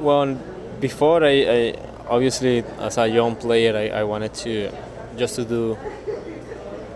Well, 0.00 0.34
before 0.80 1.22
I, 1.22 1.46
I 1.48 1.74
obviously 2.08 2.64
as 2.80 2.98
a 2.98 3.06
young 3.06 3.36
player 3.36 3.76
I, 3.76 4.00
I 4.00 4.02
wanted 4.02 4.34
to 4.34 4.72
just 5.16 5.36
to 5.36 5.44
do 5.44 5.78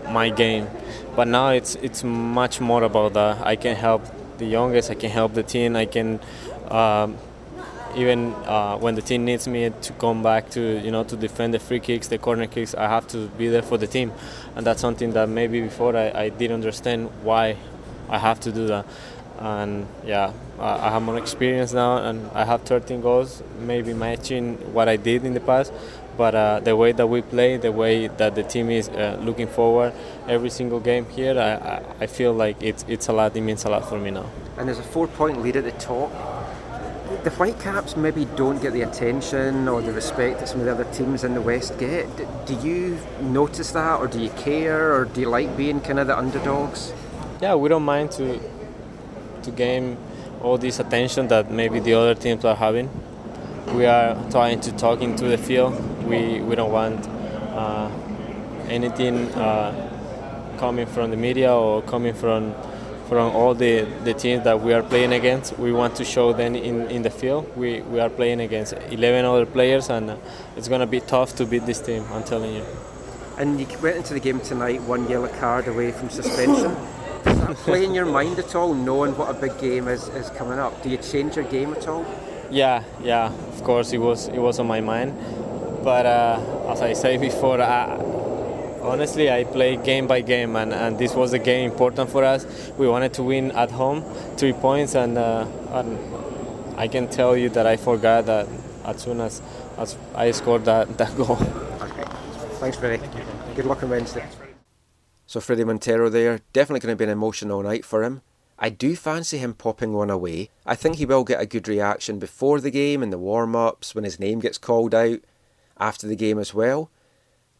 my 0.09 0.29
game, 0.29 0.67
but 1.15 1.27
now 1.29 1.51
it's 1.51 1.75
it's 1.75 2.03
much 2.03 2.59
more 2.59 2.83
about 2.83 3.13
that. 3.13 3.47
I 3.47 3.55
can 3.55 3.77
help 3.77 4.03
the 4.37 4.45
youngest, 4.45 4.91
I 4.91 4.95
can 4.95 5.09
help 5.09 5.33
the 5.33 5.43
team, 5.43 5.75
I 5.75 5.85
can. 5.85 6.19
Um, 6.69 7.17
even 7.95 8.33
uh, 8.45 8.77
when 8.77 8.93
the 8.93 9.01
team 9.01 9.25
needs 9.25 9.47
me 9.47 9.71
to 9.81 9.93
come 9.93 10.21
back 10.21 10.51
to 10.51 10.61
you 10.61 10.91
know 10.91 11.03
to 11.05 11.15
defend 11.15 11.53
the 11.53 11.59
free 11.59 11.79
kicks, 11.79 12.07
the 12.07 12.17
corner 12.17 12.45
kicks, 12.45 12.75
I 12.75 12.87
have 12.87 13.07
to 13.07 13.27
be 13.29 13.47
there 13.47 13.63
for 13.63 13.77
the 13.77 13.87
team, 13.87 14.11
and 14.55 14.65
that's 14.65 14.81
something 14.81 15.13
that 15.13 15.29
maybe 15.29 15.61
before 15.61 15.95
I, 15.97 16.11
I 16.11 16.29
didn't 16.29 16.53
understand 16.53 17.09
why 17.23 17.57
I 18.09 18.19
have 18.19 18.39
to 18.41 18.51
do 18.51 18.67
that. 18.67 18.85
And 19.39 19.87
yeah, 20.05 20.33
I 20.59 20.89
have 20.89 21.01
more 21.03 21.17
experience 21.17 21.73
now, 21.73 21.97
and 21.97 22.29
I 22.31 22.43
have 22.43 22.63
13 22.63 23.01
goals, 23.01 23.43
maybe 23.59 23.93
matching 23.93 24.55
what 24.73 24.89
I 24.89 24.95
did 24.95 25.25
in 25.25 25.33
the 25.33 25.39
past. 25.39 25.71
But 26.17 26.33
uh, 26.35 26.59
the 26.59 26.75
way 26.75 26.91
that 26.93 27.07
we 27.07 27.21
play, 27.21 27.57
the 27.57 27.71
way 27.71 28.07
that 28.07 28.33
the 28.33 28.43
team 28.43 28.69
is 28.69 28.89
uh, 28.89 29.19
looking 29.21 29.47
forward 29.47 29.93
every 30.27 30.49
single 30.49 30.79
game 30.79 31.05
here, 31.09 31.39
I, 31.39 32.03
I 32.03 32.07
feel 32.07 32.33
like 32.33 32.61
it's 32.61 32.83
it's 32.87 33.07
a 33.07 33.13
lot. 33.13 33.35
It 33.35 33.41
means 33.41 33.65
a 33.65 33.69
lot 33.69 33.87
for 33.87 33.99
me 33.99 34.11
now. 34.11 34.25
And 34.57 34.67
there's 34.67 34.79
a 34.79 34.83
four-point 34.83 35.43
lead 35.43 35.55
at 35.55 35.63
the 35.63 35.71
top 35.73 36.11
the 37.23 37.29
Whitecaps 37.31 37.95
maybe 37.95 38.25
don't 38.35 38.61
get 38.61 38.73
the 38.73 38.81
attention 38.81 39.67
or 39.67 39.81
the 39.81 39.93
respect 39.93 40.39
that 40.39 40.49
some 40.49 40.59
of 40.59 40.65
the 40.65 40.71
other 40.71 40.83
teams 40.93 41.23
in 41.23 41.33
the 41.33 41.41
West 41.41 41.77
get. 41.77 42.05
Do 42.45 42.53
you 42.55 42.97
notice 43.21 43.71
that, 43.71 43.99
or 43.99 44.07
do 44.07 44.19
you 44.19 44.29
care, 44.31 44.93
or 44.93 45.05
do 45.05 45.21
you 45.21 45.29
like 45.29 45.55
being 45.55 45.79
kind 45.79 45.99
of 45.99 46.07
the 46.07 46.17
underdogs? 46.17 46.93
Yeah, 47.41 47.55
we 47.55 47.69
don't 47.69 47.83
mind 47.83 48.11
to 48.11 48.39
to 49.43 49.51
gain 49.51 49.97
all 50.41 50.57
this 50.57 50.79
attention 50.79 51.27
that 51.29 51.49
maybe 51.51 51.79
the 51.79 51.93
other 51.93 52.15
teams 52.15 52.43
are 52.43 52.55
having. 52.55 52.89
We 53.73 53.85
are 53.85 54.15
trying 54.29 54.59
to 54.61 54.71
talk 54.71 55.01
into 55.01 55.25
the 55.25 55.37
field. 55.37 55.73
We 56.07 56.41
we 56.41 56.55
don't 56.55 56.71
want 56.71 57.07
uh, 57.53 57.89
anything 58.69 59.33
uh, 59.33 60.55
coming 60.57 60.87
from 60.87 61.11
the 61.11 61.17
media 61.17 61.53
or 61.53 61.81
coming 61.81 62.13
from 62.13 62.53
from 63.07 63.33
all 63.35 63.53
the, 63.55 63.87
the 64.03 64.13
teams 64.13 64.43
that 64.43 64.61
we 64.61 64.73
are 64.73 64.83
playing 64.83 65.13
against. 65.13 65.57
We 65.57 65.71
want 65.71 65.95
to 65.95 66.03
show 66.03 66.33
them 66.33 66.55
in, 66.55 66.87
in 66.89 67.03
the 67.03 67.09
field. 67.09 67.49
We, 67.55 67.81
we 67.81 67.99
are 67.99 68.09
playing 68.09 68.41
against 68.41 68.73
11 68.73 69.23
other 69.23 69.45
players, 69.45 69.89
and 69.89 70.11
uh, 70.11 70.17
it's 70.57 70.67
going 70.67 70.81
to 70.81 70.87
be 70.87 70.99
tough 70.99 71.33
to 71.37 71.45
beat 71.45 71.65
this 71.65 71.79
team, 71.79 72.05
I'm 72.11 72.23
telling 72.23 72.53
you. 72.53 72.65
And 73.37 73.59
you 73.59 73.67
went 73.81 73.97
into 73.97 74.13
the 74.13 74.19
game 74.19 74.39
tonight 74.41 74.81
one 74.81 75.09
yellow 75.09 75.29
card 75.39 75.67
away 75.67 75.91
from 75.91 76.09
suspension. 76.09 76.75
Does 77.23 77.39
that 77.39 77.55
play 77.57 77.85
in 77.85 77.93
your 77.93 78.05
mind 78.05 78.39
at 78.39 78.55
all, 78.55 78.73
knowing 78.73 79.17
what 79.17 79.29
a 79.33 79.39
big 79.39 79.57
game 79.59 79.87
is, 79.87 80.09
is 80.09 80.29
coming 80.31 80.59
up? 80.59 80.81
Do 80.83 80.89
you 80.89 80.97
change 80.97 81.35
your 81.35 81.45
game 81.45 81.73
at 81.73 81.87
all? 81.87 82.05
Yeah, 82.49 82.83
yeah, 83.03 83.31
of 83.31 83.63
course 83.63 83.91
it 83.91 83.97
was 83.97 84.29
it 84.29 84.39
was 84.39 84.59
on 84.59 84.67
my 84.67 84.79
mind. 84.79 85.13
But 85.87 86.05
uh, 86.05 86.67
as 86.67 86.81
I 86.81 86.91
said 86.91 87.21
before, 87.21 87.61
I, 87.61 87.95
honestly, 88.81 89.31
I 89.31 89.45
play 89.45 89.77
game 89.77 90.05
by 90.05 90.19
game, 90.19 90.57
and, 90.57 90.73
and 90.73 90.99
this 90.99 91.15
was 91.15 91.31
a 91.31 91.39
game 91.39 91.71
important 91.71 92.09
for 92.09 92.25
us. 92.25 92.45
We 92.77 92.89
wanted 92.89 93.13
to 93.13 93.23
win 93.23 93.51
at 93.51 93.71
home, 93.71 94.03
three 94.35 94.51
points, 94.51 94.95
and, 94.95 95.17
uh, 95.17 95.47
and 95.71 95.97
I 96.75 96.89
can 96.89 97.07
tell 97.07 97.37
you 97.37 97.47
that 97.51 97.65
I 97.65 97.77
forgot 97.77 98.25
that 98.25 98.49
as 98.83 99.01
soon 99.01 99.21
as, 99.21 99.41
as 99.77 99.95
I 100.13 100.31
scored 100.31 100.65
that, 100.65 100.97
that 100.97 101.15
goal. 101.15 101.37
Okay. 101.79 102.03
Thanks, 102.59 102.75
Fredy. 102.75 103.07
Good 103.55 103.63
luck 103.63 103.81
on 103.81 103.89
Wednesday. 103.89 104.27
So 105.25 105.39
Fredy 105.39 105.65
Montero 105.65 106.09
there, 106.09 106.41
definitely 106.51 106.81
going 106.81 106.97
to 106.97 106.99
be 106.99 107.05
an 107.05 107.11
emotional 107.11 107.63
night 107.63 107.85
for 107.85 108.03
him. 108.03 108.23
I 108.59 108.71
do 108.71 108.97
fancy 108.97 109.37
him 109.37 109.53
popping 109.53 109.93
one 109.93 110.09
away. 110.09 110.49
I 110.65 110.75
think 110.75 110.97
he 110.97 111.05
will 111.05 111.23
get 111.23 111.39
a 111.39 111.45
good 111.45 111.69
reaction 111.69 112.19
before 112.19 112.59
the 112.59 112.71
game 112.71 113.01
in 113.01 113.09
the 113.09 113.17
warm-ups, 113.17 113.95
when 113.95 114.03
his 114.03 114.19
name 114.19 114.41
gets 114.41 114.57
called 114.57 114.93
out, 114.93 115.19
after 115.79 116.07
the 116.07 116.15
game 116.15 116.39
as 116.39 116.53
well. 116.53 116.89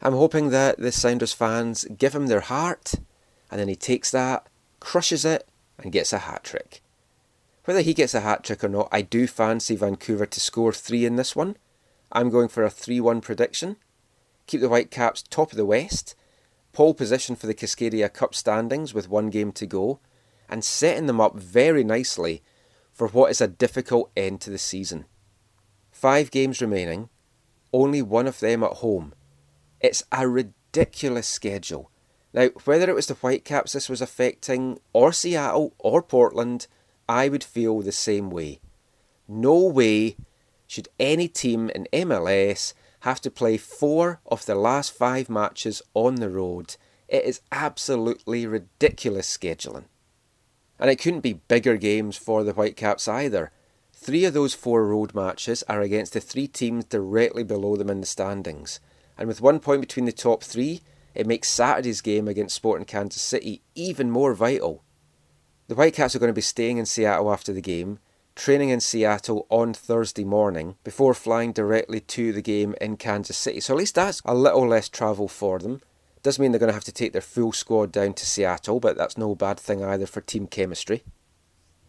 I'm 0.02 0.14
hoping 0.14 0.50
that 0.50 0.78
the 0.78 0.92
Sounders 0.92 1.34
fans 1.34 1.86
give 1.98 2.14
him 2.14 2.28
their 2.28 2.42
heart, 2.42 2.96
and 3.50 3.60
then 3.60 3.68
he 3.68 3.76
takes 3.76 4.12
that, 4.12 4.48
crushes 4.80 5.26
it, 5.26 5.48
and 5.80 5.92
gets 5.92 6.14
a 6.14 6.20
hat 6.20 6.44
trick. 6.44 6.82
Whether 7.66 7.82
he 7.82 7.94
gets 7.94 8.14
a 8.14 8.22
hat 8.22 8.44
trick 8.44 8.64
or 8.64 8.70
not, 8.70 8.90
I 8.92 9.02
do 9.02 9.28
fancy 9.28 9.76
Vancouver 9.76 10.26
to 10.26 10.40
score 10.40 10.72
three 10.72 11.06
in 11.06 11.16
this 11.16 11.36
one. 11.36 11.58
I'm 12.12 12.30
going 12.30 12.48
for 12.48 12.64
a 12.64 12.70
3 12.70 13.02
1 13.02 13.22
prediction. 13.22 13.76
Keep 14.46 14.62
the 14.62 14.70
Whitecaps 14.70 15.24
top 15.24 15.52
of 15.52 15.58
the 15.58 15.66
West, 15.66 16.16
pole 16.72 16.94
position 16.94 17.36
for 17.36 17.48
the 17.48 17.54
Cascadia 17.54 18.12
Cup 18.12 18.34
standings 18.34 18.94
with 18.94 19.10
one 19.10 19.30
game 19.30 19.52
to 19.54 19.66
go, 19.66 20.00
and 20.48 20.64
setting 20.64 21.08
them 21.08 21.20
up 21.20 21.36
very 21.36 21.84
nicely 21.84 22.42
for 22.94 23.08
what 23.10 23.30
is 23.30 23.42
a 23.42 23.48
difficult 23.48 24.10
end 24.16 24.40
to 24.42 24.50
the 24.50 24.58
season. 24.58 25.06
Five 25.92 26.32
games 26.32 26.62
remaining, 26.62 27.10
only 27.74 28.02
one 28.02 28.28
of 28.28 28.40
them 28.40 28.64
at 28.64 28.74
home. 28.74 29.14
It's 29.80 30.04
a 30.12 30.28
ridiculous 30.28 31.28
schedule. 31.28 31.92
Now, 32.34 32.50
whether 32.66 32.90
it 32.90 32.96
was 32.96 33.08
the 33.08 33.16
Whitecaps 33.16 33.74
this 33.74 33.90
was 33.90 34.02
affecting, 34.02 34.80
or 34.94 35.12
Seattle, 35.12 35.74
or 35.80 36.02
Portland, 36.02 36.68
I 37.08 37.30
would 37.30 37.44
feel 37.44 37.82
the 37.82 37.92
same 37.92 38.30
way. 38.30 38.60
No 39.28 39.64
way 39.64 40.18
should 40.68 40.90
any 41.00 41.28
team 41.28 41.70
in 41.70 41.88
MLS 41.94 42.74
have 43.02 43.22
to 43.22 43.32
play 43.32 43.58
four 43.58 44.20
of 44.26 44.46
the 44.46 44.56
last 44.56 44.92
five 44.92 45.30
matches 45.30 45.82
on 45.94 46.16
the 46.16 46.30
road. 46.30 46.76
It 47.08 47.24
is 47.24 47.42
absolutely 47.52 48.46
ridiculous 48.46 49.36
scheduling. 49.36 49.86
And 50.80 50.90
it 50.90 50.98
couldn't 50.98 51.22
be 51.22 51.34
bigger 51.34 51.78
games 51.78 52.18
for 52.18 52.44
the 52.44 52.54
Whitecaps 52.54 53.08
either. 53.08 53.52
Three 54.08 54.24
of 54.24 54.34
those 54.34 54.54
four 54.54 54.88
road 54.88 55.14
matches 55.14 55.64
are 55.68 55.82
against 55.82 56.14
the 56.14 56.22
three 56.22 56.48
teams 56.48 56.86
directly 56.86 57.44
below 57.44 57.76
them 57.76 57.90
in 57.90 58.00
the 58.00 58.08
standings. 58.08 58.80
And 59.18 59.28
with 59.28 59.42
one 59.42 59.60
point 59.60 59.82
between 59.82 60.06
the 60.06 60.14
top 60.14 60.46
three, 60.46 60.80
it 61.14 61.28
makes 61.28 61.50
Saturday's 61.50 62.00
game 62.00 62.26
against 62.26 62.56
Sporting 62.56 62.86
Kansas 62.86 63.22
City 63.22 63.64
even 63.76 64.10
more 64.10 64.34
vital. 64.34 64.82
The 65.68 65.76
Whitecaps 65.76 66.16
are 66.16 66.20
going 66.20 66.30
to 66.30 66.34
be 66.34 66.40
staying 66.40 66.78
in 66.78 66.86
Seattle 66.86 67.34
after 67.34 67.52
the 67.52 67.60
game, 67.60 68.00
training 68.34 68.70
in 68.70 68.80
Seattle 68.80 69.46
on 69.50 69.74
Thursday 69.74 70.24
morning 70.24 70.78
before 70.86 71.14
flying 71.14 71.52
directly 71.52 72.00
to 72.00 72.32
the 72.32 72.42
game 72.42 72.76
in 72.80 72.96
Kansas 72.96 73.36
City. 73.36 73.60
So 73.60 73.74
at 73.74 73.80
least 73.80 73.96
that's 73.96 74.22
a 74.24 74.34
little 74.34 74.70
less 74.70 74.88
travel 74.88 75.28
for 75.28 75.60
them. 75.60 75.82
Does 76.24 76.40
mean 76.40 76.54
they're 76.54 76.60
going 76.60 76.70
to 76.70 76.74
have 76.74 76.86
to 76.86 76.94
take 76.94 77.12
their 77.12 77.22
full 77.22 77.52
squad 77.52 77.92
down 77.92 78.14
to 78.14 78.26
Seattle, 78.26 78.80
but 78.80 78.96
that's 78.96 79.18
no 79.18 79.36
bad 79.36 79.60
thing 79.60 79.84
either 79.84 80.06
for 80.06 80.22
team 80.22 80.48
chemistry. 80.48 81.04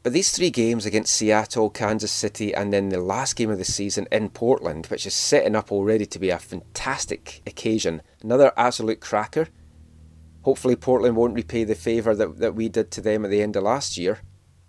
But 0.02 0.12
these 0.12 0.30
three 0.30 0.50
games 0.50 0.86
against 0.86 1.14
Seattle, 1.14 1.70
Kansas 1.70 2.12
City, 2.12 2.54
and 2.54 2.72
then 2.72 2.88
the 2.88 3.00
last 3.00 3.34
game 3.34 3.50
of 3.50 3.58
the 3.58 3.64
season 3.64 4.06
in 4.12 4.30
Portland, 4.30 4.86
which 4.86 5.06
is 5.06 5.14
setting 5.14 5.56
up 5.56 5.72
already 5.72 6.06
to 6.06 6.18
be 6.18 6.30
a 6.30 6.38
fantastic 6.38 7.42
occasion, 7.46 8.02
another 8.22 8.52
absolute 8.56 9.00
cracker. 9.00 9.48
Hopefully, 10.42 10.76
Portland 10.76 11.16
won't 11.16 11.34
repay 11.34 11.64
the 11.64 11.74
favour 11.74 12.14
that, 12.14 12.38
that 12.38 12.54
we 12.54 12.68
did 12.68 12.90
to 12.92 13.00
them 13.00 13.24
at 13.24 13.30
the 13.30 13.42
end 13.42 13.56
of 13.56 13.64
last 13.64 13.98
year, 13.98 14.20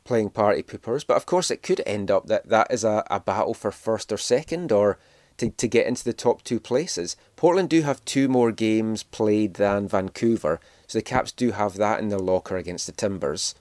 playing 0.03 0.31
party 0.31 0.63
poopers. 0.63 1.05
But 1.05 1.17
of 1.17 1.27
course, 1.27 1.51
it 1.51 1.61
could 1.61 1.81
end 1.85 2.09
up 2.09 2.25
that 2.25 2.49
that 2.49 2.67
is 2.71 2.83
a, 2.83 3.05
a 3.11 3.19
battle 3.19 3.53
for 3.53 3.71
first 3.71 4.11
or 4.11 4.17
second, 4.17 4.71
or 4.71 4.97
to, 5.37 5.51
to 5.51 5.67
get 5.67 5.85
into 5.85 6.03
the 6.03 6.11
top 6.11 6.43
two 6.43 6.59
places. 6.59 7.15
Portland 7.35 7.69
do 7.69 7.83
have 7.83 8.03
two 8.03 8.27
more 8.27 8.51
games 8.51 9.03
played 9.03 9.53
than 9.53 9.87
Vancouver, 9.87 10.59
so 10.87 10.97
the 10.97 11.03
Caps 11.03 11.31
do 11.31 11.51
have 11.51 11.75
that 11.75 11.99
in 11.99 12.09
their 12.09 12.19
locker 12.19 12.57
against 12.57 12.87
the 12.87 12.91
Timbers. 12.91 13.53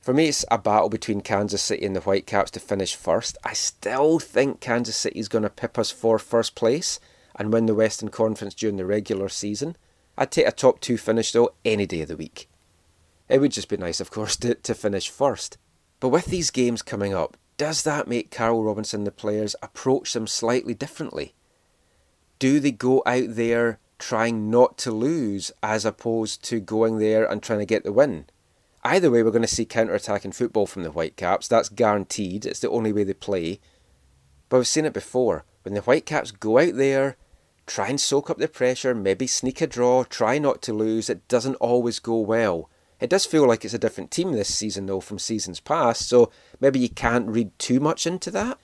For 0.00 0.14
me, 0.14 0.28
it's 0.28 0.46
a 0.50 0.56
battle 0.56 0.88
between 0.88 1.20
Kansas 1.20 1.60
City 1.60 1.84
and 1.84 1.94
the 1.94 2.00
Whitecaps 2.00 2.50
to 2.52 2.60
finish 2.60 2.94
first. 2.94 3.36
I 3.44 3.52
still 3.52 4.18
think 4.18 4.60
Kansas 4.60 4.96
City 4.96 5.18
is 5.18 5.28
going 5.28 5.42
to 5.42 5.50
pip 5.50 5.78
us 5.78 5.90
for 5.90 6.18
first 6.18 6.54
place 6.54 6.98
and 7.36 7.52
win 7.52 7.66
the 7.66 7.74
Western 7.74 8.08
Conference 8.08 8.54
during 8.54 8.76
the 8.76 8.86
regular 8.86 9.28
season. 9.28 9.76
I'd 10.16 10.30
take 10.30 10.46
a 10.46 10.52
top 10.52 10.80
two 10.80 10.96
finish 10.96 11.32
though 11.32 11.52
any 11.66 11.84
day 11.86 12.00
of 12.00 12.08
the 12.08 12.16
week. 12.16 12.48
It 13.28 13.40
would 13.40 13.52
just 13.52 13.68
be 13.68 13.76
nice, 13.76 14.00
of 14.00 14.10
course, 14.10 14.36
to, 14.38 14.54
to 14.54 14.74
finish 14.74 15.10
first. 15.10 15.58
But 16.00 16.08
with 16.08 16.26
these 16.26 16.50
games 16.50 16.80
coming 16.80 17.14
up, 17.14 17.36
does 17.58 17.82
that 17.82 18.08
make 18.08 18.30
Carl 18.30 18.64
Robinson 18.64 19.04
the 19.04 19.10
players 19.10 19.54
approach 19.62 20.14
them 20.14 20.26
slightly 20.26 20.72
differently? 20.72 21.34
Do 22.38 22.58
they 22.58 22.72
go 22.72 23.02
out 23.04 23.34
there 23.34 23.78
trying 23.98 24.50
not 24.50 24.78
to 24.78 24.92
lose 24.92 25.52
as 25.62 25.84
opposed 25.84 26.42
to 26.44 26.58
going 26.58 26.98
there 26.98 27.30
and 27.30 27.42
trying 27.42 27.58
to 27.58 27.66
get 27.66 27.84
the 27.84 27.92
win? 27.92 28.24
Either 28.82 29.10
way, 29.10 29.22
we're 29.22 29.30
going 29.30 29.42
to 29.42 29.48
see 29.48 29.66
counter 29.66 29.94
attacking 29.94 30.32
football 30.32 30.66
from 30.66 30.82
the 30.82 30.90
Whitecaps. 30.90 31.48
That's 31.48 31.68
guaranteed. 31.68 32.46
It's 32.46 32.60
the 32.60 32.70
only 32.70 32.92
way 32.92 33.04
they 33.04 33.12
play. 33.12 33.60
But 34.48 34.58
we've 34.58 34.66
seen 34.66 34.86
it 34.86 34.94
before. 34.94 35.44
When 35.62 35.74
the 35.74 35.82
Whitecaps 35.82 36.30
go 36.30 36.58
out 36.58 36.76
there, 36.76 37.16
try 37.66 37.88
and 37.88 38.00
soak 38.00 38.30
up 38.30 38.38
the 38.38 38.48
pressure, 38.48 38.94
maybe 38.94 39.26
sneak 39.26 39.60
a 39.60 39.66
draw, 39.66 40.04
try 40.04 40.38
not 40.38 40.62
to 40.62 40.72
lose, 40.72 41.10
it 41.10 41.28
doesn't 41.28 41.56
always 41.56 41.98
go 41.98 42.18
well. 42.18 42.70
It 43.00 43.10
does 43.10 43.26
feel 43.26 43.46
like 43.46 43.64
it's 43.64 43.74
a 43.74 43.78
different 43.78 44.10
team 44.10 44.32
this 44.32 44.54
season, 44.54 44.86
though, 44.86 45.00
from 45.00 45.18
seasons 45.18 45.60
past, 45.60 46.08
so 46.08 46.30
maybe 46.58 46.78
you 46.78 46.88
can't 46.88 47.28
read 47.28 47.56
too 47.58 47.80
much 47.80 48.06
into 48.06 48.30
that. 48.32 48.58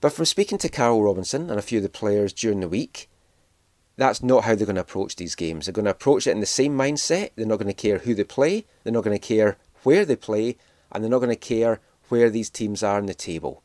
But 0.00 0.12
from 0.12 0.26
speaking 0.26 0.58
to 0.58 0.68
Carl 0.68 1.02
Robinson 1.02 1.50
and 1.50 1.58
a 1.58 1.62
few 1.62 1.78
of 1.78 1.82
the 1.82 1.88
players 1.88 2.32
during 2.32 2.60
the 2.60 2.68
week, 2.68 3.08
that's 3.96 4.22
not 4.22 4.44
how 4.44 4.54
they're 4.54 4.66
going 4.66 4.76
to 4.76 4.82
approach 4.82 5.16
these 5.16 5.34
games. 5.34 5.66
They're 5.66 5.72
going 5.72 5.86
to 5.86 5.90
approach 5.90 6.26
it 6.26 6.32
in 6.32 6.40
the 6.40 6.46
same 6.46 6.76
mindset. 6.76 7.30
They're 7.34 7.46
not 7.46 7.58
going 7.58 7.68
to 7.68 7.74
care 7.74 7.98
who 7.98 8.14
they 8.14 8.24
play, 8.24 8.64
they're 8.84 8.92
not 8.92 9.04
going 9.04 9.18
to 9.18 9.26
care 9.26 9.56
where 9.82 10.04
they 10.04 10.16
play, 10.16 10.56
and 10.92 11.02
they're 11.02 11.10
not 11.10 11.20
going 11.20 11.30
to 11.30 11.36
care 11.36 11.80
where 12.08 12.30
these 12.30 12.50
teams 12.50 12.82
are 12.82 12.98
in 12.98 13.06
the 13.06 13.14
table. 13.14 13.62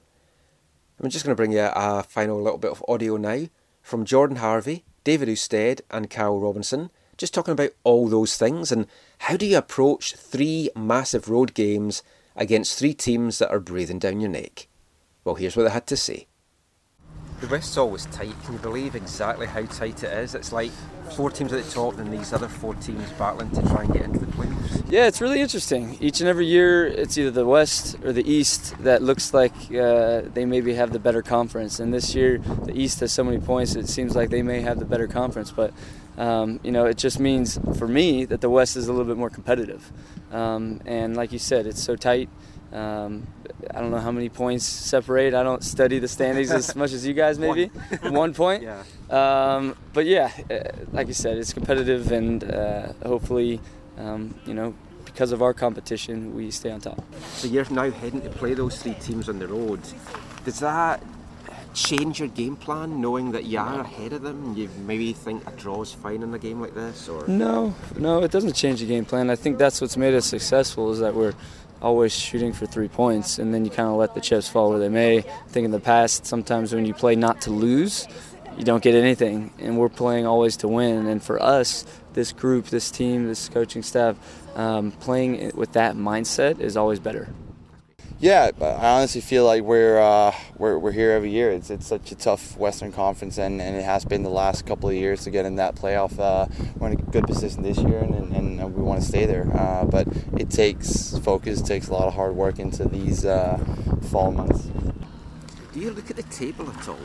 I'm 1.01 1.09
just 1.09 1.25
going 1.25 1.35
to 1.35 1.39
bring 1.39 1.51
you 1.51 1.67
a 1.73 2.03
final 2.03 2.41
little 2.41 2.59
bit 2.59 2.71
of 2.71 2.83
audio 2.87 3.17
now 3.17 3.47
from 3.81 4.05
Jordan 4.05 4.37
Harvey, 4.37 4.83
David 5.03 5.29
Ousted, 5.29 5.81
and 5.89 6.09
Carl 6.09 6.39
Robinson, 6.39 6.91
just 7.17 7.33
talking 7.33 7.53
about 7.53 7.71
all 7.83 8.07
those 8.07 8.37
things 8.37 8.71
and 8.71 8.87
how 9.19 9.35
do 9.35 9.45
you 9.45 9.57
approach 9.57 10.15
three 10.15 10.69
massive 10.75 11.27
road 11.27 11.53
games 11.53 12.03
against 12.35 12.77
three 12.77 12.93
teams 12.93 13.39
that 13.39 13.49
are 13.49 13.59
breathing 13.59 13.99
down 13.99 14.21
your 14.21 14.29
neck. 14.29 14.67
Well, 15.23 15.35
here's 15.35 15.55
what 15.55 15.63
they 15.63 15.71
had 15.71 15.87
to 15.87 15.97
say. 15.97 16.27
The 17.41 17.47
West's 17.47 17.75
always 17.75 18.05
tight. 18.05 18.35
Can 18.43 18.53
you 18.53 18.59
believe 18.59 18.93
exactly 18.93 19.47
how 19.47 19.65
tight 19.65 20.03
it 20.03 20.13
is? 20.13 20.35
It's 20.35 20.51
like 20.51 20.69
four 21.13 21.31
teams 21.31 21.51
at 21.51 21.63
the 21.63 21.71
top 21.71 21.97
and 21.97 22.13
these 22.13 22.33
other 22.33 22.47
four 22.47 22.75
teams 22.75 23.09
battling 23.13 23.49
to 23.49 23.63
try 23.63 23.81
and 23.81 23.91
get 23.91 24.03
into 24.03 24.19
the 24.19 24.27
playoffs. 24.27 24.91
Yeah, 24.91 25.07
it's 25.07 25.21
really 25.21 25.41
interesting. 25.41 25.97
Each 25.99 26.19
and 26.19 26.29
every 26.29 26.45
year, 26.45 26.85
it's 26.85 27.17
either 27.17 27.31
the 27.31 27.47
West 27.47 27.97
or 28.03 28.13
the 28.13 28.31
East 28.31 28.77
that 28.83 29.01
looks 29.01 29.33
like 29.33 29.53
uh, 29.73 30.21
they 30.33 30.45
maybe 30.45 30.75
have 30.75 30.93
the 30.93 30.99
better 30.99 31.23
conference. 31.23 31.79
And 31.79 31.91
this 31.91 32.13
year, 32.13 32.37
the 32.37 32.79
East 32.79 32.99
has 32.99 33.11
so 33.11 33.23
many 33.23 33.39
points, 33.39 33.75
it 33.75 33.89
seems 33.89 34.15
like 34.15 34.29
they 34.29 34.43
may 34.43 34.61
have 34.61 34.77
the 34.77 34.85
better 34.85 35.07
conference. 35.07 35.49
But 35.49 35.73
um, 36.19 36.59
you 36.61 36.71
know, 36.71 36.85
it 36.85 36.99
just 36.99 37.19
means 37.19 37.59
for 37.79 37.87
me 37.87 38.23
that 38.25 38.41
the 38.41 38.51
West 38.51 38.77
is 38.77 38.87
a 38.87 38.91
little 38.91 39.07
bit 39.07 39.17
more 39.17 39.31
competitive. 39.31 39.91
Um, 40.31 40.79
and 40.85 41.17
like 41.17 41.31
you 41.31 41.39
said, 41.39 41.65
it's 41.65 41.81
so 41.81 41.95
tight. 41.95 42.29
Um, 42.71 43.27
I 43.69 43.81
don't 43.81 43.91
know 43.91 43.99
how 43.99 44.11
many 44.11 44.29
points 44.29 44.65
separate. 44.65 45.33
I 45.33 45.43
don't 45.43 45.63
study 45.63 45.99
the 45.99 46.07
standings 46.07 46.51
as 46.51 46.75
much 46.81 46.93
as 46.93 47.05
you 47.05 47.13
guys, 47.13 47.37
maybe. 47.37 47.67
One, 48.01 48.13
One 48.13 48.33
point? 48.33 48.63
Yeah. 48.63 48.83
Um, 49.09 49.75
but 49.93 50.05
yeah, 50.05 50.31
uh, 50.49 50.71
like 50.91 51.07
you 51.07 51.13
said, 51.13 51.37
it's 51.37 51.53
competitive, 51.53 52.11
and 52.11 52.43
uh, 52.43 52.93
hopefully, 53.05 53.59
um, 53.97 54.33
you 54.45 54.53
know, 54.53 54.73
because 55.05 55.31
of 55.33 55.41
our 55.41 55.53
competition, 55.53 56.33
we 56.33 56.49
stay 56.51 56.71
on 56.71 56.79
top. 56.79 57.03
So 57.33 57.47
you're 57.47 57.69
now 57.69 57.91
heading 57.91 58.21
to 58.21 58.29
play 58.29 58.53
those 58.53 58.81
three 58.81 58.93
teams 58.95 59.27
on 59.27 59.39
the 59.39 59.47
road. 59.47 59.81
Does 60.45 60.59
that 60.59 61.03
change 61.73 62.19
your 62.19 62.27
game 62.29 62.55
plan, 62.55 62.99
knowing 63.01 63.31
that 63.31 63.45
you 63.45 63.59
are 63.59 63.81
ahead 63.81 64.13
of 64.13 64.21
them? 64.21 64.55
You 64.55 64.69
maybe 64.85 65.13
think 65.13 65.45
a 65.47 65.51
draw 65.51 65.81
is 65.81 65.91
fine 65.91 66.23
in 66.23 66.33
a 66.33 66.39
game 66.39 66.61
like 66.61 66.73
this, 66.73 67.07
or 67.09 67.27
No, 67.27 67.73
no, 67.97 68.23
it 68.23 68.31
doesn't 68.31 68.53
change 68.53 68.79
the 68.79 68.87
game 68.87 69.05
plan. 69.05 69.29
I 69.29 69.35
think 69.35 69.57
that's 69.57 69.81
what's 69.81 69.97
made 69.97 70.13
us 70.13 70.25
successful 70.25 70.91
is 70.91 70.99
that 70.99 71.13
we're 71.13 71.33
always 71.81 72.13
shooting 72.13 72.53
for 72.53 72.65
three 72.65 72.87
points, 72.87 73.39
and 73.39 73.53
then 73.53 73.65
you 73.65 73.71
kind 73.71 73.89
of 73.89 73.95
let 73.95 74.13
the 74.13 74.21
chips 74.21 74.47
fall 74.47 74.69
where 74.69 74.79
they 74.79 74.89
may. 74.89 75.19
I 75.19 75.21
think 75.49 75.65
in 75.65 75.71
the 75.71 75.79
past, 75.79 76.25
sometimes 76.25 76.73
when 76.73 76.85
you 76.85 76.93
play 76.93 77.15
not 77.15 77.41
to 77.41 77.51
lose, 77.51 78.07
you 78.57 78.63
don't 78.63 78.83
get 78.83 78.95
anything, 78.95 79.51
and 79.59 79.77
we're 79.77 79.89
playing 79.89 80.25
always 80.25 80.57
to 80.57 80.67
win. 80.67 81.07
And 81.07 81.23
for 81.23 81.41
us, 81.41 81.85
this 82.13 82.31
group, 82.31 82.67
this 82.67 82.91
team, 82.91 83.27
this 83.27 83.49
coaching 83.49 83.83
staff, 83.83 84.17
um, 84.55 84.91
playing 84.91 85.51
with 85.55 85.73
that 85.73 85.95
mindset 85.95 86.59
is 86.59 86.75
always 86.75 86.99
better. 86.99 87.29
Yeah, 88.21 88.51
I 88.61 88.97
honestly 88.97 89.19
feel 89.19 89.45
like 89.45 89.63
we're 89.63 89.99
uh, 89.99 90.31
we're, 90.59 90.77
we're 90.77 90.91
here 90.91 91.09
every 91.09 91.31
year. 91.31 91.49
It's 91.49 91.71
it's 91.71 91.87
such 91.87 92.11
a 92.11 92.15
tough 92.15 92.55
Western 92.55 92.91
Conference, 92.91 93.39
and, 93.39 93.59
and 93.59 93.75
it 93.75 93.83
has 93.83 94.05
been 94.05 94.21
the 94.21 94.29
last 94.29 94.67
couple 94.67 94.89
of 94.89 94.93
years 94.93 95.23
to 95.23 95.31
get 95.31 95.47
in 95.47 95.55
that 95.55 95.73
playoff. 95.73 96.19
Uh, 96.19 96.45
we're 96.77 96.91
in 96.91 96.99
a 96.99 97.01
good 97.01 97.25
position 97.25 97.63
this 97.63 97.79
year, 97.79 97.97
and, 97.97 98.31
and, 98.35 98.75
we 98.75 98.83
want 98.83 99.01
to 99.01 99.07
stay 99.07 99.25
there. 99.25 99.49
Uh, 99.57 99.85
but 99.85 100.07
it 100.37 100.51
takes 100.51 101.17
focus, 101.17 101.63
takes 101.63 101.87
a 101.87 101.93
lot 101.93 102.07
of 102.07 102.13
hard 102.13 102.35
work 102.35 102.59
into 102.59 102.87
these 102.87 103.25
uh, 103.25 103.57
fall 104.11 104.31
months. 104.31 104.69
Do 105.73 105.79
you 105.79 105.89
look 105.89 106.11
at 106.11 106.15
the 106.15 106.23
table 106.23 106.69
at 106.69 106.87
all? 106.87 106.99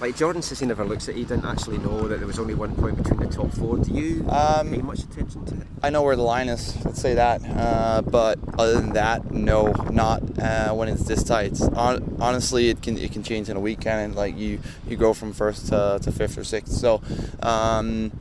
Like 0.00 0.16
Jordan 0.16 0.42
says 0.42 0.60
he 0.60 0.66
never 0.66 0.84
looks 0.84 1.08
at 1.08 1.14
it, 1.14 1.18
he 1.18 1.24
didn't 1.24 1.46
actually 1.46 1.78
know 1.78 2.06
that 2.06 2.18
there 2.18 2.26
was 2.26 2.38
only 2.38 2.54
one 2.54 2.74
point 2.76 3.02
between 3.02 3.20
the 3.20 3.34
top 3.34 3.50
four. 3.52 3.78
Do 3.78 3.92
you 3.92 4.26
Um, 4.28 4.70
pay 4.70 4.82
much 4.82 5.00
attention 5.00 5.44
to 5.46 5.54
it? 5.54 5.66
I 5.82 5.88
know 5.90 6.02
where 6.02 6.16
the 6.16 6.22
line 6.22 6.48
is. 6.48 6.76
Let's 6.84 7.00
say 7.00 7.14
that. 7.14 7.40
Uh, 7.44 8.02
but 8.02 8.38
other 8.58 8.74
than 8.74 8.92
that, 8.92 9.30
no, 9.30 9.72
not 9.90 10.22
uh, 10.38 10.74
when 10.74 10.88
it's 10.88 11.04
this 11.04 11.22
tight. 11.22 11.58
Hon- 11.58 12.16
honestly, 12.20 12.68
it 12.68 12.82
can 12.82 12.98
it 12.98 13.12
can 13.12 13.22
change 13.22 13.48
in 13.48 13.56
a 13.56 13.60
weekend, 13.60 14.16
like 14.16 14.36
you 14.36 14.58
you 14.86 14.96
go 14.96 15.14
from 15.14 15.32
first 15.32 15.68
to, 15.68 15.98
to 16.02 16.12
fifth 16.12 16.36
or 16.36 16.44
sixth. 16.44 16.74
So. 16.74 17.00
Um, 17.42 18.12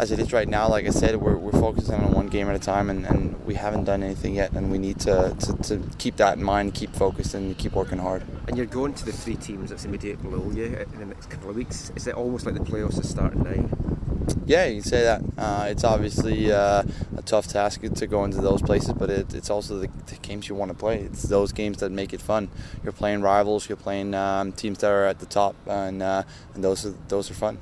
as 0.00 0.12
it 0.12 0.20
is 0.20 0.32
right 0.32 0.46
now, 0.48 0.68
like 0.68 0.86
I 0.86 0.90
said, 0.90 1.16
we're, 1.16 1.34
we're 1.36 1.50
focusing 1.50 1.96
on 1.96 2.12
one 2.12 2.28
game 2.28 2.48
at 2.48 2.54
a 2.54 2.60
time, 2.60 2.88
and, 2.88 3.04
and 3.04 3.34
we 3.48 3.54
haven't 3.54 3.84
done 3.84 4.02
anything 4.02 4.34
yet, 4.34 4.52
and 4.52 4.70
we 4.70 4.76
need 4.76 5.00
to, 5.00 5.34
to, 5.40 5.56
to 5.62 5.82
keep 5.96 6.16
that 6.16 6.36
in 6.36 6.44
mind, 6.44 6.74
keep 6.74 6.94
focused, 6.94 7.32
and 7.32 7.56
keep 7.56 7.72
working 7.72 7.98
hard. 7.98 8.22
And 8.46 8.58
you're 8.58 8.66
going 8.66 8.92
to 8.92 9.06
the 9.06 9.12
three 9.12 9.36
teams 9.36 9.70
that's 9.70 9.86
immediately 9.86 10.28
below 10.28 10.50
you 10.50 10.66
in 10.66 10.98
the 10.98 11.06
next 11.06 11.30
couple 11.30 11.48
of 11.48 11.56
weeks. 11.56 11.90
Is 11.96 12.06
it 12.06 12.14
almost 12.14 12.44
like 12.44 12.54
the 12.54 12.60
playoffs 12.60 13.00
are 13.00 13.06
starting 13.06 13.42
now? 13.42 14.36
Yeah, 14.44 14.66
you 14.66 14.82
can 14.82 14.90
say 14.90 15.02
that. 15.02 15.22
Uh, 15.38 15.66
it's 15.70 15.82
obviously 15.82 16.52
uh, 16.52 16.82
a 17.16 17.22
tough 17.22 17.46
task 17.46 17.80
to 17.80 18.06
go 18.06 18.22
into 18.24 18.42
those 18.42 18.60
places, 18.60 18.92
but 18.92 19.08
it, 19.08 19.32
it's 19.32 19.48
also 19.48 19.78
the, 19.78 19.88
the 20.06 20.16
games 20.16 20.46
you 20.50 20.54
want 20.54 20.70
to 20.70 20.76
play. 20.76 21.00
It's 21.00 21.22
those 21.22 21.50
games 21.50 21.78
that 21.78 21.90
make 21.90 22.12
it 22.12 22.20
fun. 22.20 22.50
You're 22.84 22.92
playing 22.92 23.22
rivals, 23.22 23.66
you're 23.66 23.76
playing 23.76 24.14
um, 24.14 24.52
teams 24.52 24.78
that 24.78 24.90
are 24.90 25.06
at 25.06 25.20
the 25.20 25.26
top, 25.26 25.56
and 25.66 26.02
uh, 26.02 26.24
and 26.54 26.62
those 26.62 26.84
are 26.84 26.94
those 27.08 27.30
are 27.30 27.34
fun. 27.34 27.58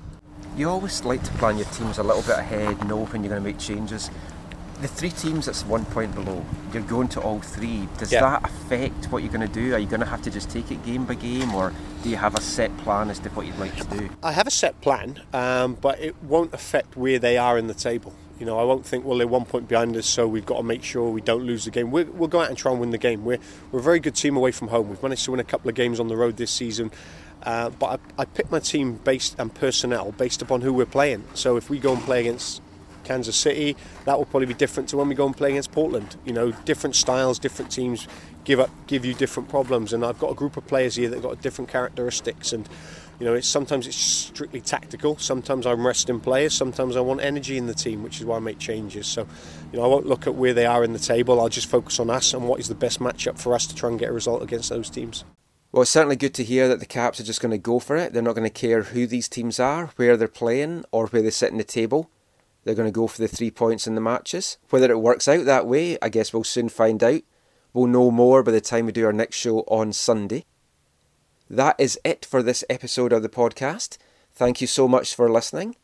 You 0.56 0.68
always 0.68 1.04
like 1.04 1.22
to 1.22 1.30
plan 1.32 1.58
your 1.58 1.68
teams 1.68 1.98
a 1.98 2.02
little 2.02 2.22
bit 2.22 2.38
ahead, 2.38 2.88
know 2.88 3.04
when 3.04 3.22
you're 3.22 3.30
going 3.30 3.42
to 3.42 3.48
make 3.48 3.58
changes. 3.58 4.10
The 4.80 4.88
three 4.88 5.08
teams 5.10 5.46
that's 5.46 5.64
one 5.64 5.86
point 5.86 6.14
below, 6.14 6.44
you're 6.72 6.82
going 6.82 7.08
to 7.08 7.20
all 7.20 7.40
three. 7.40 7.88
Does 7.96 8.12
Yeah. 8.12 8.20
that 8.20 8.44
affect 8.44 9.06
what 9.06 9.22
you're 9.22 9.32
going 9.32 9.46
to 9.46 9.52
do? 9.52 9.74
Are 9.74 9.78
you 9.78 9.86
going 9.86 10.00
to 10.00 10.06
have 10.06 10.20
to 10.22 10.30
just 10.30 10.50
take 10.50 10.70
it 10.70 10.84
game 10.84 11.06
by 11.06 11.14
game, 11.14 11.54
or 11.54 11.72
do 12.02 12.10
you 12.10 12.16
have 12.16 12.34
a 12.34 12.42
set 12.42 12.76
plan 12.78 13.08
as 13.08 13.18
to 13.20 13.30
what 13.30 13.46
you'd 13.46 13.58
like 13.58 13.74
to 13.76 13.84
do? 13.98 14.10
I 14.22 14.32
have 14.32 14.46
a 14.46 14.50
set 14.50 14.78
plan, 14.82 15.22
um, 15.32 15.74
but 15.80 15.98
it 16.00 16.14
won't 16.22 16.52
affect 16.52 16.94
where 16.96 17.18
they 17.18 17.38
are 17.38 17.56
in 17.56 17.68
the 17.68 17.74
table. 17.74 18.12
You 18.38 18.44
know, 18.44 18.58
I 18.58 18.64
won't 18.64 18.84
think, 18.84 19.06
well, 19.06 19.16
they're 19.16 19.26
one 19.26 19.46
point 19.46 19.66
behind 19.66 19.96
us, 19.96 20.04
so 20.06 20.28
we've 20.28 20.44
got 20.44 20.58
to 20.58 20.62
make 20.62 20.82
sure 20.84 21.08
we 21.08 21.22
don't 21.22 21.44
lose 21.44 21.64
the 21.64 21.70
game. 21.70 21.90
We're, 21.90 22.04
we'll 22.04 22.28
go 22.28 22.42
out 22.42 22.50
and 22.50 22.58
try 22.58 22.70
and 22.70 22.78
win 22.78 22.90
the 22.90 22.98
game. 22.98 23.24
We're, 23.24 23.38
we're 23.72 23.80
a 23.80 23.82
very 23.82 23.98
good 23.98 24.14
team 24.14 24.36
away 24.36 24.52
from 24.52 24.68
home. 24.68 24.90
We've 24.90 25.02
managed 25.02 25.24
to 25.24 25.30
win 25.30 25.40
a 25.40 25.44
couple 25.44 25.70
of 25.70 25.74
games 25.74 25.98
on 25.98 26.08
the 26.08 26.16
road 26.18 26.36
this 26.36 26.50
season. 26.50 26.90
Uh, 27.42 27.70
but 27.70 27.98
I, 28.18 28.22
I 28.22 28.24
pick 28.26 28.50
my 28.50 28.58
team 28.58 28.96
based 28.96 29.36
and 29.38 29.54
personnel 29.54 30.12
based 30.12 30.42
upon 30.42 30.60
who 30.60 30.74
we're 30.74 30.84
playing. 30.84 31.24
So 31.32 31.56
if 31.56 31.70
we 31.70 31.78
go 31.78 31.94
and 31.94 32.02
play 32.02 32.20
against 32.20 32.60
Kansas 33.06 33.36
City, 33.36 33.76
that 34.04 34.18
will 34.18 34.26
probably 34.26 34.46
be 34.46 34.54
different 34.54 34.88
to 34.90 34.96
when 34.96 35.08
we 35.08 35.14
go 35.14 35.26
and 35.26 35.36
play 35.36 35.50
against 35.50 35.72
Portland. 35.72 36.16
You 36.24 36.32
know, 36.32 36.52
different 36.64 36.96
styles, 36.96 37.38
different 37.38 37.70
teams 37.70 38.06
give 38.44 38.60
up, 38.60 38.70
give 38.86 39.04
you 39.04 39.14
different 39.14 39.48
problems. 39.48 39.92
And 39.92 40.04
I've 40.04 40.18
got 40.18 40.30
a 40.30 40.34
group 40.34 40.56
of 40.56 40.66
players 40.66 40.96
here 40.96 41.08
that 41.10 41.22
got 41.22 41.40
different 41.40 41.70
characteristics. 41.70 42.52
And 42.52 42.68
you 43.18 43.24
know, 43.24 43.34
it's 43.34 43.48
sometimes 43.48 43.86
it's 43.86 43.96
strictly 43.96 44.60
tactical. 44.60 45.16
Sometimes 45.16 45.66
I'm 45.66 45.86
resting 45.86 46.20
players. 46.20 46.54
Sometimes 46.54 46.96
I 46.96 47.00
want 47.00 47.22
energy 47.22 47.56
in 47.56 47.66
the 47.66 47.74
team, 47.74 48.02
which 48.02 48.20
is 48.20 48.26
why 48.26 48.36
I 48.36 48.40
make 48.40 48.58
changes. 48.58 49.06
So, 49.06 49.26
you 49.72 49.78
know, 49.78 49.84
I 49.84 49.88
won't 49.88 50.06
look 50.06 50.26
at 50.26 50.34
where 50.34 50.52
they 50.52 50.66
are 50.66 50.84
in 50.84 50.92
the 50.92 50.98
table. 50.98 51.40
I'll 51.40 51.48
just 51.48 51.68
focus 51.68 51.98
on 51.98 52.10
us 52.10 52.34
and 52.34 52.46
what 52.46 52.60
is 52.60 52.68
the 52.68 52.74
best 52.74 53.00
matchup 53.00 53.38
for 53.38 53.54
us 53.54 53.66
to 53.68 53.74
try 53.74 53.88
and 53.88 53.98
get 53.98 54.10
a 54.10 54.12
result 54.12 54.42
against 54.42 54.68
those 54.68 54.90
teams. 54.90 55.24
Well, 55.72 55.82
it's 55.82 55.90
certainly 55.90 56.16
good 56.16 56.34
to 56.34 56.44
hear 56.44 56.68
that 56.68 56.80
the 56.80 56.86
Caps 56.86 57.20
are 57.20 57.24
just 57.24 57.40
going 57.40 57.50
to 57.50 57.58
go 57.58 57.78
for 57.78 57.96
it. 57.96 58.12
They're 58.12 58.22
not 58.22 58.34
going 58.34 58.48
to 58.48 58.50
care 58.50 58.82
who 58.82 59.06
these 59.06 59.28
teams 59.28 59.58
are, 59.58 59.90
where 59.96 60.16
they're 60.16 60.28
playing, 60.28 60.84
or 60.90 61.06
where 61.06 61.22
they 61.22 61.30
sit 61.30 61.52
in 61.52 61.58
the 61.58 61.64
table. 61.64 62.10
They're 62.66 62.74
going 62.74 62.88
to 62.88 62.92
go 62.92 63.06
for 63.06 63.22
the 63.22 63.28
three 63.28 63.52
points 63.52 63.86
in 63.86 63.94
the 63.94 64.00
matches. 64.00 64.58
Whether 64.70 64.90
it 64.90 64.98
works 64.98 65.28
out 65.28 65.44
that 65.44 65.68
way, 65.68 65.98
I 66.02 66.08
guess 66.08 66.32
we'll 66.32 66.42
soon 66.42 66.68
find 66.68 67.00
out. 67.04 67.22
We'll 67.72 67.86
know 67.86 68.10
more 68.10 68.42
by 68.42 68.50
the 68.50 68.60
time 68.60 68.86
we 68.86 68.92
do 68.92 69.06
our 69.06 69.12
next 69.12 69.36
show 69.36 69.60
on 69.68 69.92
Sunday. 69.92 70.46
That 71.48 71.76
is 71.78 71.96
it 72.04 72.26
for 72.26 72.42
this 72.42 72.64
episode 72.68 73.12
of 73.12 73.22
the 73.22 73.28
podcast. 73.28 73.98
Thank 74.34 74.60
you 74.60 74.66
so 74.66 74.88
much 74.88 75.14
for 75.14 75.30
listening. 75.30 75.76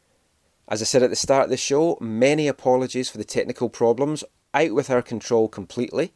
As 0.66 0.82
I 0.82 0.84
said 0.84 1.04
at 1.04 1.10
the 1.10 1.14
start 1.14 1.44
of 1.44 1.50
the 1.50 1.56
show, 1.56 1.98
many 2.00 2.48
apologies 2.48 3.08
for 3.08 3.18
the 3.18 3.24
technical 3.24 3.68
problems, 3.68 4.24
out 4.52 4.72
with 4.72 4.90
our 4.90 5.02
control 5.02 5.46
completely. 5.46 6.12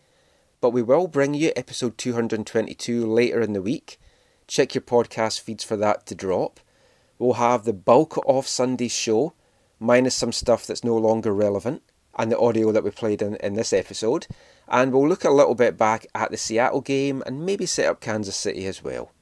But 0.61 0.71
we 0.71 0.83
will 0.83 1.07
bring 1.07 1.35
you 1.35 1.53
episode 1.55 1.97
222 1.97 3.07
later 3.07 3.41
in 3.41 3.53
the 3.53 3.63
week. 3.63 4.01
Check 4.49 4.75
your 4.75 4.83
podcast 4.83 5.39
feeds 5.39 5.63
for 5.63 5.77
that 5.77 6.07
to 6.07 6.17
drop. 6.17 6.59
We'll 7.21 7.35
have 7.35 7.63
the 7.63 7.73
bulk 7.73 8.21
of 8.27 8.49
Sunday's 8.49 8.91
show, 8.91 9.35
minus 9.79 10.15
some 10.15 10.33
stuff 10.33 10.67
that's 10.67 10.85
no 10.85 10.97
longer 10.97 11.33
relevant, 11.33 11.83
and 12.17 12.33
the 12.33 12.39
audio 12.39 12.73
that 12.73 12.85
we 12.85 12.91
played 12.91 13.23
in, 13.23 13.37
in 13.37 13.55
this 13.55 13.73
episode. 13.73 14.27
And 14.69 14.93
we'll 14.93 15.09
look 15.09 15.25
a 15.25 15.31
little 15.31 15.55
bit 15.55 15.77
back 15.77 16.07
at 16.15 16.31
the 16.31 16.37
Seattle 16.37 16.81
game 16.81 17.23
and 17.27 17.45
maybe 17.45 17.67
set 17.67 17.87
up 17.87 18.01
Kansas 18.01 18.37
City 18.37 18.67
as 18.67 18.83
well. 18.83 19.13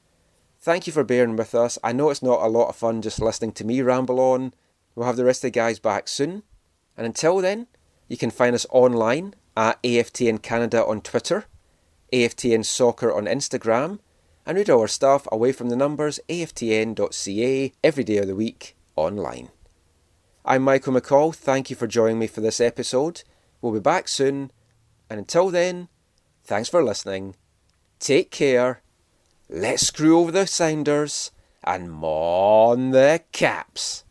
Thank 0.59 0.87
you 0.87 0.93
for 0.93 1.03
bearing 1.03 1.35
with 1.35 1.53
us. 1.53 1.77
I 1.83 1.91
know 1.91 2.09
it's 2.09 2.23
not 2.23 2.41
a 2.41 2.47
lot 2.47 2.69
of 2.69 2.75
fun 2.75 3.01
just 3.01 3.21
listening 3.21 3.51
to 3.53 3.65
me 3.65 3.81
ramble 3.81 4.19
on. 4.19 4.53
We'll 4.95 5.05
have 5.05 5.17
the 5.17 5.25
rest 5.25 5.43
of 5.43 5.51
the 5.51 5.59
guys 5.59 5.77
back 5.77 6.07
soon. 6.07 6.43
And 6.97 7.05
until 7.05 7.37
then, 7.37 7.67
you 8.07 8.17
can 8.17 8.31
find 8.31 8.55
us 8.55 8.65
online 8.71 9.35
at 9.55 9.81
AFTN 9.83 10.41
Canada 10.41 10.83
on 10.83 11.01
Twitter, 11.01 11.45
AFTN 12.11 12.65
Soccer 12.65 13.13
on 13.13 13.25
Instagram, 13.25 13.99
and 14.45 14.57
read 14.57 14.69
all 14.69 14.81
our 14.81 14.87
stuff 14.87 15.27
away 15.31 15.51
from 15.51 15.69
the 15.69 15.75
numbers 15.75 16.19
aftn.ca 16.29 17.73
every 17.83 18.03
day 18.03 18.17
of 18.17 18.27
the 18.27 18.35
week 18.35 18.75
online. 18.95 19.49
I'm 20.47 20.61
Michael 20.61 20.93
McColl. 20.93 21.33
Thank 21.33 21.71
you 21.71 21.75
for 21.75 21.87
joining 21.87 22.19
me 22.19 22.27
for 22.27 22.39
this 22.39 22.61
episode. 22.61 23.23
We'll 23.61 23.73
be 23.73 23.79
back 23.79 24.07
soon. 24.07 24.51
And 25.09 25.17
until 25.17 25.49
then, 25.49 25.87
thanks 26.43 26.69
for 26.69 26.83
listening. 26.83 27.35
Take 27.99 28.29
care. 28.29 28.83
Let's 29.49 29.87
screw 29.87 30.19
over 30.19 30.31
the 30.31 30.45
sounders 30.45 31.31
and 31.63 31.91
mon 31.91 32.91
the 32.91 33.23
caps. 33.31 34.03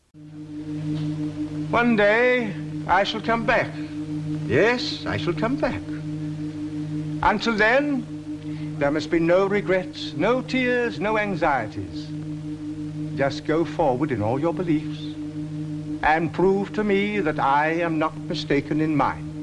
One 1.71 1.95
day 1.95 2.53
I 2.89 3.05
shall 3.05 3.21
come 3.21 3.47
back. 3.47 3.71
Yes, 4.45 5.07
I 5.07 5.19
shall 5.19 5.35
come 5.35 5.55
back. 5.55 5.83
Until 7.23 7.55
then, 7.55 8.77
there 8.81 8.91
must 8.91 9.09
be 9.09 9.21
no 9.21 9.47
regrets, 9.47 10.15
no 10.15 10.43
tears, 10.43 10.99
no 10.99 11.17
anxieties. 11.17 12.09
Just 13.17 13.45
go 13.45 13.65
forward 13.65 14.11
in 14.11 14.21
all 14.21 14.41
your 14.41 14.53
beliefs 14.53 15.04
and 16.05 16.33
prove 16.33 16.73
to 16.75 16.85
me 16.85 17.21
that 17.21 17.39
I 17.39 17.81
am 17.81 17.99
not 17.99 18.17
mistaken 18.19 18.81
in 18.81 18.95
mine. 18.95 19.34